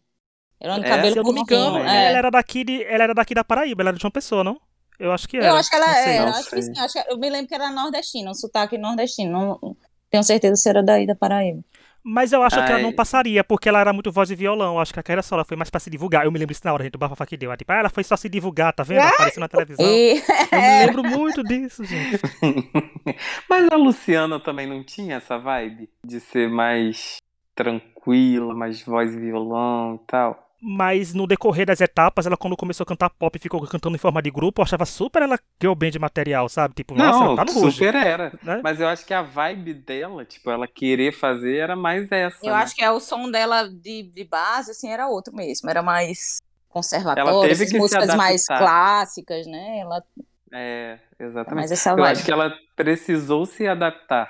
Era 0.59 0.75
um 0.75 0.83
É, 0.83 0.83
cabelo 0.83 1.13
se 1.13 1.19
eu 1.19 1.23
não 1.23 1.33
me 1.33 1.41
engano, 1.41 1.79
é. 1.79 2.07
ela 2.09 2.17
era 2.17 2.31
daqui 2.31 2.63
de, 2.63 2.83
ela 2.83 3.03
era 3.05 3.13
daqui 3.13 3.33
da 3.33 3.43
Paraíba, 3.43 3.81
ela 3.83 3.89
era 3.91 3.97
de 3.97 4.05
uma 4.05 4.11
pessoa, 4.11 4.43
não? 4.43 4.59
Eu 4.99 5.11
acho 5.11 5.27
que 5.27 5.37
era. 5.37 5.47
Eu 5.47 5.55
acho 5.55 5.69
que 5.69 5.75
ela 5.75 5.87
não 5.87 5.93
sei. 5.93 6.03
é, 6.03 6.19
eu 6.19 6.25
não 6.25 6.33
acho 6.33 6.49
que 6.49 6.61
sim. 6.61 6.73
Acho 6.77 6.93
que, 6.93 7.11
eu 7.11 7.17
me 7.17 7.29
lembro 7.29 7.47
que 7.47 7.55
era 7.55 7.69
nordestina, 7.69 8.31
um 8.31 8.33
sotaque 8.33 8.77
nordestino. 8.77 9.31
Não, 9.31 9.77
tenho 10.09 10.23
certeza 10.23 10.55
se 10.55 10.69
era 10.69 10.81
daí 10.81 11.05
da 11.05 11.15
Paraíba. 11.15 11.61
Mas 12.09 12.31
eu 12.31 12.41
acho 12.41 12.55
que 12.55 12.61
ela 12.61 12.75
Ai. 12.75 12.81
não 12.81 12.93
passaria, 12.93 13.43
porque 13.43 13.67
ela 13.67 13.81
era 13.81 13.91
muito 13.91 14.09
voz 14.13 14.29
de 14.29 14.35
violão. 14.35 14.75
Eu 14.75 14.79
acho 14.79 14.93
que 14.93 14.99
a 14.99 15.03
carreira 15.03 15.21
só 15.21 15.35
ela 15.35 15.43
foi 15.43 15.57
mais 15.57 15.69
pra 15.69 15.77
se 15.77 15.89
divulgar. 15.89 16.23
Eu 16.23 16.31
me 16.31 16.39
lembro 16.39 16.53
isso 16.53 16.61
na 16.63 16.71
hora, 16.71 16.85
gente, 16.85 16.95
o 16.95 16.97
bafafá 16.97 17.25
que 17.25 17.35
deu. 17.35 17.49
Ela, 17.49 17.57
tipo, 17.57 17.69
ah, 17.69 17.79
ela 17.79 17.89
foi 17.89 18.01
só 18.01 18.15
se 18.15 18.29
divulgar, 18.29 18.71
tá 18.71 18.81
vendo? 18.81 19.01
Apareceu 19.03 19.41
na 19.41 19.49
televisão. 19.49 19.85
E 19.85 20.23
Eu 20.51 20.57
me 20.57 20.85
lembro 20.85 21.03
muito 21.03 21.43
disso, 21.43 21.83
gente. 21.83 22.21
Mas 23.49 23.67
a 23.69 23.75
Luciana 23.75 24.39
também 24.39 24.65
não 24.65 24.85
tinha 24.85 25.17
essa 25.17 25.37
vibe 25.37 25.89
de 26.01 26.21
ser 26.21 26.49
mais 26.49 27.17
tranquila, 27.53 28.55
mais 28.55 28.81
voz 28.83 29.13
e 29.13 29.19
violão 29.19 29.95
e 29.95 30.07
tal. 30.07 30.46
Mas 30.59 31.13
no 31.13 31.27
decorrer 31.27 31.67
das 31.67 31.81
etapas, 31.81 32.25
ela 32.25 32.35
quando 32.35 32.57
começou 32.57 32.83
a 32.83 32.87
cantar 32.87 33.11
pop 33.11 33.37
e 33.37 33.39
ficou 33.41 33.61
cantando 33.67 33.95
em 33.95 33.99
forma 33.99 34.21
de 34.21 34.31
grupo, 34.31 34.59
eu 34.59 34.63
achava 34.63 34.85
super 34.85 35.21
ela 35.21 35.37
girl 35.61 35.75
band 35.75 35.91
de 35.91 35.99
material, 35.99 36.49
sabe? 36.49 36.73
Tipo, 36.73 36.95
nossa, 36.95 37.19
não, 37.19 37.25
ela 37.27 37.35
tá 37.35 37.45
no 37.45 37.51
super 37.71 37.93
era. 37.93 38.33
né? 38.41 38.59
Mas 38.63 38.79
eu 38.79 38.87
acho 38.87 39.05
que 39.05 39.13
a 39.13 39.21
vibe 39.21 39.75
dela, 39.75 40.25
tipo, 40.25 40.49
ela 40.49 40.67
querer 40.67 41.11
fazer 41.11 41.57
era 41.57 41.75
mais 41.75 42.11
essa. 42.11 42.43
eu 42.43 42.53
né? 42.55 42.61
acho 42.61 42.75
que 42.75 42.83
é 42.83 42.89
o 42.91 42.99
som 42.99 43.29
dela 43.29 43.69
de, 43.69 44.03
de 44.03 44.23
base, 44.23 44.71
assim, 44.71 44.89
era 44.89 45.07
outro 45.07 45.35
mesmo. 45.35 45.69
Era 45.69 45.83
mais 45.83 46.39
Ela 46.41 46.51
conservatório, 46.69 47.41
teve 47.41 47.63
essas 47.63 47.71
músicas 47.73 48.15
mais 48.15 48.45
clássicas, 48.45 49.45
né? 49.45 49.79
Ela 49.79 50.03
É, 50.51 50.97
exatamente. 51.19 51.55
mais 51.55 51.71
essa 51.71 51.91
Eu 51.91 51.97
vibe. 51.97 52.11
acho 52.13 52.25
que 52.25 52.31
ela 52.31 52.51
precisou 52.75 53.45
se 53.45 53.67
adaptar 53.67 54.29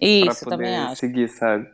Isso, 0.00 0.40
pra 0.40 0.50
também 0.50 0.74
poder 0.74 0.90
acho. 0.90 0.96
seguir, 0.96 1.28
sabe? 1.28 1.66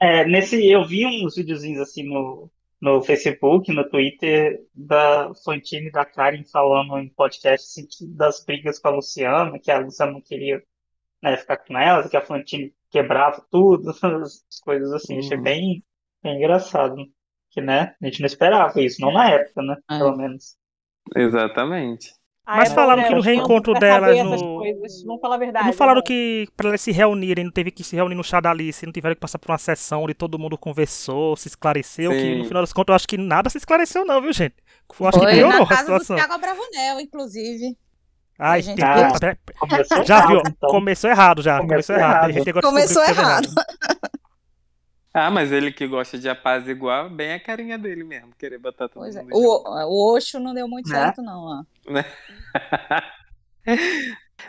É, 0.00 0.24
nesse, 0.26 0.66
eu 0.68 0.84
vi 0.86 1.06
uns 1.06 1.36
videozinhos 1.36 1.80
assim 1.80 2.02
no, 2.02 2.50
no 2.84 3.00
Facebook, 3.02 3.72
no 3.72 3.88
Twitter, 3.88 4.60
da 4.74 5.32
Fantine 5.42 5.86
e 5.88 5.90
da 5.90 6.04
Karen 6.04 6.44
falando 6.44 6.98
em 6.98 7.08
podcast 7.08 7.66
assim, 7.66 7.88
das 8.14 8.44
brigas 8.44 8.78
com 8.78 8.88
a 8.88 8.90
Luciana, 8.90 9.58
que 9.58 9.70
a 9.70 9.78
Luciana 9.78 10.12
não 10.12 10.20
queria 10.20 10.62
né, 11.22 11.34
ficar 11.38 11.56
com 11.56 11.78
ela, 11.78 12.06
que 12.06 12.16
a 12.16 12.20
Fantine 12.20 12.74
quebrava 12.90 13.42
tudo, 13.50 13.88
as 14.20 14.60
coisas 14.62 14.92
assim. 14.92 15.18
Achei 15.18 15.38
Uhum. 15.38 15.42
bem, 15.42 15.84
bem 16.22 16.36
engraçado. 16.36 16.96
Que, 17.50 17.62
né, 17.62 17.94
a 18.02 18.04
gente 18.06 18.20
não 18.20 18.26
esperava 18.26 18.78
isso, 18.82 19.00
não 19.00 19.12
na 19.12 19.30
época, 19.30 19.62
né, 19.62 19.76
É. 19.90 19.98
pelo 19.98 20.16
menos. 20.16 20.56
Exatamente. 21.16 22.12
Ah, 22.46 22.56
Mas 22.58 22.66
é 22.66 22.68
bom, 22.70 22.74
falaram 22.74 23.02
né? 23.02 23.08
que 23.08 23.14
no 23.14 23.22
fãs 23.22 23.26
reencontro 23.26 23.72
delas 23.74 24.18
no- 24.22 24.58
coisas. 24.58 25.02
Vamos 25.02 25.20
falar 25.20 25.36
a 25.36 25.38
verdade. 25.38 25.66
Não 25.66 25.72
falaram 25.72 25.98
é 26.00 26.02
bom. 26.02 26.06
que 26.06 26.46
pra 26.54 26.68
elas 26.68 26.80
se 26.82 26.92
reunirem, 26.92 27.42
não 27.44 27.50
teve 27.50 27.70
que 27.70 27.82
se 27.82 27.96
reunir 27.96 28.14
no 28.14 28.22
chá 28.22 28.38
da 28.38 28.50
Alice, 28.50 28.84
não 28.84 28.92
tiveram 28.92 29.14
que 29.14 29.20
passar 29.20 29.38
por 29.38 29.50
uma 29.50 29.56
sessão 29.56 30.02
onde 30.02 30.12
todo 30.12 30.38
mundo 30.38 30.58
conversou, 30.58 31.36
se 31.36 31.48
esclareceu, 31.48 32.10
que 32.10 32.20
Sim. 32.20 32.38
no 32.40 32.44
final 32.44 32.62
das 32.62 32.72
contas 32.72 32.92
eu 32.92 32.96
acho 32.96 33.08
que 33.08 33.16
nada 33.16 33.48
se 33.48 33.56
esclareceu 33.56 34.04
não, 34.04 34.20
viu, 34.20 34.32
gente? 34.32 34.56
Eu 35.00 35.06
acho 35.08 35.18
que 35.18 35.24
Foi 35.24 35.34
piorou 35.34 35.58
na 35.58 35.62
a 35.62 35.66
casa 35.66 35.80
do 35.80 36.00
situação. 36.00 36.16
Thiago 36.16 36.38
Bravanel, 36.38 37.00
inclusive. 37.00 37.76
Ai, 38.38 38.58
A 38.58 38.62
gente 38.62 38.78
já 38.80 38.96
errado, 38.98 40.28
viu? 40.28 40.42
então. 40.46 40.70
Começou 40.70 41.08
errado 41.10 41.42
já, 41.42 41.58
começou, 41.60 41.68
Começou 41.70 41.96
errado. 41.96 42.30
errado. 42.30 42.58
A 42.58 42.62
Começou 42.62 43.04
que 43.04 43.10
errado. 43.10 43.48
Ah, 45.14 45.30
mas 45.30 45.52
ele 45.52 45.72
que 45.72 45.86
gosta 45.86 46.18
de 46.18 46.28
apaziguar, 46.28 47.08
bem 47.08 47.32
a 47.34 47.40
carinha 47.40 47.78
dele 47.78 48.02
mesmo, 48.02 48.34
querer 48.36 48.58
botar 48.58 48.88
todo 48.88 49.00
Pois 49.00 49.14
é. 49.14 49.22
mundo 49.22 49.32
junto. 49.32 49.46
O, 49.68 49.84
o 49.86 50.16
Oxo 50.16 50.40
não 50.40 50.52
deu 50.52 50.66
muito 50.66 50.88
Né? 50.88 50.96
certo, 50.96 51.22
não. 51.22 51.40
Ó. 51.40 51.64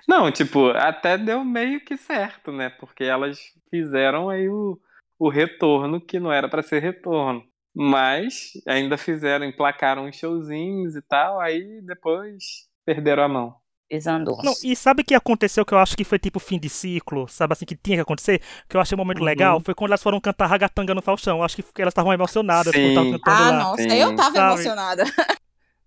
Não, 0.08 0.32
tipo, 0.32 0.70
até 0.72 1.18
deu 1.18 1.44
meio 1.44 1.80
que 1.84 1.96
certo, 1.98 2.52
né? 2.52 2.70
Porque 2.70 3.04
elas 3.04 3.40
fizeram 3.70 4.30
aí 4.30 4.50
o, 4.50 4.80
o 5.18 5.30
retorno 5.30 6.02
que 6.02 6.20
não 6.20 6.32
era 6.32 6.50
pra 6.50 6.62
ser 6.62 6.82
retorno. 6.82 7.44
Mas 7.74 8.52
ainda 8.68 8.98
fizeram, 8.98 9.46
emplacaram 9.46 10.06
uns 10.06 10.16
showzinhos 10.18 10.96
e 10.96 11.02
tal, 11.02 11.40
aí 11.40 11.82
depois 11.82 12.68
perderam 12.86 13.24
a 13.24 13.28
mão. 13.28 13.56
Desandou. 13.90 14.38
Não, 14.44 14.54
e 14.64 14.76
sabe 14.76 15.02
o 15.04 15.06
que 15.06 15.14
aconteceu 15.14 15.64
que 15.64 15.74
eu 15.74 15.78
acho 15.78 15.96
que 15.96 16.04
foi 16.04 16.18
tipo 16.18 16.40
fim 16.40 16.58
de 16.58 16.68
ciclo? 16.70 17.28
Sabe 17.28 17.54
assim, 17.54 17.66
que 17.66 17.76
tinha 17.76 17.98
que 17.98 18.02
acontecer? 18.02 18.42
Que 18.68 18.76
eu 18.76 18.82
achei 18.82 18.96
um 18.96 18.98
momento 19.00 19.20
Uhum. 19.20 19.26
legal? 19.26 19.62
Foi 19.62 19.76
quando 19.76 19.92
elas 19.92 20.02
foram 20.02 20.20
cantar 20.20 20.48
ragatanga 20.48 20.96
no 20.96 21.02
Faustão. 21.04 21.38
Eu 21.38 21.44
acho 21.44 21.58
que 21.58 21.82
elas 21.82 21.92
estavam 21.92 22.12
emocionadas 22.12 22.72
por 22.74 22.80
Sim. 22.80 22.90
estar 22.90 23.04
cantando 23.04 23.44
Ah, 23.44 23.50
lá. 23.52 23.60
nossa, 23.66 23.84
Sim, 23.84 23.94
eu 23.94 24.16
tava 24.16 24.36
sabe? 24.36 24.54
emocionada. 24.54 25.04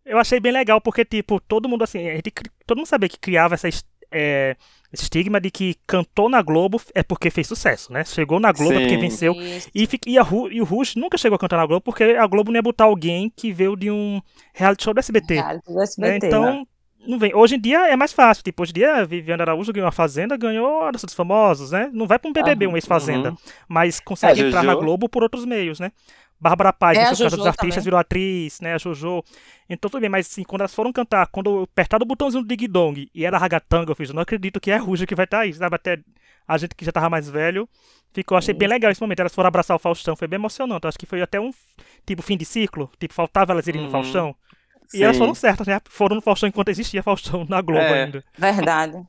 Eu 0.05 0.17
achei 0.19 0.41
bem 0.41 0.53
legal, 0.53 0.81
porque, 0.81 1.05
tipo, 1.05 1.39
todo 1.41 1.69
mundo 1.69 1.85
assim, 1.85 1.99
a 2.09 2.15
gente, 2.15 2.33
todo 2.67 2.79
mundo 2.79 2.87
sabia 2.87 3.09
que 3.11 3.19
criava 3.19 3.55
essa, 3.55 3.69
é, 4.11 4.57
esse 4.91 5.03
estigma 5.03 5.39
de 5.39 5.51
que 5.51 5.77
cantou 5.87 6.31
na 6.31 6.41
Globo 6.41 6.81
é 6.95 7.03
porque 7.03 7.31
fez 7.31 7.47
sucesso, 7.47 7.93
né? 7.93 8.05
Chegou 8.05 8.41
na 8.41 8.51
Globo 8.51 8.79
é 8.79 8.81
porque 8.81 8.95
Sim. 8.95 9.01
venceu. 9.01 9.35
Isso. 9.35 9.69
E, 9.75 9.87
e, 10.07 10.19
a 10.19 10.23
Ru- 10.23 10.51
e 10.51 10.63
o 10.63 10.65
Rush 10.65 10.95
nunca 10.95 11.19
chegou 11.19 11.37
a 11.37 11.39
cantar 11.39 11.59
na 11.59 11.67
Globo 11.67 11.83
porque 11.83 12.05
a 12.05 12.27
Globo 12.27 12.51
não 12.51 12.57
ia 12.59 12.63
botar 12.63 12.85
alguém 12.85 13.29
que 13.37 13.53
veio 13.53 13.77
de 13.77 13.91
um 13.91 14.23
reality 14.55 14.85
show 14.85 14.95
do 14.95 15.01
SBT. 15.01 15.35
Reality 15.35 15.67
do 15.67 15.75
né? 15.77 15.83
SBT. 15.85 16.27
Então, 16.27 16.67
não 17.09 17.19
vem. 17.19 17.35
Hoje 17.35 17.57
em 17.57 17.61
dia 17.61 17.89
é 17.89 17.97
mais 17.97 18.13
fácil. 18.13 18.45
Tipo, 18.45 18.63
hoje 18.63 18.73
em 18.73 18.75
dia, 18.75 19.05
Viviane 19.05 19.43
Araújo 19.43 19.73
ganhou 19.73 19.89
a 19.89 19.93
Fazenda, 19.93 20.37
ganhou 20.37 20.83
a 20.83 20.91
Dança 20.91 21.07
dos 21.07 21.15
Famosos, 21.15 21.71
né? 21.73 21.91
Não 21.93 22.07
vai 22.07 22.19
pra 22.19 22.29
um 22.29 22.33
BBB, 22.33 22.67
um 22.67 22.77
ex-Fazenda. 22.77 23.31
Uhum. 23.31 23.37
Mas 23.67 23.99
consegue 23.99 24.43
É, 24.43 24.47
entrar 24.47 24.63
na. 24.63 24.75
Globo 24.75 25.09
por 25.09 25.23
outros 25.23 25.45
meios, 25.45 25.81
né? 25.81 25.91
Bárbara 26.41 26.73
Paz, 26.73 26.97
É, 26.97 27.01
que 27.01 27.07
a 27.07 27.09
foi 27.09 27.17
cantora 27.17 27.31
Jojo 27.31 27.37
dos 27.39 27.47
artistas, 27.49 27.85
virou 27.85 27.99
atriz, 27.99 28.61
né? 28.61 28.75
A 28.75 28.79
Jojo. 28.79 29.25
Então 29.69 29.91
tudo 29.91 30.01
bem, 30.01 30.11
mas 30.11 30.27
assim, 30.27 30.45
quando 30.45 30.61
elas 30.61 30.75
foram 30.75 30.93
cantar, 30.93 31.27
quando 31.29 31.63
apertaram 31.63 32.05
o 32.05 32.07
botãozinho 32.07 32.43
do 32.45 32.49
Dig 32.49 32.69
Dong 32.69 33.11
e 33.13 33.25
era 33.25 33.37
ragatanga, 33.39 33.91
eu 33.91 33.97
fiz, 33.97 34.11
eu 34.11 34.15
não 34.15 34.23
acredito 34.23 34.61
que 34.61 34.71
é 34.71 34.77
a 34.77 34.79
Ruja 34.81 35.05
que 35.07 35.15
vai 35.17 35.25
estar 35.25 35.41
aí, 35.41 35.53
sabe? 35.53 35.75
Até 35.75 35.99
a 36.47 36.57
gente 36.57 36.75
que 36.77 36.85
já 36.85 36.93
tava 36.93 37.11
mais 37.11 37.29
velho 37.29 37.69
ficou, 38.13 38.39
achei 38.39 38.55
bem 38.55 38.69
legal 38.69 38.91
esse 38.91 39.01
momento. 39.01 39.21
Elas 39.21 39.35
foram 39.35 39.49
abraçar 39.49 39.77
o 39.77 39.81
Faustão, 39.81 40.15
foi 40.15 40.29
bem 40.29 40.37
emocionante. 40.39 40.85
Eu 40.85 40.89
acho 40.89 40.99
que 40.99 41.07
foi 41.07 41.21
até 41.21 41.41
um 41.41 41.51
tipo 42.07 42.23
fim 42.23 42.37
de 42.37 42.45
ciclo, 42.45 42.91
tipo, 43.01 43.13
faltava 43.13 43.53
elas 43.53 43.67
irem 43.67 43.83
no 43.83 43.89
Uhum. 43.89 44.35
Faustão. 44.91 44.95
E 44.95 44.99
Sim. 44.99 45.05
elas 45.05 45.17
foram 45.19 45.35
certas, 45.35 45.67
né? 45.67 45.81
Foram 45.89 46.17
no 46.17 46.23
Faustão 46.23 46.49
enquanto 46.49 46.69
existia 46.69 47.03
Faustão 47.03 47.45
na 47.49 47.61
Globo 47.61 47.81
É. 47.81 48.05
ainda. 48.05 48.25
Verdade. 48.37 49.03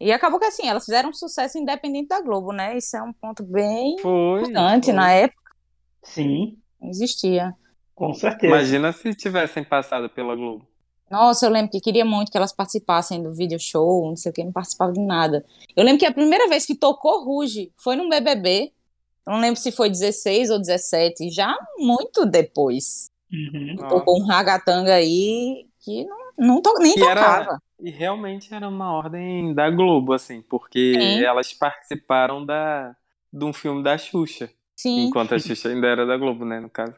E 0.00 0.12
acabou 0.12 0.38
que 0.38 0.44
assim, 0.46 0.68
elas 0.68 0.84
fizeram 0.84 1.08
um 1.10 1.14
sucesso 1.14 1.56
independente 1.58 2.08
da 2.08 2.20
Globo, 2.20 2.52
né? 2.52 2.76
Isso 2.76 2.96
é 2.96 3.02
um 3.02 3.12
ponto 3.12 3.42
bem 3.42 3.96
Foi. 4.00 4.40
importante. 4.40 4.86
foi. 4.86 4.94
Na 4.94 5.10
época 5.12 5.52
Sim, 6.02 6.58
não 6.80 6.90
existia. 6.90 7.54
com 7.94 8.12
certeza. 8.12 8.46
Imagina 8.46 8.92
se 8.92 9.14
tivessem 9.14 9.64
passado 9.64 10.08
pela 10.10 10.34
Globo. 10.36 10.66
Nossa, 11.10 11.46
eu 11.46 11.50
lembro 11.50 11.70
que 11.70 11.80
queria 11.80 12.04
muito 12.04 12.30
que 12.32 12.36
elas 12.36 12.52
participassem 12.52 13.22
do 13.22 13.32
video 13.32 13.58
show, 13.60 14.06
não 14.08 14.16
sei 14.16 14.30
o 14.30 14.34
que, 14.34 14.42
não 14.44 14.52
participavam 14.52 14.92
de 14.92 15.00
nada. 15.00 15.44
Eu 15.76 15.84
lembro 15.84 16.00
que 16.00 16.06
a 16.06 16.12
primeira 16.12 16.48
vez 16.48 16.66
que 16.66 16.74
tocou 16.74 17.24
Ruge 17.24 17.72
foi 17.76 17.94
num 17.96 18.08
BBB. 18.08 18.72
Eu 19.26 19.32
não 19.32 19.40
lembro 19.40 19.58
se 19.60 19.70
foi 19.72 19.88
16 19.88 20.50
ou 20.50 20.58
17, 20.58 21.30
já 21.30 21.56
muito 21.78 22.26
depois. 22.26 23.08
Uhum. 23.32 23.76
Ó. 23.80 23.88
Tocou 23.88 24.20
um 24.20 24.26
ragatanga 24.26 24.94
aí 24.94 25.66
que 25.80 26.04
não, 26.04 26.18
não 26.38 26.62
to- 26.62 26.78
nem 26.78 26.96
E 26.98 27.02
era- 27.02 27.20
tocava. 27.20 27.62
E 27.80 27.90
realmente 27.90 28.52
era 28.54 28.68
uma 28.68 28.90
ordem 28.92 29.52
da 29.54 29.68
Globo, 29.70 30.12
assim, 30.14 30.40
porque 30.42 30.94
Sim. 30.98 31.22
elas 31.22 31.52
participaram 31.52 32.44
da, 32.44 32.96
de 33.32 33.44
um 33.44 33.52
filme 33.52 33.82
da 33.82 33.98
Xuxa, 33.98 34.50
Sim. 34.74 35.06
enquanto 35.06 35.34
a 35.34 35.38
Xuxa 35.38 35.68
ainda 35.68 35.86
era 35.86 36.06
da 36.06 36.16
Globo, 36.16 36.44
né, 36.44 36.58
no 36.58 36.70
caso. 36.70 36.94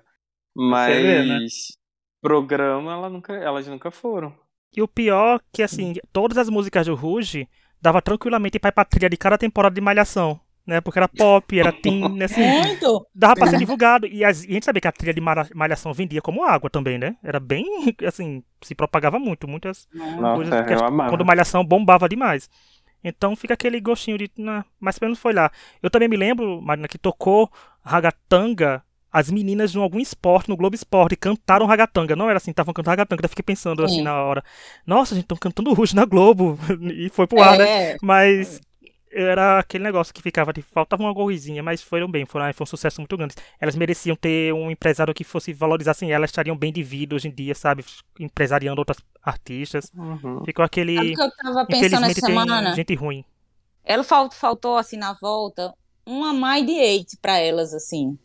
Você 0.54 1.02
vê, 1.02 1.22
né? 1.24 1.38
Mas 1.40 1.76
programa 2.20 2.92
ela 2.92 3.08
nunca, 3.10 3.32
elas 3.34 3.66
nunca 3.66 3.90
foram. 3.90 4.32
E 4.76 4.82
o 4.82 4.86
pior 4.88 5.40
que, 5.52 5.62
assim, 5.62 5.94
todas 6.12 6.36
as 6.38 6.48
músicas 6.48 6.86
do 6.86 6.94
Ruge 6.94 7.48
dava 7.80 8.02
tranquilamente 8.02 8.58
pra 8.58 8.68
ir 8.68 8.72
pra 8.72 8.84
trilha 8.84 9.08
de 9.10 9.16
cada 9.16 9.38
temporada 9.38 9.74
de 9.74 9.80
Malhação, 9.80 10.38
né? 10.68 10.80
Porque 10.80 10.98
era 10.98 11.08
pop, 11.08 11.58
era 11.58 11.72
teen, 11.82 12.08
né? 12.16 12.26
Assim, 12.26 12.42
Muito. 12.42 13.06
dava 13.14 13.34
pra 13.34 13.46
ser 13.48 13.58
divulgado. 13.58 14.06
E, 14.06 14.22
as- 14.24 14.44
e 14.44 14.50
a 14.50 14.52
gente 14.52 14.64
sabia 14.66 14.80
que 14.80 14.88
a 14.88 14.92
trilha 14.92 15.14
de 15.14 15.20
Malhação 15.20 15.92
vendia 15.92 16.20
como 16.22 16.44
água 16.44 16.68
também, 16.70 16.98
né? 16.98 17.16
Era 17.24 17.40
bem, 17.40 17.64
assim, 18.06 18.42
se 18.62 18.74
propagava 18.74 19.18
muito, 19.18 19.48
muitas 19.48 19.88
Nossa, 19.92 20.34
coisas. 20.36 20.82
amava. 20.82 21.10
quando 21.10 21.24
Malhação 21.24 21.64
bombava 21.64 22.08
demais. 22.08 22.48
Então 23.02 23.34
fica 23.36 23.54
aquele 23.54 23.80
gostinho 23.80 24.18
de. 24.18 24.30
Nah, 24.36 24.64
mas 24.78 24.98
pelo 24.98 25.08
menos 25.10 25.18
foi 25.20 25.32
lá. 25.32 25.50
Eu 25.82 25.88
também 25.88 26.08
me 26.08 26.16
lembro, 26.16 26.60
Marina, 26.60 26.86
que 26.88 26.98
tocou 26.98 27.50
ragatanga. 27.82 28.82
As 29.10 29.30
meninas 29.30 29.72
de 29.72 29.78
algum 29.78 29.98
esporte, 29.98 30.50
no 30.50 30.56
Globo 30.56 30.74
Esporte, 30.74 31.16
cantaram 31.16 31.64
ragatanga. 31.64 32.14
Não 32.14 32.28
era 32.28 32.36
assim, 32.36 32.50
estavam 32.50 32.74
cantando 32.74 32.90
ragatanga. 32.90 33.24
Eu 33.24 33.28
fiquei 33.30 33.42
pensando 33.42 33.82
assim 33.82 33.96
Sim. 33.96 34.02
na 34.02 34.22
hora. 34.22 34.44
Nossa, 34.86 35.14
gente, 35.14 35.24
estão 35.24 35.36
cantando 35.38 35.72
Ruge 35.72 35.96
na 35.96 36.04
Globo. 36.04 36.58
e 36.94 37.08
foi 37.08 37.26
pro 37.26 37.40
ar, 37.40 37.56
né? 37.56 37.92
É, 37.92 37.96
Mas 38.02 38.60
era 39.10 39.58
aquele 39.60 39.84
negócio 39.84 40.12
que 40.12 40.22
ficava 40.22 40.52
de 40.52 40.62
faltava 40.62 41.02
uma 41.02 41.14
coisinha, 41.14 41.62
mas 41.62 41.82
foram 41.82 42.10
bem, 42.10 42.24
foram, 42.26 42.52
foi 42.52 42.64
um 42.64 42.66
sucesso 42.66 43.00
muito 43.00 43.16
grande. 43.16 43.34
Elas 43.60 43.74
mereciam 43.76 44.14
ter 44.16 44.52
um 44.52 44.70
empresário 44.70 45.14
que 45.14 45.24
fosse 45.24 45.52
valorizassem 45.52 46.12
elas, 46.12 46.30
estariam 46.30 46.56
bem 46.56 46.72
de 46.72 46.82
vida 46.82 47.14
hoje 47.16 47.28
em 47.28 47.34
dia, 47.34 47.54
sabe? 47.54 47.84
Empresariando 48.18 48.80
outras 48.80 48.98
artistas. 49.22 49.90
Uhum. 49.96 50.44
Ficou 50.44 50.64
aquele. 50.64 50.98
O 50.98 51.14
que 51.14 51.22
eu 51.22 51.30
tava 51.36 51.66
pensando 51.66 51.76
Infelizmente 51.86 52.10
essa 52.18 52.26
tem 52.26 52.36
semana? 52.38 52.74
gente 52.74 52.94
ruim. 52.94 53.24
Ela 53.84 54.04
fal- 54.04 54.30
faltou, 54.30 54.76
assim, 54.76 54.96
na 54.98 55.14
volta, 55.14 55.72
uma 56.04 56.32
Mind 56.32 56.68
Eight 56.68 57.16
pra 57.22 57.38
elas, 57.38 57.72
assim. 57.72 58.18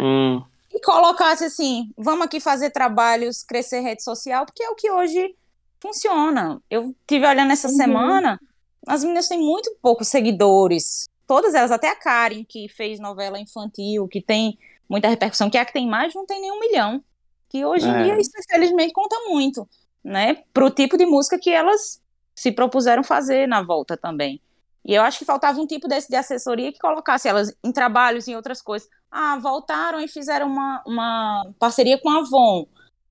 Hum, 0.00 0.42
E 0.72 0.80
colocasse 0.80 1.44
assim, 1.44 1.92
vamos 1.98 2.24
aqui 2.24 2.40
fazer 2.40 2.70
trabalhos, 2.70 3.42
crescer 3.42 3.80
rede 3.80 4.02
social, 4.02 4.46
porque 4.46 4.62
é 4.62 4.70
o 4.70 4.74
que 4.76 4.90
hoje 4.90 5.34
funciona. 5.80 6.60
Eu 6.70 6.94
tive 7.06 7.26
olhando 7.26 7.52
essa 7.52 7.68
Uhum. 7.68 7.74
semana, 7.76 8.40
as 8.86 9.02
meninas 9.02 9.28
têm 9.28 9.38
muito 9.38 9.74
poucos 9.82 10.08
seguidores. 10.08 11.08
Todas 11.26 11.54
elas, 11.54 11.70
até 11.70 11.88
a 11.88 11.96
Karen, 11.96 12.44
que 12.44 12.68
fez 12.68 12.98
novela 12.98 13.38
infantil, 13.38 14.08
que 14.08 14.20
tem 14.20 14.58
muita 14.88 15.08
repercussão, 15.08 15.48
que 15.48 15.56
é 15.56 15.60
a 15.60 15.64
que 15.64 15.72
tem 15.72 15.86
mais, 15.88 16.14
não 16.14 16.26
tem 16.26 16.40
nem 16.40 16.50
um 16.50 16.58
milhão. 16.60 17.02
Que 17.48 17.64
hoje 17.64 17.86
em 17.86 17.94
É. 17.94 18.02
dia 18.04 18.20
isso, 18.20 18.30
infelizmente, 18.38 18.92
conta 18.92 19.16
muito, 19.28 19.68
né? 20.02 20.42
Pro 20.52 20.70
tipo 20.70 20.96
de 20.96 21.06
música 21.06 21.38
que 21.38 21.50
elas 21.50 22.00
se 22.34 22.50
propuseram 22.50 23.04
fazer 23.04 23.46
na 23.46 23.62
volta 23.62 23.96
também. 23.96 24.40
E 24.84 24.94
eu 24.94 25.02
acho 25.02 25.18
que 25.18 25.24
faltava 25.24 25.60
um 25.60 25.66
tipo 25.66 25.86
desse 25.86 26.08
de 26.08 26.16
assessoria 26.16 26.72
que 26.72 26.78
colocasse 26.78 27.28
elas 27.28 27.54
em 27.62 27.70
trabalhos, 27.70 28.26
em 28.26 28.34
outras 28.34 28.62
coisas. 28.62 28.88
Ah, 29.10 29.36
voltaram 29.38 30.00
e 30.00 30.08
fizeram 30.08 30.46
uma, 30.46 30.82
uma 30.86 31.52
parceria 31.58 31.98
com 31.98 32.08
a 32.08 32.18
Avon. 32.18 32.66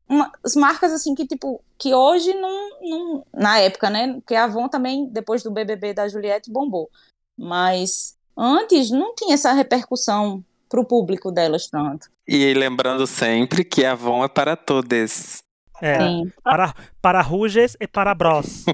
Uma, 0.10 0.32
as 0.44 0.56
marcas 0.56 0.92
assim 0.92 1.14
que 1.14 1.28
tipo 1.28 1.62
que 1.78 1.94
hoje 1.94 2.34
não, 2.34 2.70
não 2.82 3.26
na 3.32 3.60
época 3.60 3.90
né 3.90 4.14
porque 4.14 4.36
a 4.36 4.46
Avon 4.46 4.68
também 4.68 5.08
depois 5.08 5.44
do 5.44 5.52
BBB 5.52 5.94
da 5.94 6.08
Juliette 6.08 6.52
bombou 6.52 6.90
mas 7.38 8.18
antes 8.36 8.90
não 8.90 9.14
tinha 9.14 9.36
essa 9.36 9.54
repercussão 9.54 10.44
pro 10.68 10.86
público 10.86 11.32
delas 11.32 11.68
tanto 11.68 12.10
E 12.28 12.54
lembrando 12.54 13.06
sempre 13.08 13.64
que 13.64 13.86
a 13.86 13.94
Avon 13.94 14.24
é 14.24 14.28
para 14.28 14.56
todos. 14.56 15.44
É, 15.82 15.98
Sim. 15.98 16.32
para, 16.44 16.74
para 17.02 17.22
Ruges 17.22 17.78
e 17.80 17.88
para 17.88 18.14
Bros. 18.14 18.66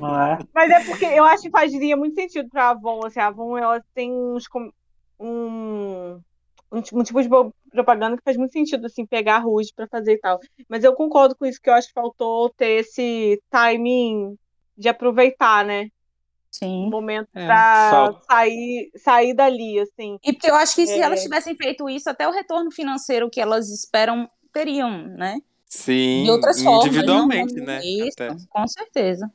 Não 0.00 0.20
é? 0.20 0.38
Mas 0.52 0.70
é 0.70 0.84
porque 0.84 1.04
eu 1.04 1.24
acho 1.24 1.44
que 1.44 1.50
faria 1.50 1.96
muito 1.96 2.14
sentido 2.14 2.48
pra 2.48 2.70
Avon. 2.70 3.06
Assim, 3.06 3.20
a 3.20 3.28
Avon 3.28 3.56
ela 3.56 3.82
tem 3.94 4.12
uns, 4.12 4.44
um, 5.18 6.20
um, 6.70 6.80
ti- 6.82 6.94
um 6.94 7.02
tipo 7.02 7.20
de 7.22 7.28
propaganda 7.70 8.16
que 8.16 8.22
faz 8.22 8.36
muito 8.36 8.52
sentido, 8.52 8.86
assim, 8.86 9.04
pegar 9.06 9.36
a 9.36 9.40
Rouge 9.40 9.72
pra 9.74 9.86
fazer 9.88 10.12
e 10.14 10.18
tal. 10.18 10.38
Mas 10.68 10.84
eu 10.84 10.94
concordo 10.94 11.34
com 11.34 11.44
isso, 11.46 11.60
que 11.60 11.68
eu 11.70 11.74
acho 11.74 11.88
que 11.88 11.94
faltou 11.94 12.48
ter 12.50 12.80
esse 12.80 13.40
timing 13.50 14.36
de 14.76 14.88
aproveitar, 14.88 15.64
né? 15.64 15.84
O 15.84 15.90
Sim. 16.50 16.90
momento 16.90 17.28
É, 17.34 17.46
pra 17.46 17.90
falta- 17.90 18.24
sair, 18.28 18.90
sair 18.96 19.34
dali, 19.34 19.78
assim. 19.78 20.18
E 20.24 20.32
porque 20.32 20.50
eu 20.50 20.54
acho 20.56 20.74
que 20.74 20.86
se 20.86 20.94
É. 20.94 21.00
elas 21.02 21.22
tivessem 21.22 21.54
feito 21.54 21.88
isso, 21.88 22.10
até 22.10 22.26
o 22.26 22.32
retorno 22.32 22.70
financeiro 22.72 23.30
que 23.30 23.40
elas 23.40 23.68
esperam 23.70 24.28
teriam, 24.52 24.90
né? 25.06 25.38
Sim, 25.66 26.24
De 26.24 26.30
outras 26.32 26.60
formas. 26.60 26.86
individualmente, 26.86 27.54
não- 27.54 27.64
né? 27.66 27.80
Isso, 27.84 28.20
Até. 28.20 28.34
com 28.48 28.66
certeza. 28.66 29.30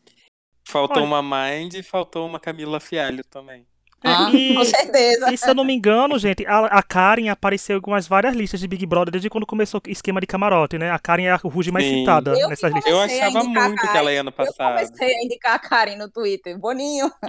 Faltou 0.67 0.97
Olha. 1.03 1.05
uma 1.05 1.21
Mind 1.23 1.75
e 1.75 1.83
faltou 1.83 2.25
uma 2.27 2.37
Camila 2.39 2.81
Fialho 2.81 3.23
também. 3.23 3.65
Ah, 4.05 4.29
E- 4.31 4.53
com 4.55 4.63
certeza. 4.63 5.33
E 5.33 5.37
se 5.37 5.49
eu 5.49 5.55
não 5.55 5.63
me 5.63 5.73
engano, 5.73 6.17
gente, 6.19 6.45
a, 6.45 6.65
a 6.65 6.83
Karen 6.83 7.29
apareceu 7.29 7.73
em 7.73 7.77
algumas 7.77 8.07
várias 8.07 8.35
listas 8.35 8.59
de 8.59 8.67
Big 8.67 8.85
Brother 8.85 9.11
desde 9.11 9.29
quando 9.29 9.45
começou 9.45 9.81
o 9.85 9.89
esquema 9.89 10.21
de 10.21 10.27
camarote, 10.27 10.77
né? 10.77 10.91
A 10.91 10.99
Karen 10.99 11.23
é 11.25 11.31
a 11.31 11.35
Ruge 11.37 11.71
mais 11.71 11.85
Sim. 11.85 11.99
citada 11.99 12.37
Eu 12.37 12.49
nessas 12.49 12.71
listas. 12.73 12.91
Eu 12.91 12.99
achava 13.01 13.43
muito 13.43 13.81
que 13.91 13.97
ela 13.97 14.13
ia 14.13 14.23
no 14.23 14.29
Eu 14.29 14.33
passado. 14.33 14.75
comecei 14.75 15.15
a 15.15 15.23
indicar 15.23 15.55
a 15.55 15.59
Karen 15.59 15.95
no 15.97 16.09
Twitter. 16.09 16.57
Boninho, 16.59 17.11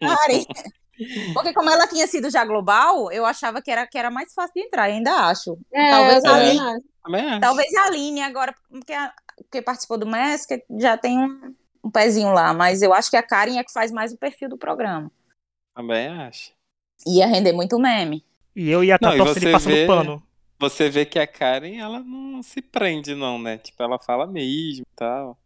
Karen. 0.00 0.44
Porque 1.32 1.52
como 1.52 1.70
ela 1.70 1.86
tinha 1.86 2.06
sido 2.08 2.28
já 2.30 2.44
global, 2.44 3.10
eu 3.12 3.24
achava 3.24 3.62
que 3.62 3.70
era, 3.70 3.86
que 3.86 3.96
era 3.96 4.10
mais 4.10 4.34
fácil 4.34 4.52
de 4.56 4.62
entrar, 4.62 4.82
ainda 4.84 5.12
acho. 5.28 5.56
Talvez 5.72 6.24
eu 6.24 6.30
a 6.30 6.34
Aline- 6.34 6.60
acho. 6.60 7.40
Talvez 7.40 7.74
a 7.74 7.84
Aline 7.84 8.20
agora, 8.22 8.52
porque, 8.68 8.92
a- 8.92 9.12
porque 9.36 9.62
participou 9.62 9.96
do 9.96 10.06
Mask, 10.06 10.50
já 10.78 10.96
tem 10.98 11.16
um, 11.18 11.54
um 11.84 11.90
pezinho 11.90 12.32
lá, 12.32 12.52
mas 12.52 12.82
eu 12.82 12.92
acho 12.92 13.08
que 13.10 13.16
a 13.16 13.22
Karen 13.22 13.58
é 13.58 13.64
que 13.64 13.72
faz 13.72 13.92
mais 13.92 14.12
o 14.12 14.18
perfil 14.18 14.48
do 14.48 14.58
programa. 14.58 15.10
Também 15.78 16.08
acho. 16.08 16.50
Ia 17.06 17.28
render 17.28 17.52
muito 17.52 17.78
meme. 17.78 18.24
E 18.56 18.68
eu 18.68 18.82
ia 18.82 18.96
estar 18.96 19.16
torcendo 19.16 19.48
e 19.48 19.52
passando 19.52 19.74
vê- 19.74 19.86
pano. 19.86 20.20
Você 20.58 20.90
vê 20.90 21.04
que 21.06 21.20
a 21.20 21.26
Karen, 21.26 21.76
ela 21.78 22.00
não 22.00 22.42
se 22.42 22.60
prende, 22.60 23.14
não, 23.14 23.38
né? 23.38 23.58
Tipo, 23.58 23.80
ela 23.84 23.96
fala 23.96 24.26
mesmo 24.26 24.82
e 24.82 24.96
tal. 24.96 25.38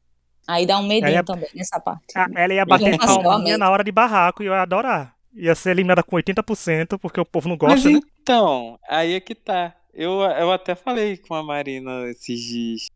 Aí 0.48 0.64
dá 0.64 0.78
um 0.78 0.86
medinho 0.86 1.18
é- 1.18 1.22
também 1.22 1.50
nessa 1.54 1.78
parte. 1.78 2.16
A- 2.16 2.30
Ela 2.34 2.54
ia 2.54 2.64
bater 2.64 2.96
palminha 2.96 3.58
na 3.58 3.70
hora 3.70 3.84
de 3.84 3.92
barraco 3.92 4.42
e 4.42 4.46
eu 4.46 4.54
ia 4.54 4.62
adorar. 4.62 5.14
Ia 5.34 5.54
ser 5.54 5.72
eliminada 5.72 6.02
com 6.02 6.16
80%, 6.16 6.98
porque 6.98 7.20
o 7.20 7.26
povo 7.26 7.46
não 7.50 7.58
Mas 7.60 7.82
gosta, 7.82 7.90
né? 7.90 8.00
então, 8.22 8.78
aí 8.88 9.12
é 9.12 9.20
que 9.20 9.34
tá. 9.34 9.76
Eu, 9.92 10.22
eu 10.22 10.50
até 10.50 10.74
falei 10.74 11.18
com 11.18 11.34
a 11.34 11.42
Marina 11.42 12.08
esses 12.08 12.40
dias 12.40 12.86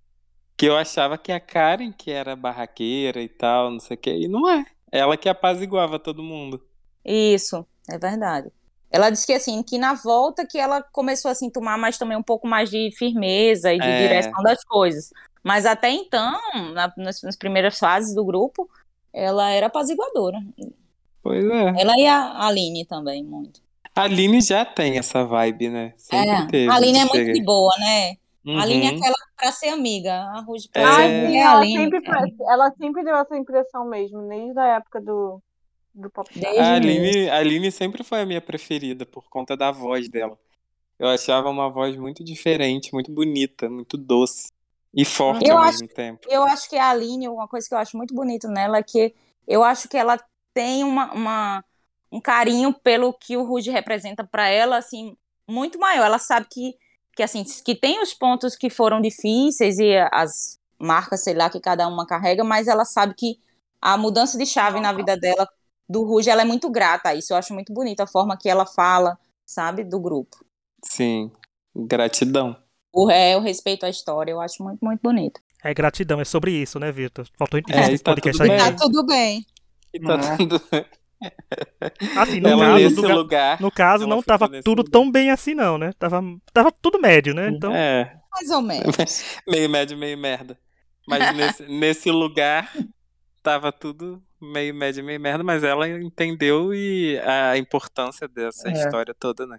que 0.56 0.64
eu 0.64 0.74
achava 0.74 1.18
que 1.18 1.30
a 1.30 1.38
Karen 1.38 1.92
que 1.92 2.10
era 2.10 2.34
barraqueira 2.34 3.20
e 3.20 3.28
tal, 3.28 3.70
não 3.70 3.78
sei 3.78 3.94
o 3.94 4.00
quê, 4.00 4.16
e 4.20 4.26
não 4.26 4.48
é. 4.48 4.64
Ela 4.90 5.18
que 5.18 5.28
apaziguava 5.28 5.98
todo 5.98 6.22
mundo. 6.22 6.64
Isso, 7.06 7.64
é 7.88 7.96
verdade. 7.98 8.50
Ela 8.90 9.10
disse 9.10 9.26
que 9.26 9.32
assim, 9.32 9.62
que 9.62 9.78
na 9.78 9.94
volta 9.94 10.46
que 10.46 10.58
ela 10.58 10.82
começou 10.82 11.30
assim, 11.30 11.50
tomar 11.50 11.76
mais 11.78 11.98
também 11.98 12.16
um 12.16 12.22
pouco 12.22 12.46
mais 12.46 12.70
de 12.70 12.90
firmeza 12.96 13.72
e 13.72 13.78
de 13.78 13.86
É. 13.86 14.08
direção 14.08 14.42
das 14.42 14.64
coisas. 14.64 15.10
Mas 15.42 15.64
até 15.66 15.90
então, 15.90 16.38
na- 16.72 16.92
nas, 16.96 17.22
nas 17.22 17.36
primeiras 17.36 17.78
fases 17.78 18.14
do 18.14 18.24
grupo, 18.24 18.68
ela 19.12 19.50
era 19.50 19.66
apaziguadora. 19.66 20.38
Pois 21.22 21.44
é. 21.44 21.80
Ela 21.80 21.94
e 21.98 22.06
a 22.06 22.46
Aline 22.46 22.84
também, 22.84 23.24
muito. 23.24 23.60
A 23.94 24.02
Aline 24.02 24.40
já 24.40 24.64
tem 24.64 24.98
essa 24.98 25.24
vibe, 25.24 25.68
né? 25.68 25.94
Sempre 25.96 26.28
É, 26.30 26.46
teve. 26.46 26.70
a 26.70 26.74
Aline 26.74 26.98
é 26.98 27.04
muito 27.04 27.32
de 27.32 27.42
boa, 27.42 27.72
né? 27.78 28.14
Uhum. 28.44 28.58
A 28.58 28.62
Aline 28.62 28.86
é 28.86 28.88
aquela 28.96 29.14
pra 29.36 29.50
ser 29.52 29.68
amiga. 29.70 30.12
A 30.14 30.40
Ruge 30.42 30.68
pra 30.68 30.82
É. 30.82 30.94
Ser 31.28 31.34
é 31.34 31.42
a 31.42 31.50
ela 31.50 31.58
Aline. 31.60 31.76
sempre, 31.76 32.04
foi- 32.04 32.34
ela 32.48 32.72
sempre 32.78 33.04
deu 33.04 33.16
essa 33.16 33.36
impressão 33.36 33.84
mesmo, 33.86 34.28
desde 34.28 34.58
a 34.58 34.66
época 34.76 35.00
do, 35.00 35.40
do 35.96 36.10
pop 36.10 36.28
Desde 36.34 36.58
A. 36.60 36.74
Aline, 36.74 37.28
a 37.30 37.36
Aline 37.38 37.72
sempre 37.72 38.04
foi 38.04 38.20
a 38.20 38.26
minha 38.26 38.40
preferida 38.40 39.06
por 39.06 39.28
conta 39.28 39.56
da 39.56 39.70
voz 39.70 40.08
dela. 40.08 40.38
Eu 40.98 41.08
achava 41.08 41.48
uma 41.50 41.68
voz 41.68 41.96
muito 41.96 42.24
diferente, 42.24 42.92
muito 42.92 43.10
bonita, 43.12 43.68
muito 43.68 43.96
doce 43.96 44.50
e 44.94 45.04
forte 45.04 45.50
Eu 45.50 45.56
ao 45.58 45.62
acho- 45.64 45.80
mesmo 45.80 45.88
tempo. 45.94 46.26
Eu 46.30 46.44
acho 46.44 46.68
que 46.68 46.76
a 46.76 46.90
Aline, 46.90 47.28
uma 47.28 47.48
coisa 47.48 47.68
que 47.68 47.74
eu 47.74 47.78
acho 47.78 47.96
muito 47.96 48.14
bonito 48.14 48.48
nela 48.48 48.78
é 48.78 48.82
que 48.82 49.14
eu 49.46 49.62
acho 49.62 49.88
que 49.88 49.96
ela 49.96 50.18
tem 50.54 50.84
uma, 50.84 51.12
uma- 51.12 51.64
um 52.10 52.20
carinho 52.20 52.72
pelo 52.72 53.12
que 53.12 53.36
o 53.36 53.44
Ruge 53.44 53.70
representa 53.70 54.24
pra 54.24 54.48
ela, 54.48 54.76
assim, 54.78 55.16
muito 55.48 55.78
maior. 55.78 56.06
Ela 56.06 56.18
sabe 56.18 56.46
que, 56.50 56.74
que, 57.14 57.22
assim, 57.22 57.44
que 57.64 57.74
tem 57.74 58.00
os 58.02 58.14
pontos 58.14 58.56
que 58.56 58.70
foram 58.70 59.00
difíceis 59.00 59.78
e 59.78 59.96
as 60.12 60.58
marcas, 60.78 61.22
sei 61.24 61.34
lá, 61.34 61.50
que 61.50 61.60
cada 61.60 61.86
uma 61.88 62.06
carrega, 62.06 62.42
mas 62.44 62.68
ela 62.68 62.84
sabe 62.84 63.14
que 63.14 63.38
a 63.80 63.96
mudança 63.98 64.38
de 64.38 64.46
chave 64.46 64.80
na 64.80 64.92
vida 64.92 65.16
dela, 65.16 65.46
do 65.88 66.02
Ruge, 66.04 66.30
ela 66.30 66.42
é 66.42 66.44
muito 66.44 66.70
grata 66.70 67.10
a 67.10 67.14
isso. 67.14 67.32
Eu 67.32 67.36
acho 67.36 67.52
muito 67.54 67.72
bonito 67.72 68.00
a 68.00 68.06
forma 68.06 68.36
que 68.36 68.48
ela 68.48 68.66
fala, 68.66 69.18
sabe, 69.44 69.84
do 69.84 70.00
grupo. 70.00 70.36
Sim, 70.84 71.30
gratidão. 71.74 72.56
O, 72.92 73.10
é, 73.10 73.36
o 73.36 73.40
respeito 73.40 73.84
à 73.86 73.88
história, 73.90 74.30
eu 74.32 74.40
acho 74.40 74.62
muito, 74.62 74.84
muito 74.84 75.00
bonito. 75.00 75.40
É 75.64 75.74
gratidão, 75.74 76.20
é 76.20 76.24
sobre 76.24 76.52
isso, 76.52 76.78
né, 76.78 76.90
Vitor? 76.92 77.26
Faltou 77.38 77.58
É, 77.58 77.60
entender 77.60 77.90
e 77.90 77.94
esse 77.94 78.02
tá 78.04 78.12
podcast 78.12 78.38
tudo 78.38 78.50
aí. 78.50 78.56
bem. 78.58 78.66
Tá 78.72 78.76
tudo 78.76 79.06
bem. 79.06 79.46
E 79.94 80.00
tá 80.00 80.16
Né? 80.16 80.36
tudo... 80.36 80.60
Assim, 82.16 82.40
no 82.40 82.48
Ela 82.48 82.78
caso, 82.78 82.94
do 82.96 83.02
ga- 83.02 83.14
lugar. 83.14 83.60
no 83.60 83.70
caso 83.70 84.06
não 84.06 84.22
tava 84.22 84.48
tudo 84.62 84.78
lugar. 84.80 84.90
tão 84.90 85.10
bem 85.10 85.30
assim, 85.30 85.54
não, 85.54 85.78
né? 85.78 85.92
Tava, 85.98 86.22
tava 86.52 86.70
tudo 86.70 87.00
médio, 87.00 87.34
né? 87.34 87.48
Então, 87.48 87.74
É, 87.74 88.16
Mais 88.32 88.50
ou 88.50 88.60
menos. 88.60 88.94
meio 89.48 89.68
médio, 89.68 89.96
meio 89.96 90.16
merda. 90.18 90.58
Mas 91.08 91.34
nesse, 91.36 91.62
nesse 91.66 92.10
lugar 92.10 92.70
tava 93.42 93.72
tudo 93.72 94.22
meio 94.40 94.74
médio, 94.74 95.04
meio 95.04 95.20
merda, 95.20 95.42
mas 95.44 95.62
ela 95.64 95.88
entendeu 95.88 96.74
e 96.74 97.18
a 97.20 97.56
importância 97.56 98.28
dessa 98.28 98.68
É. 98.68 98.72
história 98.72 99.14
toda, 99.18 99.46
né? 99.46 99.58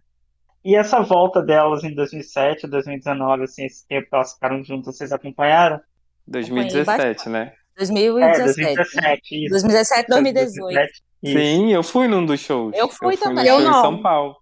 E 0.65 0.75
essa 0.75 0.99
volta 1.01 1.41
delas 1.41 1.83
em 1.83 1.93
2007, 1.95 2.67
2019, 2.67 3.43
assim, 3.43 3.65
esse 3.65 3.87
tempo 3.87 4.09
que 4.09 4.15
elas 4.15 4.33
ficaram 4.33 4.63
juntas, 4.63 4.97
vocês 4.97 5.11
acompanharam? 5.11 5.79
2017, 6.27 7.29
né? 7.29 7.53
2017. 7.77 8.41
É, 8.41 8.43
2017, 8.43 9.43
isso. 9.45 9.49
2017, 9.51 10.07
2018. 10.09 10.73
2017, 10.73 11.03
isso. 11.23 11.37
Sim, 11.39 11.73
eu 11.73 11.83
fui 11.83 12.07
num 12.07 12.25
dos 12.25 12.39
shows. 12.39 12.73
Eu 12.75 12.89
fui 12.89 13.15
no 13.15 13.21
também. 13.21 13.45
show 13.45 13.55
Eu 13.55 13.61
em 13.61 13.63
não. 13.63 13.81
São 13.81 14.01
Paulo. 14.01 14.35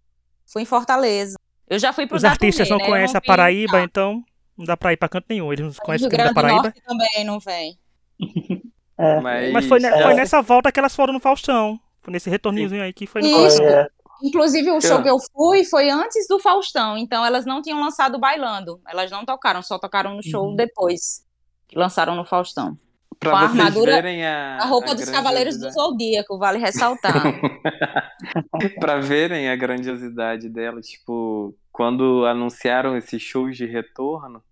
Fui 0.52 0.62
em 0.62 0.66
Fortaleza. 0.66 1.36
Eu 1.70 1.78
já 1.80 1.92
fui 1.94 2.08
pro 2.08 2.16
os 2.18 2.24
da 2.24 2.30
artistas 2.30 2.68
turnê, 2.68 2.72
não 2.72 2.78
né? 2.78 2.84
Eu 2.86 2.96
conhecem 2.96 3.18
a 3.18 3.22
Paraíba, 3.22 3.82
então 3.82 4.24
não 4.58 4.66
dá 4.66 4.76
pra 4.78 4.94
ir 4.94 4.98
pra 4.98 5.10
canto 5.10 5.26
nenhum. 5.30 5.52
Eles 5.52 5.66
não 5.66 5.86
conhecem 5.86 6.08
Rio 6.08 6.16
o 6.16 6.18
da 6.18 6.18
Grande 6.18 6.32
do 6.32 6.36
Paraíba. 6.36 6.64
Norte 6.64 6.82
também 6.82 7.24
não 7.26 7.40
vem. 7.40 7.78
É. 8.98 9.20
Mas, 9.20 9.52
Mas 9.54 9.66
foi, 9.66 9.80
ne- 9.80 9.88
É. 9.88 10.02
foi 10.04 10.14
nessa 10.14 10.42
volta 10.42 10.72
que 10.72 10.80
elas 10.80 10.96
foram 10.96 11.14
no 11.14 11.20
Faustão. 11.20 11.80
Foi 12.02 12.12
nesse 12.14 12.30
retorninhozinho 12.30 12.84
aí 12.84 12.94
que 12.94 13.06
foi 13.08 13.22
no 13.22 13.28
Isso. 13.28 13.38
Faustão. 13.58 13.66
É, 13.68 13.88
Inclusive, 14.24 14.72
o 14.72 14.80
show 14.80 14.98
Eu- 14.98 15.04
que 15.04 15.10
eu 15.10 15.18
fui 15.34 15.66
foi 15.66 15.90
antes 15.90 16.26
do 16.28 16.40
Faustão, 16.40 16.98
então 16.98 17.26
elas 17.26 17.46
não 17.46 17.62
tinham 17.62 17.82
lançado 17.82 18.18
Bailando. 18.18 18.80
Elas 18.88 19.12
não 19.12 19.26
tocaram, 19.26 19.62
só 19.62 19.78
tocaram 19.78 20.16
no 20.16 20.24
show 20.24 20.46
Uhum. 20.48 20.56
depois. 20.56 21.24
Que 21.68 21.78
lançaram 21.78 22.16
no 22.16 22.24
Faustão. 22.26 22.78
pra 23.20 23.32
com 23.32 23.38
a 23.38 23.42
armadura- 23.42 23.94
verem 23.94 24.26
a. 24.26 24.58
A 24.58 24.66
roupa 24.66 24.92
a 24.92 24.94
dos 24.94 25.10
Cavaleiros 25.10 25.58
do 25.58 25.70
Zodíaco, 25.72 26.38
vale 26.38 26.60
ressaltar. 26.60 27.14
pra 28.80 28.98
verem 29.00 29.50
a 29.50 29.56
grandiosidade 29.56 30.50
dela, 30.50 30.82
tipo, 30.82 31.56
quando 31.72 32.26
anunciaram 32.26 32.96
esses 32.98 33.22
shows 33.22 33.56
de 33.58 33.66
retorno, 33.66 34.44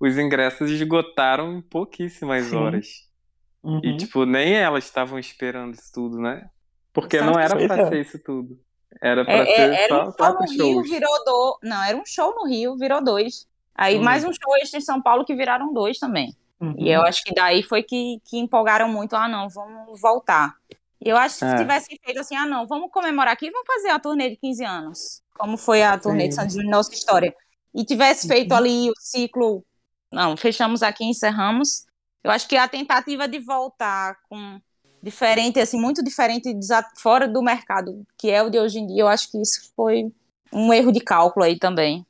os 0.00 0.18
ingressos 0.18 0.70
esgotaram 0.70 1.54
em 1.54 1.60
pouquíssimas 1.62 2.44
Sim. 2.46 2.56
horas. 2.56 2.86
Uhum. 3.62 3.80
E, 3.82 3.96
tipo, 3.96 4.24
nem 4.24 4.54
elas 4.54 4.84
estavam 4.84 5.18
esperando 5.18 5.74
isso 5.74 5.90
tudo, 5.92 6.18
né? 6.18 6.48
Porque 6.92 7.16
Exato. 7.16 7.32
não 7.32 7.40
era 7.40 7.56
pra 7.66 7.78
é. 7.78 7.88
ser 7.88 8.00
isso 8.00 8.18
tudo. 8.18 8.58
Era 9.00 9.24
pra 9.24 9.32
É- 9.34 9.40
é- 9.40 9.56
ser 9.56 9.72
era 9.72 10.10
só 10.10 10.10
um 10.10 10.12
show 10.12 10.32
no 10.34 10.46
Rio, 10.46 10.74
shows. 10.74 10.90
virou 10.90 11.24
dois. 11.24 11.56
Não, 11.62 11.82
era 11.82 11.96
um 11.96 12.04
show 12.06 12.34
no 12.34 12.46
Rio, 12.46 12.76
virou 12.76 13.02
dois. 13.02 13.46
Aí 13.74 13.98
Hum. 13.98 14.02
mais 14.02 14.22
um 14.24 14.32
show 14.32 14.54
extra 14.60 14.78
em 14.78 14.82
São 14.82 15.00
Paulo 15.00 15.24
que 15.24 15.34
viraram 15.34 15.72
dois 15.72 15.98
também. 15.98 16.36
Uhum. 16.60 16.74
E 16.78 16.90
eu 16.90 17.00
acho 17.02 17.24
que 17.24 17.34
daí 17.34 17.62
foi 17.62 17.82
que, 17.82 18.20
que 18.24 18.38
empolgaram 18.38 18.88
muito, 18.88 19.16
ah 19.16 19.26
não, 19.28 19.48
vamos 19.48 20.00
voltar. 20.00 20.54
E 21.04 21.08
eu 21.08 21.16
acho 21.16 21.38
que 21.38 21.44
É. 21.46 21.50
se 21.50 21.56
tivessem 21.56 21.98
feito 22.04 22.20
assim, 22.20 22.36
ah 22.36 22.46
não, 22.46 22.66
vamos 22.66 22.90
comemorar 22.92 23.32
aqui, 23.32 23.50
vamos 23.50 23.66
fazer 23.66 23.88
a 23.88 23.98
turnê 23.98 24.30
de 24.30 24.36
15 24.36 24.64
anos, 24.64 25.22
como 25.34 25.56
foi 25.56 25.82
a 25.82 25.98
turnê 25.98 26.28
de 26.28 26.34
Sim. 26.34 26.40
Santos 26.40 26.54
Júnior 26.54 26.70
Nossa 26.70 26.92
História. 26.92 27.34
E 27.74 27.84
tivesse 27.84 28.28
feito 28.28 28.52
ali 28.52 28.90
o 28.90 28.94
ciclo, 29.00 29.64
não, 30.12 30.36
fechamos 30.36 30.82
aqui, 30.82 31.04
encerramos. 31.04 31.86
Eu 32.22 32.30
acho 32.30 32.48
que 32.48 32.56
a 32.56 32.68
tentativa 32.68 33.26
de 33.26 33.38
voltar 33.40 34.16
com 34.28 34.60
diferente, 35.02 35.58
assim, 35.58 35.80
muito 35.80 36.02
diferente, 36.04 36.54
fora 36.96 37.26
do 37.26 37.42
mercado, 37.42 38.04
que 38.16 38.30
é 38.30 38.42
o 38.42 38.48
de 38.50 38.58
hoje 38.58 38.78
em 38.78 38.86
dia, 38.86 39.02
eu 39.02 39.08
acho 39.08 39.30
que 39.30 39.40
isso 39.40 39.72
foi 39.74 40.12
um 40.52 40.72
erro 40.72 40.92
de 40.92 41.00
cálculo 41.00 41.44
aí 41.44 41.58
também. 41.58 42.06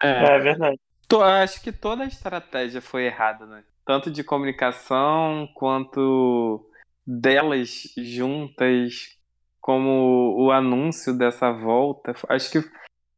É. 0.00 0.08
É 0.36 0.38
verdade. 0.38 0.78
To- 1.08 1.22
Acho 1.22 1.60
que 1.60 1.72
toda 1.72 2.04
a 2.04 2.06
estratégia 2.06 2.80
foi 2.80 3.04
errada, 3.06 3.46
né? 3.46 3.64
Tanto 3.84 4.10
de 4.10 4.22
comunicação 4.22 5.48
quanto 5.54 6.68
delas 7.06 7.84
juntas, 7.96 9.16
como 9.60 10.34
o 10.36 10.50
anúncio 10.50 11.16
dessa 11.16 11.50
volta. 11.52 12.14
Acho 12.28 12.50
que 12.50 12.70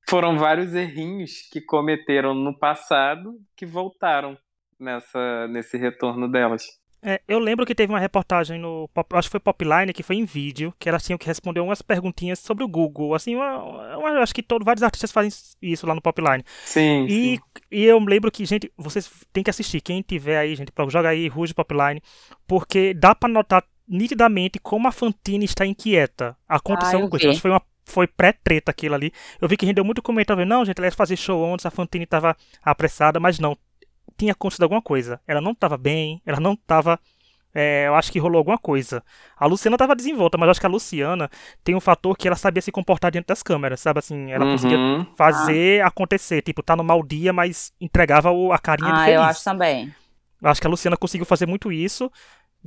foram 0.09 0.39
vários 0.39 0.75
errinhos 0.75 1.43
que 1.51 1.61
cometeram 1.61 2.35
no 2.35 2.59
passado 2.59 3.39
que 3.57 3.67
voltaram 3.67 4.37
nessa, 4.79 5.49
nesse 5.49 5.77
retorno 5.77 6.31
delas. 6.31 6.65
É, 7.01 7.21
eu 7.29 7.39
lembro 7.39 7.65
que 7.65 7.77
teve 7.77 7.93
uma 7.93 8.01
reportagem 8.01 8.59
no. 8.59 8.91
Acho 9.13 9.29
que 9.29 9.33
foi 9.33 9.39
Popline, 9.41 9.93
que 9.93 10.03
foi 10.03 10.17
em 10.17 10.25
vídeo, 10.25 10.75
que 10.81 10.89
elas 10.89 11.05
tinham 11.05 11.17
que 11.17 11.29
responder 11.29 11.61
umas 11.61 11.81
perguntinhas 11.81 12.41
sobre 12.41 12.65
o 12.65 12.69
Google. 12.69 13.15
Assim, 13.15 13.37
uma- 13.37 13.63
uma- 13.97 14.21
acho 14.21 14.35
que 14.35 14.43
todo, 14.43 14.65
vários 14.65 14.83
artistas 14.83 15.13
fazem 15.13 15.31
isso 15.63 15.87
lá 15.87 15.95
no 15.95 16.03
Popline. 16.03 16.43
Sim, 16.65 17.05
E, 17.07 17.09
sim. 17.37 17.39
e 17.71 17.85
eu 17.85 18.01
lembro 18.01 18.33
que, 18.33 18.45
gente, 18.45 18.73
vocês 18.77 19.09
têm 19.33 19.45
que 19.45 19.51
assistir. 19.51 19.81
Quem 19.81 20.03
tiver 20.03 20.39
aí, 20.39 20.57
gente, 20.57 20.73
joga 20.89 21.11
aí 21.11 21.29
Ruge 21.29 21.55
Popline, 21.55 22.03
porque 22.49 22.93
dá 22.95 23.15
pra 23.15 23.29
notar 23.29 23.63
nitidamente 23.87 24.59
como 24.59 24.89
a 24.89 24.93
Fantine 24.93 25.45
está 25.45 25.65
inquieta. 25.65 26.37
Aconteceu 26.49 26.89
Ah, 26.89 26.93
eu 26.95 26.97
alguma 27.05 27.11
coisa. 27.11 27.27
Eu 27.27 27.31
Acho 27.31 27.39
que 27.39 27.43
foi 27.43 27.51
uma. 27.53 27.63
Foi 27.85 28.07
pré-treta 28.07 28.71
aquilo 28.71 28.95
ali. 28.97 29.13
Eu 29.41 29.49
vi 29.49 29.57
que 29.57 29.65
rendeu 29.65 29.83
muito 29.83 30.03
comentário. 30.03 30.45
Não, 30.45 30.63
gente, 30.63 30.77
ela 30.79 30.89
ia 30.89 30.93
fazer 30.93 31.17
show 31.17 31.51
antes, 31.55 31.65
a 31.65 31.71
Fantine 31.71 32.05
estava 32.05 32.37
apressada, 32.63 33.19
mas 33.19 33.39
não. 33.39 33.57
Tinha 34.19 34.33
acontecido 34.33 34.65
alguma 34.65 34.83
coisa. 34.83 35.21
Ela 35.27 35.41
não 35.41 35.53
estava 35.53 35.79
bem, 35.79 36.21
ela 36.27 36.41
não 36.41 36.53
estava. 36.55 36.99
eu 37.87 37.95
acho 37.95 38.13
que 38.13 38.19
rolou 38.19 38.39
alguma 38.39 38.59
coisa. 38.59 39.03
A 39.37 39.47
Luciana 39.47 39.75
estava 39.77 39.97
desenvolta, 39.97 40.37
mas 40.39 40.47
eu 40.47 40.51
acho 40.53 40.61
que 40.61 40.67
a 40.67 40.69
Luciana 40.69 41.31
tem 41.65 41.75
um 41.75 41.81
fator 41.81 42.17
que 42.17 42.29
ela 42.29 42.37
sabia 42.37 42.61
se 42.63 42.71
comportar 42.71 43.11
diante 43.11 43.27
das 43.27 43.43
câmeras, 43.43 43.81
sabe 43.81 43.99
assim? 44.01 44.31
Ela 44.31 44.45
conseguia 44.45 44.77
Uhum. 44.79 45.07
fazer 45.17 45.83
acontecer. 45.85 46.43
Tipo, 46.43 46.63
tá 46.63 46.77
no 46.77 46.85
mau 46.85 47.03
dia, 47.03 47.33
mas 47.33 47.73
entregava 47.81 48.31
o- 48.31 48.53
a 48.53 48.59
carinha 48.59 48.93
de 48.93 49.01
Ah, 49.01 49.05
feliz. 49.05 49.17
eu 49.17 49.23
acho 49.23 49.43
também. 49.45 49.93
Eu 50.41 50.49
acho 50.51 50.61
que 50.61 50.67
a 50.67 50.71
Luciana 50.71 50.97
conseguiu 50.97 51.27
fazer 51.27 51.47
muito 51.47 51.73
isso 51.73 52.11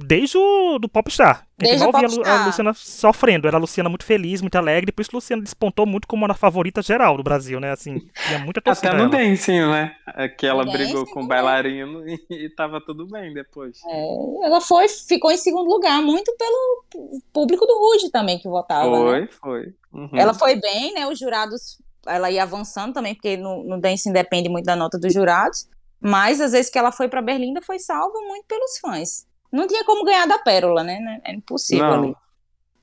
desde 0.06 0.38
o 0.38 0.80
do 0.80 0.89
Popstar. 0.89 1.47
A 1.60 1.66
gente 1.66 1.78
Desde 1.78 1.80
mal 1.80 1.89
o 1.89 2.22
via 2.24 2.34
a. 2.34 2.45
Luciana 2.45 2.74
sofrendo. 2.74 3.47
Era 3.47 3.58
a 3.58 3.60
Luciana 3.60 3.89
muito 3.89 4.04
feliz, 4.04 4.41
muito 4.41 4.56
alegre. 4.56 4.91
Por 4.91 5.02
isso 5.02 5.12
a 5.14 5.18
Luciana 5.18 5.43
despontou 5.43 5.86
muito 5.86 6.08
como 6.08 6.26
a 6.26 6.34
favorita 6.34 6.82
geral 6.82 7.18
do 7.18 7.24
Brasil, 7.24 7.60
né? 7.60 7.72
Assim, 7.72 7.99
tinha 8.28 8.39
muita 8.39 8.60
torcida 8.62 8.89
Até 8.89 8.97
no 8.97 9.04
ela. 9.04 9.12
dancing, 9.12 9.60
né? 9.60 9.95
Que 10.38 10.47
ela 10.47 10.66
No 10.66 10.72
brigou 10.72 11.06
com 11.06 11.22
o 11.24 11.28
bailarino 11.28 12.04
e, 12.10 12.20
e 12.32 12.49
tava 12.49 12.82
tudo 12.82 13.06
bem 13.06 13.34
depois. 13.34 13.80
É, 13.88 14.45
ela 14.45 14.60
foi, 14.60 14.88
ficou 14.88 15.32
em 15.32 15.38
segundo 15.38 15.70
lugar, 15.70 16.02
muito 16.02 16.34
pelo 16.38 17.20
público 17.32 17.66
do 17.66 17.78
Ruge 17.78 18.10
também 18.10 18.39
que 18.39 18.47
votava. 18.47 18.89
né? 18.89 19.28
Foi, 19.39 19.64
foi. 19.64 19.74
Uhum. 19.93 20.10
Ela 20.14 20.34
foi 20.34 20.56
bem, 20.60 20.93
né? 20.93 21.06
Os 21.08 21.20
jurados, 21.20 21.80
ela 22.08 22.32
ia 22.32 22.43
avançando 22.43 22.93
também, 22.93 23.14
porque 23.14 23.38
no, 23.38 23.64
no 23.64 23.80
dancing 23.80 24.12
depende 24.12 24.49
muito 24.49 24.66
da 24.66 24.76
nota 24.76 24.97
dos 24.97 25.14
jurados. 25.14 25.68
Mas 26.04 26.41
às 26.41 26.54
vezes 26.54 26.72
que 26.72 26.80
ela 26.80 26.91
foi 26.91 27.08
pra 27.08 27.22
Berlinda 27.22 27.62
foi 27.62 27.78
salva 27.78 28.20
muito 28.22 28.45
pelos 28.47 28.80
fãs. 28.80 29.28
Não 29.52 29.68
tinha 29.68 29.84
como 29.86 30.06
ganhar 30.06 30.26
da 30.28 30.39
Pérola, 30.39 30.84
né? 30.84 31.22
É 31.24 31.34
impossível 31.34 31.86
Não. 31.88 31.93
ali. 32.04 32.16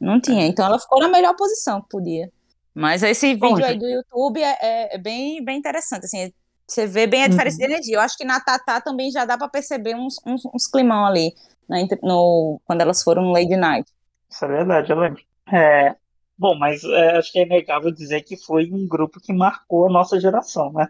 Não 0.01 0.21
tinha. 0.21 0.47
Então 0.47 0.67
ela 0.67 0.79
ficou 0.79 1.01
na 1.01 1.09
melhor 1.09 1.35
posição 1.37 1.81
que 1.83 1.89
podia. 1.89 2.31
Mas 2.75 3.03
esse 3.03 3.35
Bom, 3.35 3.55
vídeo 3.55 3.65
aí 3.67 3.73
gente. 3.73 3.81
do 3.81 3.89
YouTube 3.89 4.41
é, 4.43 4.57
é- 4.61 4.95
é 4.95 4.99
bem, 4.99 5.45
bem 5.45 5.59
interessante. 5.59 6.05
Assim, 6.05 6.33
você 6.67 6.87
vê 6.87 7.07
bem 7.07 7.25
a 7.25 7.29
diferença 7.29 7.57
Uhum. 7.57 7.67
de 7.67 7.73
energia. 7.73 7.97
Eu 7.97 8.01
acho 8.01 8.17
que 8.17 8.25
na 8.25 8.41
Tatá 8.41 8.81
também 8.81 9.11
já 9.11 9.25
dá 9.25 9.37
pra 9.37 9.49
perceber 9.49 9.97
uns, 9.97 10.17
uns, 10.25 10.43
uns 10.55 10.67
climão 10.69 11.05
ali, 11.07 11.35
inter- 11.71 11.99
no, 12.03 12.61
quando 12.65 12.81
elas 12.83 13.03
foram 13.03 13.23
no 13.23 13.33
Lady 13.33 13.57
Night. 13.57 13.91
Isso 14.31 14.45
é 14.45 14.49
verdade, 14.49 14.93
eu 14.93 14.99
lembro. 14.99 15.23
É, 15.51 15.97
bom, 16.37 16.55
mas 16.57 16.85
é, 16.85 17.17
acho 17.19 17.33
que 17.33 17.39
é 17.41 17.43
inegável 17.43 17.91
dizer 17.91 18.23
que 18.23 18.37
foi 18.37 18.71
um 18.71 18.87
grupo 18.87 19.19
que 19.21 19.33
marcou 19.33 19.87
a 19.87 19.91
nossa 19.91 20.21
geração, 20.21 20.73
né? 20.73 20.89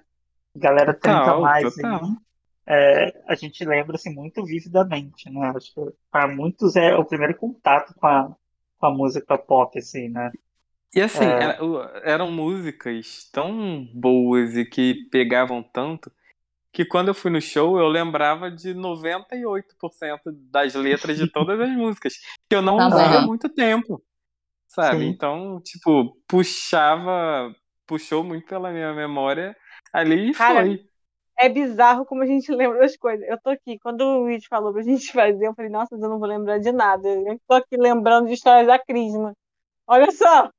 Galera 0.54 0.92
30 0.92 1.18
Total, 1.20 1.40
mais 1.40 1.74
total. 1.74 2.04
aí. 2.04 2.10
É, 2.70 3.22
a 3.26 3.34
gente 3.34 3.64
lembra 3.64 3.96
assim, 3.96 4.14
muito 4.14 4.44
vividamente, 4.44 5.30
né? 5.30 5.52
Acho 5.56 5.72
que 5.72 5.80
para 6.10 6.28
muitos 6.28 6.76
é 6.76 6.94
o 6.94 7.04
primeiro 7.04 7.34
contato 7.34 7.94
com 7.98 8.06
a, 8.06 8.36
com 8.78 8.86
a 8.86 8.90
música 8.90 9.38
pop, 9.38 9.78
assim, 9.78 10.10
né? 10.10 10.30
E 10.94 11.00
assim, 11.00 11.24
é... 11.24 11.44
era, 11.44 11.58
eram 12.04 12.30
músicas 12.30 13.26
tão 13.32 13.88
boas 13.94 14.54
e 14.54 14.66
que 14.66 15.08
pegavam 15.10 15.62
tanto 15.62 16.12
que 16.70 16.84
quando 16.84 17.08
eu 17.08 17.14
fui 17.14 17.30
no 17.30 17.40
show 17.40 17.78
eu 17.78 17.88
lembrava 17.88 18.50
de 18.50 18.74
98% 18.74 19.62
das 20.50 20.74
letras 20.74 21.16
de 21.16 21.26
todas 21.32 21.58
as 21.58 21.70
músicas, 21.70 22.14
que 22.48 22.54
eu 22.54 22.60
não 22.60 22.76
tá 22.76 22.84
ouvia 22.84 23.18
há 23.18 23.26
muito 23.26 23.48
tempo, 23.48 24.02
sabe? 24.66 25.04
Sim. 25.04 25.08
Então, 25.08 25.58
tipo, 25.62 26.18
puxava, 26.28 27.50
puxou 27.86 28.22
muito 28.22 28.46
pela 28.46 28.70
minha 28.70 28.92
memória 28.92 29.56
ali 29.90 30.30
e 30.30 30.34
Cara, 30.34 30.66
foi. 30.66 30.87
É 31.38 31.48
bizarro 31.48 32.04
como 32.04 32.22
a 32.22 32.26
gente 32.26 32.50
lembra 32.52 32.80
das 32.80 32.96
coisas. 32.96 33.26
Eu 33.28 33.40
tô 33.40 33.50
aqui, 33.50 33.78
quando 33.78 34.02
o 34.02 34.18
Luiz 34.22 34.44
falou 34.46 34.72
pra 34.72 34.82
gente 34.82 35.12
fazer, 35.12 35.46
eu 35.46 35.54
falei, 35.54 35.70
nossa, 35.70 35.94
eu 35.94 35.98
não 35.98 36.18
vou 36.18 36.28
lembrar 36.28 36.58
de 36.58 36.72
nada. 36.72 37.08
Eu 37.08 37.40
tô 37.46 37.54
aqui 37.54 37.76
lembrando 37.76 38.26
de 38.26 38.34
histórias 38.34 38.66
da 38.66 38.78
Crisma. 38.78 39.32
Olha 39.86 40.10
só! 40.10 40.50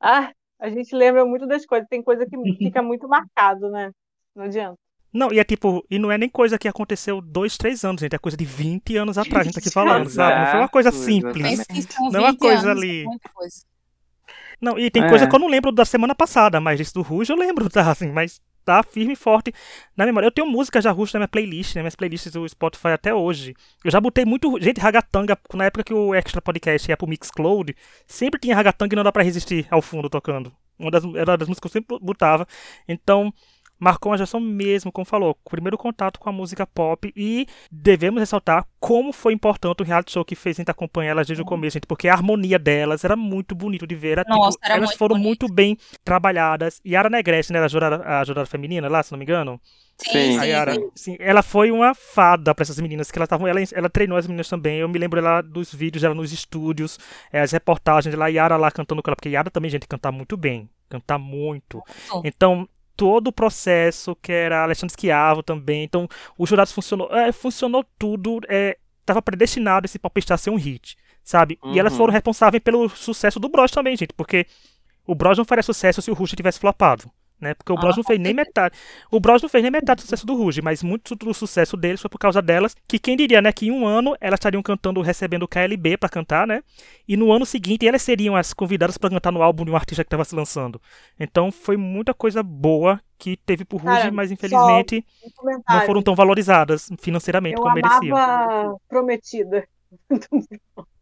Ah, 0.00 0.32
a 0.58 0.68
gente 0.68 0.94
lembra 0.94 1.24
muito 1.24 1.46
das 1.46 1.64
coisas. 1.64 1.88
Tem 1.88 2.02
coisa 2.02 2.26
que 2.26 2.36
fica 2.58 2.82
muito 2.82 3.08
marcado, 3.08 3.70
né? 3.70 3.92
Não 4.34 4.44
adianta. 4.44 4.76
Não, 5.12 5.32
e 5.32 5.38
é 5.38 5.44
tipo, 5.44 5.86
e 5.88 5.96
não 5.96 6.10
é 6.10 6.18
nem 6.18 6.28
coisa 6.28 6.58
que 6.58 6.66
aconteceu 6.66 7.20
dois, 7.20 7.56
três 7.56 7.84
anos, 7.84 8.00
gente. 8.00 8.16
É 8.16 8.18
coisa 8.18 8.36
de 8.36 8.44
20 8.44 8.96
anos 8.96 9.16
atrás, 9.16 9.42
a 9.42 9.44
gente 9.44 9.54
tá 9.54 9.60
aqui 9.60 9.70
falando, 9.70 10.10
sabe? 10.10 10.40
Não 10.40 10.46
foi 10.50 10.60
uma 10.60 10.68
coisa 10.68 10.90
simples. 10.90 11.64
Não 12.10 12.18
é 12.18 12.22
uma 12.24 12.36
coisa 12.36 12.72
anos, 12.72 12.82
ali. 12.82 13.04
Não, 14.60 14.76
e 14.76 14.90
tem 14.90 15.04
é. 15.04 15.08
coisa 15.08 15.28
que 15.28 15.34
eu 15.34 15.38
não 15.38 15.46
lembro 15.46 15.70
da 15.70 15.84
semana 15.84 16.16
passada, 16.16 16.60
mas 16.60 16.80
isso 16.80 16.94
do 16.94 17.02
Ruge 17.02 17.32
eu 17.32 17.36
lembro, 17.36 17.68
tá? 17.70 17.88
Assim, 17.88 18.10
mas 18.10 18.40
tá 18.64 18.82
firme 18.82 19.12
e 19.12 19.16
forte 19.16 19.52
na 19.96 20.06
memória. 20.06 20.26
Eu 20.26 20.30
tenho 20.30 20.46
músicas 20.46 20.82
já 20.84 20.90
Ruge 20.90 21.12
na 21.14 21.20
minha 21.20 21.28
playlist, 21.28 21.74
né? 21.74 21.82
Minhas 21.82 21.96
playlists 21.96 22.32
do 22.32 22.48
Spotify 22.48 22.88
até 22.88 23.14
hoje. 23.14 23.54
Eu 23.84 23.90
já 23.90 24.00
botei 24.00 24.24
muito. 24.24 24.58
Gente, 24.60 24.80
Ragatanga, 24.80 25.38
na 25.52 25.64
época 25.64 25.84
que 25.84 25.94
o 25.94 26.14
Extra 26.14 26.40
Podcast 26.40 26.90
ia 26.90 26.96
pro 26.96 27.06
Mixcloud, 27.06 27.74
sempre 28.06 28.40
tinha 28.40 28.54
Ragatanga 28.54 28.94
e 28.94 28.96
não 28.96 29.04
dá 29.04 29.12
pra 29.12 29.22
resistir 29.22 29.66
ao 29.70 29.82
fundo 29.82 30.08
tocando. 30.08 30.52
Uma 30.78 30.90
das, 30.90 31.04
era 31.04 31.30
uma 31.32 31.38
das 31.38 31.48
músicas 31.48 31.70
que 31.70 31.78
eu 31.78 31.82
sempre 31.82 31.98
botava. 32.00 32.46
Então, 32.88 33.32
marcou 33.78 34.10
uma 34.12 34.18
geração 34.18 34.40
mesmo, 34.40 34.92
como 34.92 35.04
falou, 35.04 35.36
primeiro 35.50 35.76
contato 35.76 36.18
com 36.18 36.28
a 36.28 36.32
música 36.32 36.66
pop 36.66 37.12
e 37.16 37.46
devemos 37.70 38.20
ressaltar 38.20 38.66
como 38.80 39.12
foi 39.12 39.32
importante 39.32 39.82
o 39.82 39.84
reality 39.84 40.12
show 40.12 40.24
que 40.24 40.34
fez 40.34 40.56
a 40.56 40.60
gente 40.60 40.70
acompanhar 40.70 41.10
elas 41.12 41.26
desde 41.26 41.42
o 41.42 41.44
começo, 41.44 41.74
gente, 41.74 41.86
porque 41.86 42.08
a 42.08 42.12
harmonia 42.12 42.58
delas 42.58 43.04
era 43.04 43.16
muito 43.16 43.54
bonito 43.54 43.86
de 43.86 43.94
ver. 43.94 44.12
Era, 44.12 44.24
tipo, 44.24 44.36
Nossa, 44.36 44.58
tipo, 44.58 44.66
era 44.66 44.76
elas 44.76 44.90
muito 44.90 44.98
foram 44.98 45.16
bonito. 45.16 45.26
muito 45.26 45.52
bem 45.52 45.76
trabalhadas. 46.04 46.80
Yara 46.86 47.10
Negrete, 47.10 47.52
né, 47.52 47.60
a 47.60 47.68
jurada, 47.68 48.02
a 48.04 48.24
jurada 48.24 48.46
feminina 48.46 48.88
lá, 48.88 49.02
se 49.02 49.12
não 49.12 49.18
me 49.18 49.24
engano. 49.24 49.60
Sim, 49.96 50.38
a 50.38 50.44
Yara, 50.44 50.74
sim. 50.94 51.16
ela 51.20 51.40
foi 51.40 51.70
uma 51.70 51.94
fada 51.94 52.52
para 52.52 52.62
essas 52.62 52.80
meninas 52.80 53.10
que 53.10 53.18
ela 53.18 53.24
estavam, 53.24 53.46
ela, 53.46 53.60
ela 53.72 53.88
treinou 53.88 54.18
as 54.18 54.26
meninas 54.26 54.48
também. 54.48 54.78
Eu 54.78 54.88
me 54.88 54.98
lembro 54.98 55.18
ela 55.18 55.40
dos 55.40 55.72
vídeos 55.72 56.02
dela 56.02 56.14
nos 56.14 56.32
estúdios, 56.32 56.98
é, 57.32 57.40
as 57.40 57.52
reportagens 57.52 58.12
dela, 58.12 58.28
Yara 58.28 58.56
lá 58.56 58.70
cantando 58.70 59.02
com 59.02 59.10
ela, 59.10 59.16
porque 59.16 59.28
Yara 59.28 59.50
também 59.50 59.70
gente 59.70 59.86
cantar 59.86 60.10
muito 60.10 60.36
bem, 60.36 60.68
cantar 60.88 61.18
muito. 61.18 61.80
Então, 62.24 62.68
todo 62.96 63.28
o 63.28 63.32
processo, 63.32 64.16
que 64.16 64.32
era 64.32 64.62
Alexandre 64.62 64.94
Schiavo 64.98 65.42
também. 65.42 65.84
Então, 65.84 66.08
os 66.38 66.48
jurados 66.48 66.72
funcionou, 66.72 67.14
é, 67.14 67.32
funcionou 67.32 67.84
tudo, 67.98 68.40
estava 69.00 69.18
é, 69.18 69.22
predestinado 69.22 69.86
esse 69.86 69.98
Popstar 69.98 70.38
ser 70.38 70.50
um 70.50 70.56
hit, 70.56 70.96
sabe? 71.22 71.58
Uhum. 71.62 71.74
E 71.74 71.78
elas 71.78 71.94
foram 71.94 72.10
uhum. 72.10 72.14
responsáveis 72.14 72.62
pelo 72.62 72.88
sucesso 72.88 73.40
do 73.40 73.48
Bros 73.48 73.70
também, 73.70 73.96
gente, 73.96 74.12
porque 74.14 74.46
o 75.06 75.14
Bros 75.14 75.38
não 75.38 75.44
faria 75.44 75.62
sucesso 75.62 76.00
se 76.00 76.10
o 76.10 76.14
Rush 76.14 76.32
tivesse 76.32 76.58
flopado 76.58 77.10
né? 77.40 77.54
Porque 77.54 77.72
o 77.72 77.76
Bros 77.76 77.94
ah, 77.94 77.96
não 77.98 78.04
fez 78.04 78.18
nem 78.18 78.32
metade. 78.32 78.76
O 79.10 79.20
Bros 79.20 79.42
não 79.42 79.48
fez 79.48 79.62
nem 79.62 79.70
metade 79.70 79.98
do 79.98 80.02
sucesso 80.02 80.26
do 80.26 80.34
Ruge, 80.34 80.62
mas 80.62 80.82
muito 80.82 81.14
do 81.14 81.34
sucesso 81.34 81.76
deles 81.76 82.00
foi 82.00 82.08
por 82.08 82.18
causa 82.18 82.40
delas, 82.40 82.74
que 82.88 82.98
quem 82.98 83.16
diria, 83.16 83.42
né, 83.42 83.52
que 83.52 83.66
em 83.66 83.70
um 83.70 83.86
ano 83.86 84.16
elas 84.20 84.38
estariam 84.38 84.62
cantando, 84.62 85.00
recebendo 85.00 85.42
o 85.42 85.48
KLB 85.48 85.96
para 85.96 86.08
cantar, 86.08 86.46
né? 86.46 86.62
E 87.06 87.16
no 87.16 87.32
ano 87.32 87.44
seguinte 87.44 87.86
elas 87.86 88.02
seriam 88.02 88.36
as 88.36 88.52
convidadas 88.52 88.96
para 88.96 89.10
cantar 89.10 89.32
no 89.32 89.42
álbum 89.42 89.64
de 89.64 89.70
um 89.70 89.76
artista 89.76 90.02
que 90.02 90.08
estava 90.08 90.24
se 90.24 90.34
lançando. 90.34 90.80
Então 91.18 91.52
foi 91.52 91.76
muita 91.76 92.14
coisa 92.14 92.42
boa 92.42 93.00
que 93.18 93.36
teve 93.36 93.64
por 93.64 93.80
Ruge, 93.80 94.10
mas 94.10 94.30
infelizmente 94.30 95.04
um 95.42 95.60
não 95.68 95.80
foram 95.86 96.02
tão 96.02 96.14
valorizadas 96.14 96.90
financeiramente 97.00 97.56
eu 97.56 97.62
como 97.62 97.74
mereciam. 97.74 98.80
Prometida. 98.88 99.66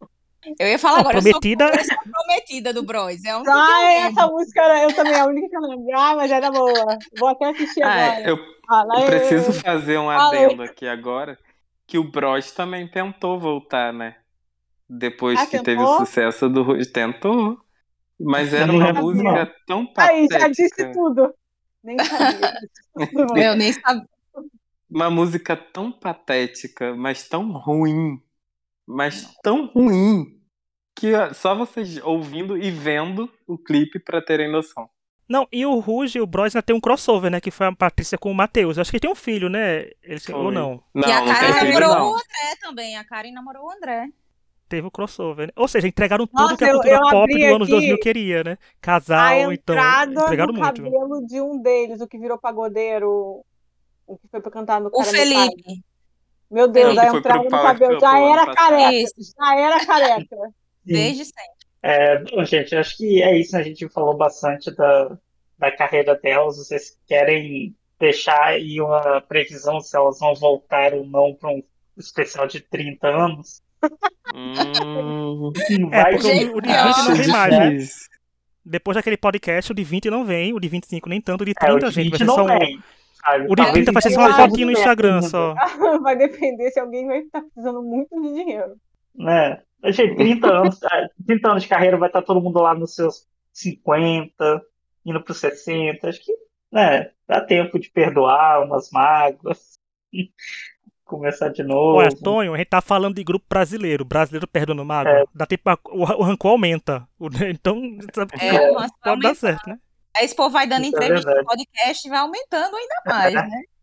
Eu 0.59 0.67
ia 0.67 0.79
falar 0.79 0.99
agora, 0.99 1.21
prometida... 1.21 1.65
eu 1.65 1.85
sou 1.85 1.97
prometida 2.11 2.73
do 2.73 2.83
Bros. 2.83 3.23
É 3.23 3.37
um 3.37 3.43
ah, 3.47 3.93
essa 3.93 4.27
música 4.27 4.61
eu 4.81 4.93
também, 4.95 5.15
a 5.15 5.25
única 5.25 5.49
que 5.49 5.55
eu 5.55 5.61
lembro. 5.61 5.85
mas 6.17 6.31
era 6.31 6.51
boa. 6.51 6.97
Vou 7.17 7.29
até 7.29 7.49
assistir 7.49 7.83
ah, 7.83 8.11
agora. 8.11 8.29
Eu, 8.29 8.37
eu 8.37 9.05
preciso 9.05 9.53
fazer 9.53 9.97
um 9.97 10.09
adendo 10.09 10.63
aqui 10.63 10.87
agora, 10.87 11.37
que 11.87 11.97
o 11.97 12.03
Bros 12.03 12.51
também 12.51 12.87
tentou 12.87 13.39
voltar, 13.39 13.93
né? 13.93 14.15
Depois 14.89 15.39
ah, 15.39 15.45
que 15.45 15.51
tentou? 15.51 15.65
teve 15.65 15.81
o 15.81 15.97
sucesso 15.97 16.49
do 16.49 16.63
Ruge. 16.63 16.85
Tentou. 16.91 17.57
Mas 18.19 18.53
era 18.53 18.71
uma 18.71 18.93
música 18.93 19.53
tão 19.65 19.85
patética. 19.85 20.35
Aí, 20.35 20.41
já 20.41 20.47
disse 20.47 20.91
tudo. 20.93 21.33
Nem 21.83 21.97
sabia. 21.99 22.53
eu 23.35 23.55
nem 23.55 23.73
sabia. 23.73 24.07
Uma 24.89 25.09
música 25.09 25.55
tão 25.55 25.91
patética, 25.91 26.95
mas 26.95 27.27
tão 27.27 27.51
ruim 27.51 28.21
mas 28.87 29.33
tão 29.41 29.67
ruim 29.67 30.25
que 30.95 31.11
só 31.33 31.55
vocês 31.55 31.97
ouvindo 32.03 32.57
e 32.57 32.69
vendo 32.69 33.29
o 33.47 33.57
clipe 33.57 33.99
para 33.99 34.21
terem 34.21 34.51
noção. 34.51 34.89
Não, 35.27 35.47
e 35.51 35.65
o 35.65 35.79
Ruge 35.79 36.17
e 36.17 36.21
o 36.21 36.27
Bros 36.27 36.53
tem 36.65 36.75
um 36.75 36.81
crossover, 36.81 37.31
né? 37.31 37.39
Que 37.39 37.49
foi 37.49 37.67
a 37.67 37.75
Patrícia 37.75 38.17
com 38.17 38.29
o 38.29 38.35
Matheus. 38.35 38.77
Acho 38.77 38.91
que 38.91 38.99
tem 38.99 39.09
um 39.09 39.15
filho, 39.15 39.49
né? 39.49 39.89
Eles, 40.03 40.27
ou 40.29 40.51
não? 40.51 40.83
não? 40.93 41.07
E 41.07 41.11
a 41.11 41.23
Karen 41.23 41.71
namorou 41.71 42.11
o 42.11 42.15
André 42.15 42.55
também. 42.61 42.97
A 42.97 43.03
Karen 43.03 43.31
namorou 43.31 43.65
o 43.65 43.71
André. 43.71 44.09
Teve 44.67 44.87
o 44.87 44.91
crossover. 44.91 45.47
Né? 45.47 45.53
Ou 45.55 45.67
seja, 45.67 45.87
entregaram 45.87 46.27
tudo 46.27 46.41
Nossa, 46.41 46.57
que 46.57 46.65
a 46.65 46.71
cultura 46.71 46.95
eu, 46.95 47.01
eu 47.01 47.09
pop 47.09 47.33
do 47.33 47.55
anos 47.55 47.69
2000 47.69 47.99
queria, 47.99 48.43
né? 48.43 48.57
Casal, 48.81 49.53
então. 49.53 49.75
Entregaram 49.75 50.53
muito. 50.53 50.81
O 50.81 50.83
cabelo 50.83 51.25
de 51.25 51.41
um 51.41 51.61
deles, 51.61 52.01
o 52.01 52.07
que 52.07 52.17
virou 52.17 52.37
pagodeiro, 52.37 53.45
o 54.05 54.17
que 54.17 54.27
foi 54.27 54.41
pra 54.41 54.51
cantar 54.51 54.81
no 54.81 54.89
O 54.93 55.03
Felipe. 55.03 55.83
Meu 56.53 56.67
Deus, 56.67 56.95
a 56.95 57.07
entrada 57.07 57.43
no 57.43 57.49
cabelo 57.49 57.99
já 57.99 58.19
era 58.19 58.53
careca, 58.53 59.11
já 59.39 59.59
era 59.59 59.85
careca. 59.85 60.37
Desde 60.85 61.25
sempre. 61.25 61.63
É, 61.81 62.19
bom, 62.19 62.45
gente, 62.45 62.75
acho 62.75 62.95
que 62.95 63.23
é 63.23 63.35
isso. 63.35 63.57
A 63.57 63.63
gente 63.63 63.89
falou 63.89 64.15
bastante 64.15 64.69
da, 64.75 65.17
da 65.57 65.71
carreira 65.71 66.13
delas. 66.15 66.57
Vocês 66.57 66.95
querem 67.07 67.75
deixar 67.99 68.39
aí 68.43 68.79
uma 68.79 69.19
previsão 69.21 69.79
se 69.81 69.97
elas 69.97 70.19
vão 70.19 70.35
voltar 70.35 70.93
ou 70.93 71.03
não 71.07 71.33
para 71.33 71.49
um 71.49 71.63
especial 71.97 72.45
de 72.45 72.59
30 72.61 73.07
anos? 73.07 73.63
Hum, 74.35 74.53
é, 75.91 76.11
porque 76.11 76.45
o, 76.45 76.57
o 76.57 76.61
de 76.61 76.69
20 76.69 77.07
não 77.07 77.15
vem 77.15 77.27
mais, 77.29 77.51
né? 77.51 77.77
Depois 78.63 78.95
daquele 78.95 79.17
podcast, 79.17 79.71
o 79.71 79.75
de 79.75 79.83
20 79.83 80.09
não 80.11 80.23
vem, 80.23 80.53
o 80.53 80.59
de 80.59 80.67
25 80.69 81.09
nem 81.09 81.19
tanto, 81.19 81.41
o 81.41 81.45
de 81.45 81.55
30, 81.55 81.71
é, 81.71 81.75
o 81.75 81.79
de 81.79 81.95
gente, 81.95 82.09
vai 82.11 82.19
ser 82.19 82.25
só 82.25 82.45
um. 82.45 82.79
O 83.49 83.55
de 83.55 83.71
30 83.71 83.91
vai 83.91 84.01
ser 84.01 84.11
só 84.11 84.19
uma 84.21 84.33
fotinho 84.33 84.67
no 84.67 84.73
Instagram 84.73 85.21
só. 85.21 85.55
Vai 86.03 86.17
depender 86.17 86.69
se 86.71 86.79
alguém 86.79 87.07
vai 87.07 87.19
estar 87.19 87.41
precisando 87.41 87.81
muito 87.81 88.21
de 88.21 88.33
dinheiro. 88.33 88.75
Né? 89.15 89.61
Gente, 89.85 90.15
30 90.15 90.47
anos, 90.47 90.79
30 91.25 91.49
anos 91.49 91.63
de 91.63 91.69
carreira 91.69 91.97
vai 91.97 92.09
estar 92.09 92.21
todo 92.21 92.41
mundo 92.41 92.59
lá 92.59 92.73
nos 92.73 92.95
seus 92.95 93.25
50, 93.51 94.61
indo 95.05 95.21
para 95.21 95.31
os 95.31 95.39
60. 95.39 96.07
Acho 96.07 96.23
que 96.23 96.33
né, 96.71 97.11
dá 97.27 97.41
tempo 97.41 97.79
de 97.79 97.89
perdoar 97.89 98.65
umas 98.65 98.89
mágoas. 98.91 99.77
Começar 101.05 101.49
de 101.49 101.63
novo. 101.63 101.99
Olha, 101.99 102.09
Tonho, 102.09 102.53
a 102.53 102.57
gente 102.57 102.69
tá 102.69 102.81
falando 102.81 103.15
de 103.15 103.23
grupo 103.23 103.45
brasileiro. 103.47 104.05
Brasileiro 104.05 104.47
perdendo 104.47 104.83
mágoa. 104.83 105.11
É. 105.11 105.23
Dá 105.35 105.45
tempo, 105.45 105.69
o, 105.89 106.01
o 106.01 106.23
rancor 106.23 106.51
aumenta. 106.51 107.07
Então, 107.49 107.79
é, 108.39 108.87
pode 109.03 109.21
dar 109.21 109.35
certo, 109.35 109.69
né? 109.69 109.77
Aí 110.15 110.25
esse 110.25 110.35
povo 110.35 110.49
vai 110.49 110.67
dando 110.67 110.85
Isso 110.85 110.95
é 110.95 110.99
entrevista 110.99 111.31
é 111.31 111.35
no 111.39 111.45
podcast 111.45 112.07
e 112.07 112.09
vai 112.09 112.19
aumentando 112.19 112.75
ainda 112.75 112.95
mais, 113.05 113.33
né? 113.33 113.63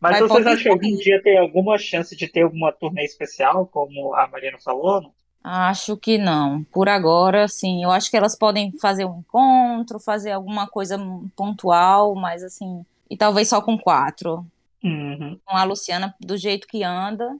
Mas 0.00 0.18
vai 0.20 0.28
vocês 0.28 0.46
acham 0.46 0.62
que 0.62 0.68
algum 0.68 0.96
dia 0.98 1.22
tem 1.22 1.38
alguma 1.38 1.76
chance 1.76 2.14
de 2.14 2.28
ter 2.28 2.42
alguma 2.42 2.72
turnê 2.72 3.04
especial, 3.04 3.66
como 3.66 4.14
a 4.14 4.28
Mariana 4.28 4.58
falou? 4.58 5.12
Acho 5.42 5.96
que 5.96 6.18
não. 6.18 6.62
Por 6.64 6.88
agora, 6.88 7.48
sim. 7.48 7.82
Eu 7.82 7.90
acho 7.90 8.10
que 8.10 8.16
elas 8.16 8.36
podem 8.36 8.72
fazer 8.78 9.04
um 9.04 9.18
encontro, 9.18 9.98
fazer 9.98 10.32
alguma 10.32 10.68
coisa 10.68 10.98
pontual, 11.34 12.14
mas 12.14 12.44
assim. 12.44 12.84
E 13.10 13.16
talvez 13.16 13.48
só 13.48 13.60
com 13.60 13.76
quatro. 13.76 14.46
Uhum. 14.84 15.38
Com 15.44 15.56
a 15.56 15.64
Luciana 15.64 16.14
do 16.20 16.36
jeito 16.36 16.68
que 16.68 16.84
anda. 16.84 17.36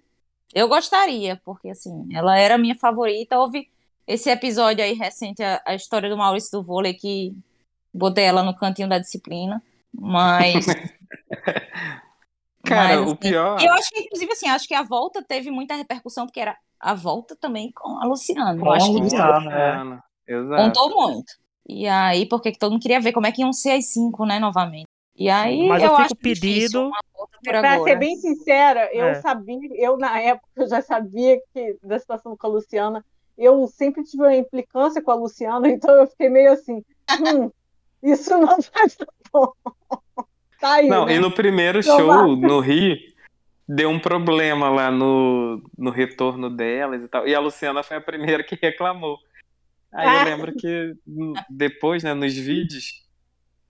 Eu 0.52 0.66
gostaria, 0.68 1.40
porque 1.44 1.68
assim, 1.68 2.08
ela 2.12 2.36
era 2.38 2.54
a 2.54 2.58
minha 2.58 2.74
favorita. 2.74 3.38
Houve 3.38 3.68
esse 4.06 4.30
episódio 4.30 4.82
aí 4.82 4.94
recente, 4.94 5.42
a, 5.42 5.60
a 5.66 5.74
história 5.74 6.08
do 6.08 6.16
Maurício 6.16 6.50
do 6.50 6.62
vôlei, 6.62 6.94
que 6.94 7.36
botei 7.98 8.24
ela 8.24 8.42
no 8.42 8.56
cantinho 8.56 8.88
da 8.88 8.98
disciplina, 8.98 9.62
mas. 9.92 10.66
Cara, 12.64 12.96
mas, 12.96 13.00
o 13.00 13.04
assim, 13.04 13.16
pior. 13.16 13.62
Eu 13.62 13.72
acho 13.72 13.90
que, 13.90 14.00
inclusive, 14.00 14.32
assim, 14.32 14.48
acho 14.48 14.68
que 14.68 14.74
a 14.74 14.82
volta 14.82 15.22
teve 15.22 15.50
muita 15.50 15.74
repercussão, 15.74 16.26
porque 16.26 16.40
era 16.40 16.56
a 16.78 16.94
volta 16.94 17.34
também 17.36 17.72
com 17.72 18.00
a 18.00 18.06
Luciana. 18.06 18.58
Com 18.58 18.70
a 18.70 18.76
Luciana, 18.76 20.04
é. 20.26 20.56
Contou 20.56 20.90
muito. 20.90 21.32
E 21.66 21.86
aí, 21.86 22.26
porque 22.26 22.52
todo 22.52 22.72
mundo 22.72 22.82
queria 22.82 23.00
ver 23.00 23.12
como 23.12 23.26
é 23.26 23.32
que 23.32 23.42
iam 23.42 23.52
ser 23.52 23.72
as 23.72 23.86
cinco, 23.86 24.24
né, 24.24 24.38
novamente. 24.38 24.86
E 25.18 25.28
aí, 25.28 25.66
mas 25.66 25.82
eu, 25.82 25.90
eu 25.90 25.96
fico 25.96 26.16
pedido. 26.16 26.90
agora. 27.48 27.82
ser 27.82 27.96
bem 27.96 28.16
sincera, 28.16 28.88
eu 28.92 29.06
É. 29.06 29.14
sabia, 29.14 29.58
eu 29.74 29.96
na 29.98 30.20
época 30.20 30.48
eu 30.56 30.68
já 30.68 30.80
sabia 30.80 31.40
que 31.52 31.76
da 31.82 31.98
situação 31.98 32.36
com 32.36 32.46
a 32.46 32.50
Luciana, 32.50 33.04
eu 33.36 33.66
sempre 33.66 34.04
tive 34.04 34.22
uma 34.22 34.36
implicância 34.36 35.02
com 35.02 35.10
a 35.10 35.14
Luciana, 35.16 35.68
então 35.68 35.94
eu 35.96 36.06
fiquei 36.06 36.28
meio 36.28 36.52
assim, 36.52 36.84
hum, 37.20 37.50
isso 38.02 38.30
não 38.38 38.46
vai 38.72 38.86
dar 38.98 39.08
bom. 39.32 39.52
Tá 40.60 40.74
aí, 40.74 40.88
Não, 40.88 41.06
né? 41.06 41.14
e 41.14 41.18
no 41.18 41.30
primeiro 41.30 41.80
Então, 41.80 41.96
show, 41.98 42.36
no 42.36 42.60
Rio, 42.60 42.96
deu 43.68 43.90
um 43.90 43.98
problema 44.00 44.68
lá 44.68 44.90
no, 44.90 45.62
no 45.76 45.90
retorno 45.90 46.50
delas 46.50 47.02
e 47.02 47.08
tal. 47.08 47.28
E 47.28 47.34
a 47.34 47.40
Luciana 47.40 47.82
foi 47.82 47.96
a 47.96 48.00
primeira 48.00 48.42
que 48.42 48.58
reclamou. 48.60 49.18
Aí 49.92 50.06
eu 50.06 50.20
Ah. 50.20 50.24
lembro 50.24 50.52
que 50.54 50.94
hum, 51.06 51.32
depois, 51.48 52.02
né, 52.02 52.12
nos 52.12 52.34
vídeos, 52.34 53.06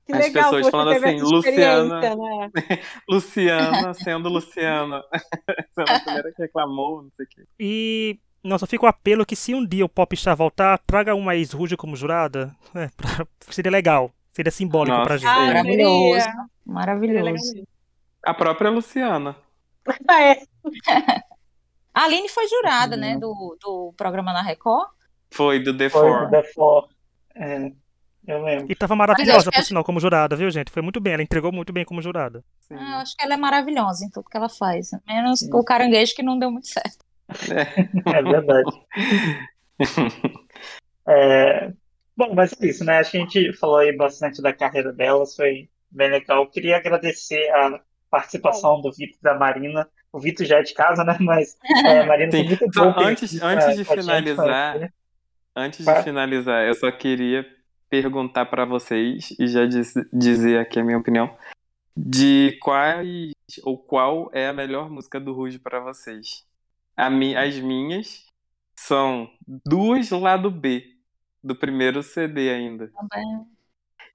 que 0.07 0.13
as 0.15 0.19
legal 0.19 0.45
pessoas 0.45 0.69
falando 0.71 0.91
assim, 0.93 1.21
Luciana, 1.21 2.01
né? 2.01 2.11
Luciana 3.09 3.93
sendo 3.95 4.29
Luciana. 4.31 5.03
Sendo 5.75 5.91
a 5.91 6.01
primeira 6.01 6.33
que 6.33 6.43
reclamou, 6.43 7.03
não 7.03 7.11
sei 7.13 7.27
o 7.27 7.29
quê. 7.29 7.45
E, 7.61 8.19
nossa, 8.43 8.67
fica 8.67 8.87
o 8.87 8.89
apelo 8.89 9.27
que 9.27 9.37
se 9.37 9.55
um 9.55 9.65
dia 9.65 9.85
o 9.85 9.89
Popstar 9.89 10.35
voltar, 10.35 10.79
traga 10.87 11.15
uma 11.15 11.37
ex-Ruge 11.37 11.77
como 11.77 11.95
jurada. 11.95 12.57
É, 12.75 12.89
pra- 12.97 13.27
seria 13.51 13.71
legal. 13.71 14.11
Seria 14.39 14.53
simbólico 14.53 14.97
Nossa, 14.97 15.09
pra 15.09 15.17
gente. 15.17 15.29
Ah, 15.29 15.47
Maravilhoso. 15.47 16.21
seria- 16.21 16.47
Maravilhoso. 16.65 17.67
A 18.25 18.33
própria 18.35 18.71
Luciana. 18.71 19.35
Ah, 20.07 20.23
é. 20.23 20.43
A 21.93 22.05
Aline 22.05 22.29
foi 22.29 22.47
jurada, 22.47 22.95
Uhum. 22.95 23.01
né, 23.01 23.17
do, 23.19 23.59
do 23.61 23.93
programa 23.97 24.33
na 24.33 24.41
Record. 24.43 24.89
Foi 25.33 25.59
do 25.59 25.77
The 25.77 25.91
Foi 25.91 26.01
Four. 26.09 26.25
do 26.27 26.31
The 26.31 26.43
Four. 26.55 26.89
É, 27.35 27.73
eu 28.29 28.43
lembro. 28.45 28.67
E 28.71 28.77
tava 28.77 28.95
maravilhosa, 28.95 29.51
por 29.51 29.59
acho- 29.59 29.67
sinal, 29.69 29.83
como 29.83 29.99
jurada, 29.99 30.37
viu, 30.37 30.49
gente? 30.53 30.71
Foi 30.71 30.83
muito 30.83 31.01
bem, 31.01 31.15
ela 31.15 31.23
entregou 31.23 31.51
muito 31.51 31.73
bem 31.73 31.85
como 31.85 32.01
jurada. 32.01 32.45
Sim. 32.61 32.77
Ah, 32.79 32.93
eu 32.93 32.97
acho 32.99 33.17
que 33.17 33.25
ela 33.25 33.35
é 33.35 33.37
maravilhosa 33.37 34.05
em 34.05 34.11
tudo 34.11 34.29
que 34.31 34.37
ela 34.37 34.49
faz. 34.49 34.91
Menos 35.05 35.41
Sim. 35.41 35.51
o 35.53 35.65
caranguejo 35.65 36.15
que 36.15 36.23
não 36.23 36.39
deu 36.39 36.51
muito 36.53 36.69
certo. 36.69 37.05
É 38.07 38.23
verdade. 38.23 38.71
É, 41.11 41.73
Bom, 42.19 42.35
mas 42.35 42.53
é 42.61 42.67
isso, 42.67 42.85
né? 42.85 42.99
A 42.99 43.03
gente 43.05 43.53
falou 43.53 43.77
aí 43.77 43.97
bastante 43.97 44.43
da 44.43 44.53
carreira 44.53 44.93
delas, 44.93 45.37
foi 45.37 45.69
bem 45.89 46.11
legal. 46.11 46.43
Eu 46.43 46.51
queria 46.51 46.77
agradecer 46.77 47.49
a 47.51 47.81
participação 48.11 48.81
do 48.81 48.91
Vitor 48.91 49.17
e 49.21 49.23
da 49.23 49.39
Marina. 49.39 49.89
O 50.13 50.19
Vitor 50.19 50.45
já 50.45 50.59
é 50.59 50.63
de 50.65 50.75
casa, 50.75 51.05
né? 51.05 51.17
Mas 51.21 51.57
é, 51.87 52.01
a 52.01 52.07
Marina 52.07 52.33
foi 52.33 52.41
Sim. 52.41 52.47
muito 52.49 52.69
ter 52.73 52.81
antes, 52.81 53.41
antes 53.41 53.67
de 53.77 53.85
gente, 53.85 54.01
finalizar, 54.01 54.73
conhecer. 54.73 54.95
Antes 55.55 55.87
de 55.87 56.03
finalizar, 56.03 56.67
eu 56.67 56.75
só 56.75 56.91
queria 56.91 57.47
perguntar 57.89 58.47
pra 58.47 58.65
vocês 58.65 59.31
e 59.39 59.47
já 59.47 59.65
diz- 59.65 59.95
dizer 60.13 60.59
aqui 60.59 60.81
a 60.81 60.85
minha 60.85 60.99
opinião 60.99 61.31
de 61.97 62.59
quais 62.61 63.33
ou 63.63 63.79
qual 63.79 64.29
é 64.33 64.49
a 64.49 64.53
melhor 64.53 64.91
música 64.91 65.21
do 65.21 65.33
Ruge 65.33 65.61
pra 65.61 65.79
vocês. 65.79 66.45
Mi- 67.13 67.37
as 67.37 67.57
minhas 67.61 68.27
são 68.77 69.31
duas 69.65 70.11
lado 70.11 70.51
B 70.51 70.98
do 71.43 71.55
primeiro 71.55 72.03
CD 72.03 72.51
ainda. 72.51 72.89
Também. 72.89 73.47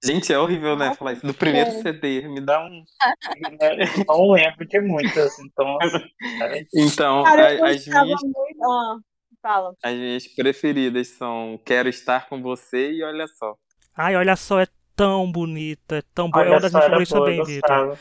Gente, 0.03 0.33
é 0.33 0.37
horrível, 0.37 0.75
né, 0.75 0.93
falar 0.95 1.13
isso. 1.13 1.25
Do 1.25 1.33
primeiro 1.33 1.71
sério. 1.71 1.83
CD, 1.83 2.27
me 2.27 2.41
dá 2.41 2.59
um. 2.61 2.83
Não 4.07 4.31
lembro 4.31 4.65
de 4.67 4.81
muitas, 4.81 5.39
então. 5.39 5.77
assim, 5.81 6.37
cara, 6.39 6.65
Então, 6.75 7.23
Cara, 7.23 7.69
as 7.69 7.87
minhas, 7.87 8.21
muito. 8.21 8.63
Ah, 8.63 8.97
fala. 9.41 9.73
as 9.81 9.93
minhas 9.93 10.27
preferidas 10.27 11.07
são 11.09 11.57
Quero 11.65 11.87
Estar 11.87 12.27
com 12.27 12.41
Você 12.41 12.91
e 12.91 13.03
Olha 13.03 13.27
Só. 13.27 13.55
Ai, 13.95 14.15
olha 14.15 14.35
só, 14.35 14.59
é 14.59 14.67
tão 14.95 15.31
bonita, 15.31 15.97
é 15.97 16.03
tão 16.13 16.29
boa. 16.29 16.43
É 16.43 16.47
Olha 16.47 16.55
uma 16.55 16.59
das 16.61 16.71
só, 16.71 16.89
minhas 16.89 17.09
favoritas 17.09 17.09
também, 17.09 17.55
Vitor. 17.55 17.97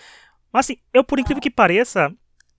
Mas 0.53 0.67
assim, 0.67 0.79
eu 0.93 1.05
por 1.05 1.21
incrível 1.21 1.41
que 1.41 1.51
pareça, 1.51 2.13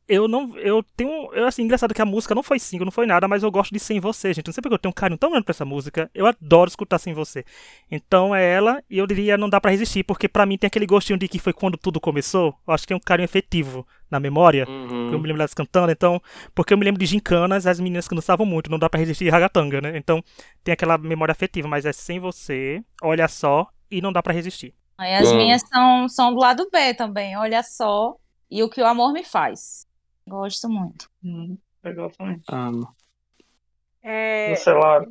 eu 0.07 0.27
não. 0.27 0.57
Eu 0.57 0.83
tenho. 0.95 1.33
Eu, 1.33 1.45
assim, 1.47 1.63
engraçado 1.63 1.93
que 1.93 2.01
a 2.01 2.05
música 2.05 2.35
não 2.35 2.43
foi 2.43 2.59
single, 2.59 2.85
não 2.85 2.91
foi 2.91 3.05
nada, 3.05 3.27
mas 3.27 3.43
eu 3.43 3.51
gosto 3.51 3.71
de 3.71 3.79
Sem 3.79 3.99
Você, 3.99 4.33
gente. 4.33 4.47
Não 4.47 4.53
sei 4.53 4.61
porque 4.61 4.75
eu 4.75 4.79
tenho 4.79 4.91
um 4.91 4.93
carinho 4.93 5.17
tão 5.17 5.29
grande 5.29 5.45
pra 5.45 5.51
essa 5.51 5.65
música. 5.65 6.09
Eu 6.13 6.25
adoro 6.25 6.69
escutar 6.69 6.99
Sem 6.99 7.13
Você. 7.13 7.45
Então 7.89 8.35
é 8.35 8.43
ela, 8.43 8.83
e 8.89 8.97
eu 8.97 9.07
diria 9.07 9.37
não 9.37 9.49
dá 9.49 9.61
pra 9.61 9.71
resistir, 9.71 10.03
porque 10.03 10.27
pra 10.27 10.45
mim 10.45 10.57
tem 10.57 10.67
aquele 10.67 10.85
gostinho 10.85 11.17
de 11.17 11.27
que 11.27 11.39
foi 11.39 11.53
quando 11.53 11.77
tudo 11.77 11.99
começou. 11.99 12.55
Eu 12.67 12.73
acho 12.73 12.83
que 12.83 12.89
tem 12.89 12.97
um 12.97 12.99
carinho 12.99 13.25
efetivo 13.25 13.87
na 14.11 14.19
memória. 14.19 14.67
Uhum. 14.67 15.11
Eu 15.11 15.19
me 15.19 15.27
lembro 15.27 15.37
delas 15.37 15.53
cantando, 15.53 15.91
então. 15.91 16.21
Porque 16.53 16.73
eu 16.73 16.77
me 16.77 16.85
lembro 16.85 16.99
de 16.99 17.05
gincanas, 17.05 17.65
as 17.65 17.79
meninas 17.79 18.07
que 18.07 18.15
dançavam 18.15 18.45
muito, 18.45 18.69
não 18.69 18.79
dá 18.79 18.89
pra 18.89 18.99
resistir 18.99 19.29
ragatanga, 19.29 19.81
né? 19.81 19.97
Então 19.97 20.23
tem 20.63 20.73
aquela 20.73 20.97
memória 20.97 21.31
afetiva, 21.31 21.67
mas 21.67 21.85
é 21.85 21.93
sem 21.93 22.19
você, 22.19 22.83
olha 23.01 23.27
só, 23.27 23.67
e 23.89 24.01
não 24.01 24.11
dá 24.11 24.21
pra 24.21 24.33
resistir. 24.33 24.73
Aí 24.97 25.15
as 25.15 25.29
Bom. 25.29 25.37
minhas 25.37 25.61
são, 25.67 26.09
são 26.09 26.33
do 26.33 26.39
lado 26.39 26.69
B 26.71 26.93
também, 26.93 27.37
olha 27.37 27.63
só. 27.63 28.15
E 28.49 28.61
o 28.61 28.69
que 28.69 28.81
o 28.81 28.85
amor 28.85 29.11
me 29.13 29.23
faz. 29.23 29.87
Gosto 30.27 30.69
muito. 30.69 31.09
Hum, 31.23 31.57
legal 31.83 32.09
também. 32.11 32.41
Amo. 32.49 32.95
É, 34.01 34.55
Sei 34.55 34.73
lá. 34.73 35.05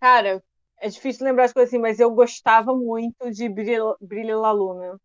cara, 0.00 0.42
é 0.78 0.88
difícil 0.88 1.24
lembrar 1.26 1.44
as 1.44 1.52
coisas 1.52 1.70
assim, 1.72 1.80
mas 1.80 1.98
eu 2.00 2.10
gostava 2.10 2.74
muito 2.74 3.30
de 3.30 3.48
Brilho, 3.48 3.96
Brilho 4.00 4.40
La 4.40 4.52
Luna. 4.52 4.98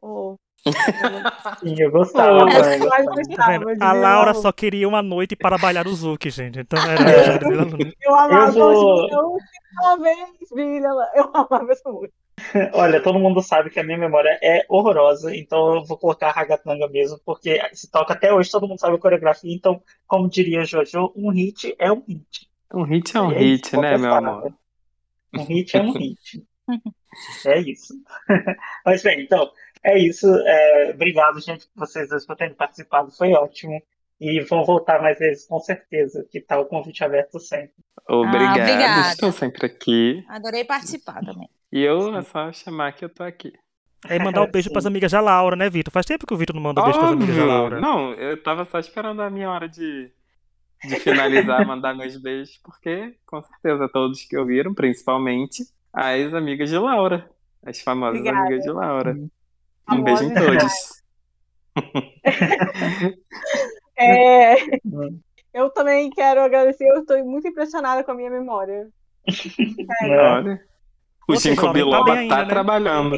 Oh, 0.00 0.36
Sim, 1.60 1.74
eu 1.78 1.90
gostava 1.90 2.44
Oh, 2.44 2.46
também. 2.46 2.56
eu 2.74 2.78
gostava. 2.80 3.04
Tá 3.04 3.14
gostava 3.14 3.58
vendo? 3.58 3.76
de 3.78 3.84
A 3.84 3.92
Laura 3.92 4.32
La 4.32 4.34
só 4.34 4.52
queria 4.52 4.88
uma 4.88 5.02
noite 5.02 5.36
para 5.36 5.58
bailar 5.58 5.86
o 5.86 5.94
Zuki, 5.94 6.30
gente. 6.30 6.60
Então 6.60 6.78
era 6.78 7.02
É. 7.10 7.38
Eu 8.00 8.14
amava 8.14 8.48
Eu 8.48 8.52
vou- 8.52 9.08
La 9.80 11.10
Eu 11.14 11.30
amava 11.34 11.72
essa 11.72 11.90
música. 11.90 12.14
Olha, 12.74 13.02
todo 13.02 13.18
mundo 13.18 13.42
sabe 13.42 13.70
que 13.70 13.80
a 13.80 13.84
minha 13.84 13.98
memória 13.98 14.38
é 14.42 14.64
horrorosa, 14.68 15.34
então 15.34 15.76
eu 15.76 15.84
vou 15.84 15.98
colocar 15.98 16.30
Ragatanga 16.30 16.88
mesmo, 16.88 17.18
porque 17.24 17.60
se 17.72 17.90
toca 17.90 18.14
até 18.14 18.32
hoje, 18.32 18.50
todo 18.50 18.66
mundo 18.66 18.78
sabe 18.78 18.96
a 18.96 18.98
coreografia, 18.98 19.54
então, 19.54 19.82
como 20.06 20.28
diria 20.28 20.64
Jojo, 20.64 21.12
um 21.16 21.30
hit 21.30 21.74
é 21.78 21.92
um 21.92 22.02
hit. 22.06 22.48
Um 22.72 22.82
hit 22.84 23.16
é 23.16 23.20
um 23.20 23.32
É 23.32 23.38
hit, 23.38 23.66
isso, 23.66 23.80
né, 23.80 23.98
meu 23.98 24.10
parada. 24.10 24.28
amor? 24.28 24.54
Um 25.34 25.44
hit 25.44 25.76
é 25.76 25.82
um 25.82 25.92
hit. 25.98 26.42
É 27.46 27.58
isso. 27.60 27.94
Mas 28.84 29.02
bem, 29.02 29.22
então, 29.22 29.50
é 29.82 29.98
isso. 29.98 30.26
É, 30.46 30.90
obrigado, 30.90 31.40
gente, 31.40 31.66
por 31.68 31.86
vocês 31.86 32.08
dois 32.08 32.26
por 32.26 32.36
terem 32.36 32.54
participado, 32.54 33.10
foi 33.10 33.32
ótimo. 33.32 33.80
E 34.20 34.40
vão 34.40 34.64
voltar 34.64 35.00
mais 35.00 35.18
vezes, 35.18 35.46
com 35.46 35.60
certeza, 35.60 36.26
que 36.30 36.40
tá 36.40 36.58
o 36.58 36.66
convite 36.66 37.04
aberto 37.04 37.38
sempre. 37.38 37.74
Obrigado, 38.08 38.60
obrigada. 38.60 39.08
estou 39.10 39.30
sempre 39.30 39.66
aqui. 39.66 40.24
Adorei 40.28 40.64
participar 40.64 41.24
também. 41.24 41.48
E 41.70 41.82
eu 41.82 42.16
é 42.16 42.22
só 42.22 42.50
chamar 42.52 42.92
que 42.92 43.04
eu 43.04 43.08
tô 43.08 43.22
aqui. 43.22 43.52
Aí 44.06 44.18
mandar 44.18 44.42
um 44.42 44.46
beijo 44.50 44.70
pras 44.70 44.86
amigas 44.86 45.12
da 45.12 45.20
Laura, 45.20 45.54
né, 45.54 45.68
Vitor? 45.68 45.92
Faz 45.92 46.06
tempo 46.06 46.26
que 46.26 46.34
o 46.34 46.36
Vitor 46.36 46.56
não 46.56 46.62
manda 46.62 46.80
um 46.80 46.84
beijo 46.84 46.98
pras 46.98 47.12
amigas 47.12 47.36
da. 47.36 47.44
Laura. 47.44 47.80
Não, 47.80 48.12
eu 48.14 48.42
tava 48.42 48.64
só 48.64 48.78
esperando 48.78 49.20
a 49.22 49.30
minha 49.30 49.50
hora 49.50 49.68
de, 49.68 50.10
de 50.84 50.96
finalizar, 50.96 51.64
mandar 51.68 51.94
meus 51.94 52.16
beijos, 52.16 52.58
porque 52.64 53.14
com 53.26 53.42
certeza 53.42 53.88
todos 53.92 54.24
que 54.24 54.36
ouviram, 54.36 54.74
principalmente 54.74 55.64
as 55.92 56.34
amigas 56.34 56.70
de 56.70 56.78
Laura. 56.78 57.30
As 57.64 57.80
famosas 57.80 58.18
Obrigada. 58.18 58.46
amigas 58.46 58.64
de 58.64 58.70
Laura. 58.70 59.16
Um 59.90 60.02
beijo 60.02 60.24
em 60.24 60.34
todos. 60.34 61.02
É, 63.98 64.54
eu 65.52 65.70
também 65.70 66.08
quero 66.10 66.40
agradecer, 66.40 66.86
eu 66.88 67.00
estou 67.00 67.24
muito 67.24 67.48
impressionada 67.48 68.04
com 68.04 68.12
a 68.12 68.14
minha 68.14 68.30
memória. 68.30 68.88
Olha. 70.02 70.60
O 71.28 71.34
tá 71.34 71.72
Biloba 71.72 72.14
tá 72.14 72.20
ainda, 72.20 72.36
né? 72.36 72.44
trabalhando. 72.46 73.16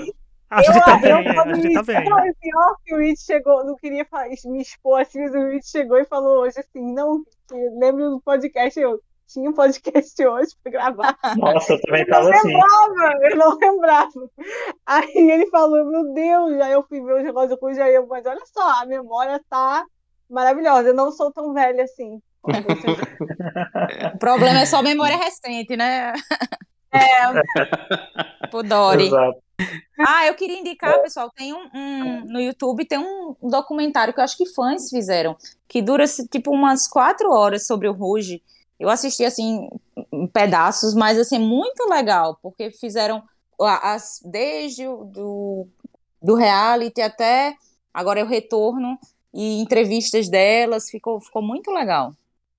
A 0.50 0.62
gente 0.62 0.84
tá 0.84 0.98
bem, 0.98 1.10
eu, 1.12 1.40
a 1.42 1.54
gente 1.54 1.74
tá 1.74 1.82
bem. 1.84 2.04
Não, 2.04 2.16
pior 2.40 2.76
que 2.84 2.94
o 2.94 2.98
Rich 2.98 3.24
chegou, 3.24 3.64
não 3.64 3.76
queria 3.76 4.04
me 4.46 4.60
expor 4.60 5.00
assim, 5.00 5.20
mas 5.20 5.32
o 5.32 5.48
Rich 5.48 5.68
chegou 5.68 5.96
e 5.96 6.04
falou 6.04 6.40
hoje 6.40 6.58
assim, 6.58 6.92
não, 6.92 7.22
que 7.48 7.54
lembro 7.78 8.10
do 8.10 8.20
podcast, 8.20 8.80
eu 8.80 9.00
tinha 9.28 9.48
um 9.48 9.52
podcast 9.52 10.26
hoje 10.26 10.50
pra 10.60 10.72
gravar. 10.72 11.16
Nossa, 11.36 11.74
eu 11.74 11.80
também 11.82 12.02
Eu 12.08 12.08
não 12.08 12.18
tava 12.18 12.30
assim. 12.30 12.48
lembrava, 12.48 13.18
eu 13.22 13.36
não 13.36 13.58
lembrava. 13.58 14.30
Aí 14.86 15.30
ele 15.30 15.46
falou, 15.46 15.84
meu 15.88 16.12
Deus, 16.12 16.60
aí 16.60 16.72
eu 16.72 16.82
fui 16.82 17.00
ver 17.00 17.18
os 17.18 17.22
negócios 17.22 17.56
com 17.60 17.66
o 17.66 17.74
Jair, 17.74 18.04
mas 18.08 18.26
olha 18.26 18.42
só, 18.46 18.82
a 18.82 18.86
memória 18.86 19.40
tá 19.48 19.84
maravilhosa, 20.30 20.88
eu 20.88 20.94
não 20.94 21.10
sou 21.12 21.30
tão 21.32 21.52
velha 21.52 21.84
assim. 21.84 22.20
como 22.42 22.62
vocês. 22.62 22.98
O 24.14 24.18
problema 24.18 24.60
é 24.60 24.66
só 24.66 24.82
memória 24.82 25.16
recente, 25.18 25.76
né? 25.76 26.12
É. 26.92 28.48
Pro 28.50 28.62
Dory. 28.62 29.06
Exato. 29.06 29.38
Ah, 29.98 30.26
eu 30.26 30.34
queria 30.34 30.58
indicar, 30.58 31.02
pessoal, 31.02 31.30
tem 31.36 31.52
um, 31.52 31.68
um- 31.74 32.24
no 32.24 32.40
YouTube 32.40 32.86
tem 32.86 32.98
um 32.98 33.36
documentário 33.42 34.14
que 34.14 34.18
eu 34.20 34.24
acho 34.24 34.36
que 34.36 34.46
fãs 34.46 34.88
fizeram, 34.88 35.36
que 35.68 35.82
dura 35.82 36.04
tipo 36.30 36.50
umas 36.50 36.88
quatro 36.88 37.30
horas 37.30 37.66
sobre 37.66 37.86
o 37.86 37.92
Ruge. 37.92 38.42
Eu 38.78 38.88
assisti 38.88 39.22
assim 39.24 39.68
em 40.10 40.26
pedaços, 40.26 40.94
mas 40.94 41.18
assim 41.18 41.36
é 41.36 41.38
muito 41.38 41.86
legal, 41.90 42.38
porque 42.42 42.70
fizeram 42.70 43.22
as 43.60 44.20
desde 44.24 44.88
o 44.88 45.04
do, 45.04 45.68
do 46.22 46.34
reality 46.34 47.02
até 47.02 47.54
agora 47.92 48.20
é 48.20 48.24
o 48.24 48.26
retorno 48.26 48.98
e 49.32 49.60
entrevistas 49.60 50.28
delas, 50.28 50.90
ficou, 50.90 51.20
ficou 51.20 51.42
muito 51.42 51.70
legal. 51.70 52.14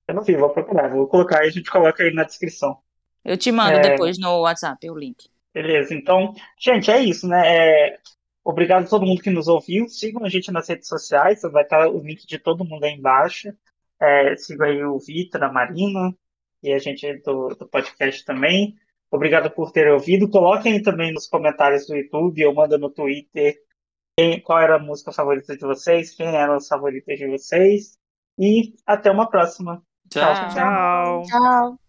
Eu 0.07 0.15
não 0.15 0.23
vi, 0.23 0.35
vou 0.35 0.49
procurar. 0.49 0.89
Vou 0.89 1.07
colocar 1.07 1.43
e 1.43 1.47
a 1.47 1.51
gente 1.51 1.69
coloca 1.69 2.03
aí 2.03 2.13
na 2.13 2.23
descrição. 2.23 2.77
Eu 3.23 3.37
te 3.37 3.51
mando 3.51 3.77
É. 3.77 3.81
depois 3.81 4.17
no 4.17 4.41
WhatsApp 4.41 4.89
o 4.89 4.95
link. 4.95 5.29
Beleza, 5.53 5.93
então, 5.93 6.33
gente, 6.57 6.89
é 6.89 6.99
isso, 6.99 7.27
né? 7.27 7.41
É, 7.45 7.99
Obrigado 8.43 8.85
a 8.85 8.87
todo 8.89 9.05
mundo 9.05 9.21
que 9.21 9.29
nos 9.29 9.47
ouviu. 9.47 9.87
Sigam 9.87 10.25
a 10.25 10.29
gente 10.29 10.51
nas 10.51 10.67
redes 10.67 10.87
sociais, 10.87 11.41
vai 11.43 11.63
estar 11.63 11.87
o 11.87 11.99
link 11.99 12.25
de 12.25 12.39
todo 12.39 12.65
mundo 12.65 12.83
aí 12.83 12.93
embaixo. 12.93 13.53
É, 13.99 14.35
sigam 14.35 14.67
aí 14.67 14.83
o 14.83 14.97
Vitor, 14.97 15.43
a 15.43 15.51
Marina 15.51 16.15
e 16.63 16.73
a 16.73 16.79
gente 16.79 17.17
do, 17.19 17.49
do 17.49 17.67
podcast 17.67 18.25
também. 18.25 18.75
Obrigado 19.11 19.51
por 19.51 19.71
ter 19.71 19.91
ouvido. 19.91 20.27
Coloquem 20.29 20.81
também 20.81 21.13
nos 21.13 21.27
comentários 21.27 21.85
do 21.85 21.95
YouTube 21.95 22.45
ou 22.45 22.53
manda 22.55 22.77
no 22.77 22.89
Twitter 22.89 23.57
quem, 24.17 24.41
qual 24.41 24.59
era 24.59 24.75
a 24.75 24.79
música 24.79 25.11
favorita 25.11 25.55
de 25.55 25.65
vocês, 25.65 26.13
quem 26.15 26.35
eram 26.35 26.57
os 26.57 26.67
favoritos 26.67 27.17
de 27.17 27.27
vocês. 27.27 27.97
E 28.37 28.73
até 28.85 29.11
uma 29.11 29.29
próxima. 29.29 29.83
Tchau. 30.09 30.33
Tchau. 30.53 31.23
Tchau. 31.23 31.80